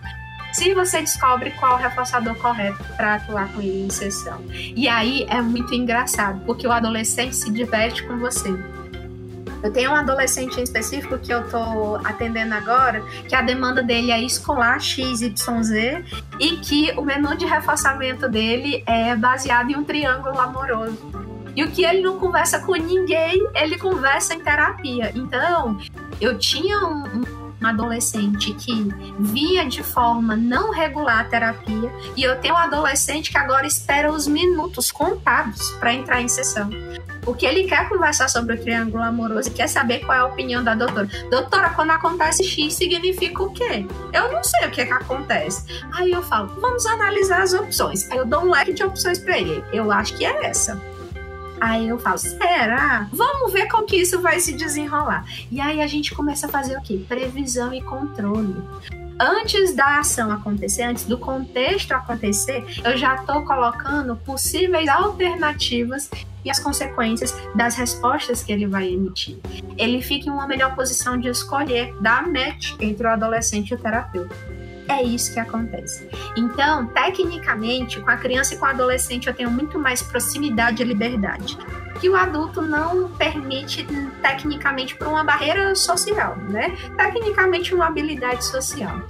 se 0.56 0.74
você 0.74 1.02
descobre 1.02 1.52
qual 1.52 1.78
reforçador 1.78 2.34
correto 2.36 2.82
para 2.96 3.16
atuar 3.16 3.52
com 3.52 3.62
ele 3.62 3.86
em 3.86 3.90
sessão. 3.90 4.42
E 4.50 4.88
aí 4.88 5.26
é 5.30 5.42
muito 5.42 5.74
engraçado, 5.74 6.40
porque 6.46 6.66
o 6.66 6.72
adolescente 6.72 7.36
se 7.36 7.52
diverte 7.52 8.04
com 8.04 8.18
você. 8.18 8.58
Eu 9.66 9.72
tenho 9.72 9.90
um 9.90 9.96
adolescente 9.96 10.60
em 10.60 10.64
específico 10.64 11.18
que 11.18 11.34
eu 11.34 11.50
tô 11.50 11.96
atendendo 12.04 12.54
agora, 12.54 13.02
que 13.28 13.34
a 13.34 13.42
demanda 13.42 13.82
dele 13.82 14.12
é 14.12 14.22
escolar 14.22 14.80
XYZ 14.80 15.34
e 16.40 16.58
que 16.58 16.92
o 16.96 17.02
menu 17.02 17.36
de 17.36 17.48
reforçamento 17.48 18.30
dele 18.30 18.84
é 18.86 19.16
baseado 19.16 19.72
em 19.72 19.76
um 19.76 19.84
triângulo 19.84 20.40
amoroso. 20.40 21.00
E 21.56 21.64
o 21.64 21.72
que 21.72 21.84
ele 21.84 22.02
não 22.02 22.20
conversa 22.20 22.60
com 22.60 22.74
ninguém, 22.76 23.44
ele 23.56 23.76
conversa 23.80 24.36
em 24.36 24.40
terapia. 24.40 25.12
Então, 25.16 25.80
eu 26.22 26.38
tinha 26.38 26.86
um, 26.86 27.24
um 27.60 27.66
adolescente 27.66 28.54
que 28.54 28.88
via 29.18 29.66
de 29.66 29.82
forma 29.82 30.36
não 30.36 30.70
regular 30.70 31.22
a 31.22 31.24
terapia 31.24 31.92
e 32.16 32.22
eu 32.22 32.40
tenho 32.40 32.54
um 32.54 32.58
adolescente 32.58 33.32
que 33.32 33.38
agora 33.40 33.66
espera 33.66 34.12
os 34.12 34.28
minutos 34.28 34.92
contados 34.92 35.72
para 35.80 35.92
entrar 35.92 36.22
em 36.22 36.28
sessão. 36.28 36.70
Porque 37.26 37.46
ele 37.46 37.64
quer 37.64 37.90
conversar 37.90 38.30
sobre 38.30 38.56
o 38.56 38.62
triângulo 38.62 39.04
amoroso 39.04 39.50
e 39.50 39.52
quer 39.52 39.68
saber 39.68 40.06
qual 40.06 40.18
é 40.18 40.22
a 40.22 40.26
opinião 40.26 40.64
da 40.64 40.76
doutora. 40.76 41.10
Doutora, 41.30 41.72
quando 41.72 41.90
acontece 41.92 42.44
X, 42.44 42.76
significa 42.76 43.42
o 43.42 43.52
quê? 43.52 43.86
Eu 44.14 44.32
não 44.32 44.44
sei 44.44 44.68
o 44.68 44.72
que, 44.72 44.82
é 44.82 44.86
que 44.86 44.94
acontece. 44.94 45.66
Aí 45.92 46.12
eu 46.12 46.22
falo, 46.22 46.48
vamos 46.62 46.86
analisar 46.86 47.42
as 47.42 47.54
opções. 47.54 48.10
Aí 48.12 48.20
eu 48.20 48.26
dou 48.26 48.42
um 48.42 48.52
leque 48.52 48.74
de 48.74 48.84
opções 48.84 49.18
para 49.18 49.38
ele. 49.40 49.64
Eu 49.74 49.92
acho 49.92 50.16
que 50.16 50.24
é 50.24 50.46
essa. 50.46 50.80
Aí 51.60 51.90
eu 51.90 51.98
falo, 51.98 52.18
será? 52.18 53.08
Vamos 53.12 53.52
ver 53.52 53.68
como 53.70 53.88
que 53.88 53.96
isso 53.96 54.22
vai 54.22 54.40
se 54.40 54.54
desenrolar. 54.54 55.26
E 55.52 55.60
aí 55.60 55.82
a 55.82 55.88
gente 55.88 56.14
começa 56.14 56.46
a 56.46 56.50
fazer 56.50 56.78
o 56.78 56.82
quê? 56.82 57.04
Previsão 57.08 57.74
e 57.74 57.82
controle 57.82 58.56
antes 59.20 59.76
da 59.76 60.00
ação 60.00 60.32
acontecer, 60.32 60.84
antes 60.84 61.06
do 61.06 61.18
contexto 61.18 61.92
acontecer, 61.92 62.66
eu 62.84 62.98
já 62.98 63.16
estou 63.16 63.44
colocando 63.44 64.16
possíveis 64.18 64.88
alternativas 64.88 66.10
e 66.44 66.50
as 66.50 66.60
consequências 66.60 67.36
das 67.56 67.76
respostas 67.76 68.44
que 68.44 68.52
ele 68.52 68.68
vai 68.68 68.88
emitir. 68.88 69.38
Ele 69.78 70.02
fica 70.02 70.30
em 70.30 70.32
uma 70.32 70.48
melhor 70.48 70.76
posição 70.76 71.18
de 71.18 71.28
escolher, 71.28 71.94
dar 72.02 72.28
match 72.28 72.74
entre 72.80 73.08
o 73.08 73.10
adolescente 73.10 73.72
e 73.72 73.74
o 73.74 73.78
terapeuta. 73.78 74.36
É 74.88 75.02
isso 75.02 75.34
que 75.34 75.40
acontece. 75.40 76.08
Então, 76.38 76.86
tecnicamente, 76.88 78.00
com 78.00 78.10
a 78.10 78.18
criança 78.18 78.54
e 78.54 78.58
com 78.58 78.66
o 78.66 78.70
adolescente, 78.70 79.28
eu 79.28 79.34
tenho 79.34 79.50
muito 79.50 79.80
mais 79.80 80.02
proximidade 80.02 80.84
e 80.84 80.86
liberdade. 80.86 81.58
Que 82.00 82.10
o 82.10 82.16
adulto 82.16 82.62
não 82.62 83.10
permite, 83.12 83.86
tecnicamente, 84.22 84.96
por 84.96 85.08
uma 85.08 85.24
barreira 85.24 85.74
social, 85.76 86.38
né? 86.38 86.76
Tecnicamente, 86.96 87.74
uma 87.74 87.88
habilidade 87.88 88.46
social. 88.46 89.02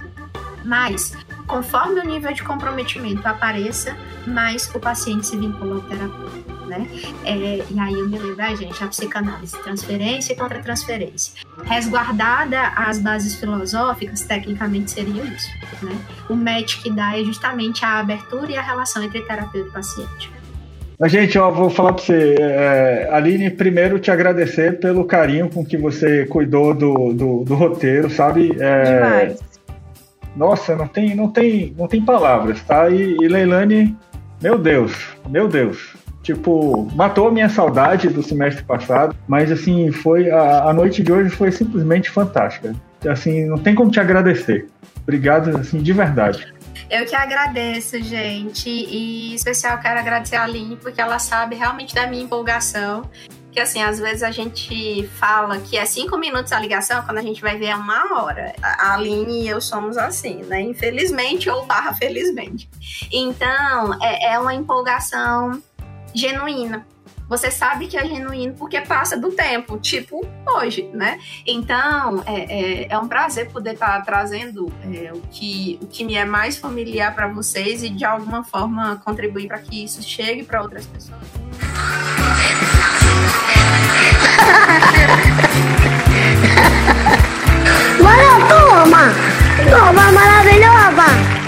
Mas, 0.64 1.12
conforme 1.46 2.00
o 2.00 2.04
nível 2.04 2.32
de 2.32 2.42
comprometimento 2.42 3.26
apareça, 3.26 3.96
mais 4.26 4.68
o 4.74 4.80
paciente 4.80 5.26
se 5.26 5.36
vincula 5.36 5.76
ao 5.76 5.80
terapeuta 5.82 6.55
né? 6.66 6.86
É, 7.24 7.64
e 7.70 7.78
aí 7.78 7.92
eu 7.92 8.08
me 8.08 8.18
lembro, 8.18 8.42
ah, 8.42 8.54
gente, 8.54 8.82
a 8.82 8.88
psicanálise, 8.88 9.56
transferência 9.62 10.32
e 10.32 10.36
contra-transferência. 10.36 11.34
Resguardada 11.64 12.60
as 12.76 12.98
bases 12.98 13.34
filosóficas, 13.34 14.22
tecnicamente 14.22 14.90
seria 14.90 15.22
isso, 15.22 15.48
né? 15.82 15.96
O 16.28 16.34
match 16.34 16.82
que 16.82 16.90
dá 16.90 17.18
é 17.18 17.24
justamente 17.24 17.84
a 17.84 17.98
abertura 18.00 18.50
e 18.50 18.56
a 18.56 18.62
relação 18.62 19.02
entre 19.02 19.20
terapeuta 19.22 19.68
e 19.68 19.72
paciente. 19.72 20.36
Mas, 20.98 21.12
gente, 21.12 21.38
ó, 21.38 21.50
vou 21.50 21.68
falar 21.68 21.92
para 21.92 22.02
você, 22.02 22.36
é, 22.38 23.08
Aline, 23.12 23.50
primeiro 23.50 23.98
te 23.98 24.10
agradecer 24.10 24.80
pelo 24.80 25.04
carinho 25.04 25.48
com 25.50 25.64
que 25.64 25.76
você 25.76 26.24
cuidou 26.24 26.72
do, 26.72 27.12
do, 27.12 27.44
do 27.44 27.54
roteiro, 27.54 28.08
sabe? 28.08 28.50
É, 28.58 28.94
Demais. 28.94 29.46
Nossa, 30.34 30.74
não 30.74 30.88
tem, 30.88 31.14
não 31.14 31.28
tem, 31.28 31.74
não 31.76 31.86
tem 31.86 32.02
palavras, 32.02 32.62
tá? 32.62 32.88
E, 32.88 33.16
e 33.20 33.28
Leilane, 33.28 33.96
meu 34.42 34.58
Deus, 34.58 35.16
meu 35.28 35.48
Deus, 35.48 35.94
tipo, 36.26 36.90
matou 36.96 37.28
a 37.28 37.30
minha 37.30 37.48
saudade 37.48 38.08
do 38.08 38.20
semestre 38.20 38.64
passado, 38.64 39.16
mas 39.28 39.52
assim, 39.52 39.92
foi 39.92 40.28
a, 40.28 40.64
a 40.64 40.72
noite 40.72 41.00
de 41.00 41.12
hoje 41.12 41.30
foi 41.30 41.52
simplesmente 41.52 42.10
fantástica. 42.10 42.74
Assim, 43.08 43.46
não 43.46 43.58
tem 43.58 43.76
como 43.76 43.92
te 43.92 44.00
agradecer. 44.00 44.66
Obrigado, 45.04 45.56
assim, 45.56 45.78
de 45.78 45.92
verdade. 45.92 46.52
Eu 46.90 47.06
que 47.06 47.14
agradeço, 47.14 48.02
gente. 48.02 48.68
E 48.68 49.30
em 49.30 49.34
especial 49.34 49.78
quero 49.78 50.00
agradecer 50.00 50.34
a 50.34 50.42
Aline, 50.42 50.74
porque 50.76 51.00
ela 51.00 51.20
sabe 51.20 51.54
realmente 51.54 51.94
da 51.94 52.08
minha 52.08 52.24
empolgação. 52.24 53.08
Que 53.52 53.60
assim, 53.60 53.80
às 53.80 54.00
vezes 54.00 54.24
a 54.24 54.32
gente 54.32 55.08
fala 55.14 55.58
que 55.58 55.78
é 55.78 55.86
cinco 55.86 56.18
minutos 56.18 56.52
a 56.52 56.58
ligação, 56.58 57.02
quando 57.04 57.18
a 57.18 57.22
gente 57.22 57.40
vai 57.40 57.56
ver 57.56 57.66
é 57.66 57.76
uma 57.76 58.20
hora. 58.20 58.52
A 58.60 58.94
Aline 58.94 59.44
e 59.44 59.48
eu 59.48 59.60
somos 59.60 59.96
assim, 59.96 60.42
né? 60.42 60.60
Infelizmente 60.60 61.48
ou 61.48 61.64
barra 61.64 61.94
felizmente. 61.94 62.68
Então, 63.12 63.96
é, 64.02 64.34
é 64.34 64.38
uma 64.38 64.54
empolgação 64.54 65.62
genuína. 66.16 66.86
Você 67.28 67.50
sabe 67.50 67.88
que 67.88 67.96
é 67.96 68.06
genuíno 68.06 68.54
porque 68.54 68.80
passa 68.80 69.16
do 69.16 69.32
tempo, 69.32 69.78
tipo 69.78 70.24
hoje, 70.46 70.88
né? 70.94 71.18
Então, 71.44 72.22
é, 72.24 72.84
é, 72.84 72.86
é 72.88 72.98
um 72.98 73.08
prazer 73.08 73.50
poder 73.50 73.74
estar 73.74 74.00
trazendo 74.04 74.72
é, 74.84 75.12
o, 75.12 75.20
que, 75.32 75.76
o 75.82 75.86
que 75.86 76.04
me 76.04 76.14
é 76.14 76.24
mais 76.24 76.56
familiar 76.56 77.14
para 77.14 77.26
vocês 77.26 77.82
e, 77.82 77.88
de 77.88 78.04
alguma 78.04 78.44
forma, 78.44 79.02
contribuir 79.04 79.48
para 79.48 79.58
que 79.58 79.82
isso 79.84 80.00
chegue 80.02 80.44
para 80.44 80.62
outras 80.62 80.86
pessoas. 80.86 81.20
Olha, 88.00 88.46
toma! 88.48 89.12
Toma 89.68 90.12
maravilhosa! 90.12 91.45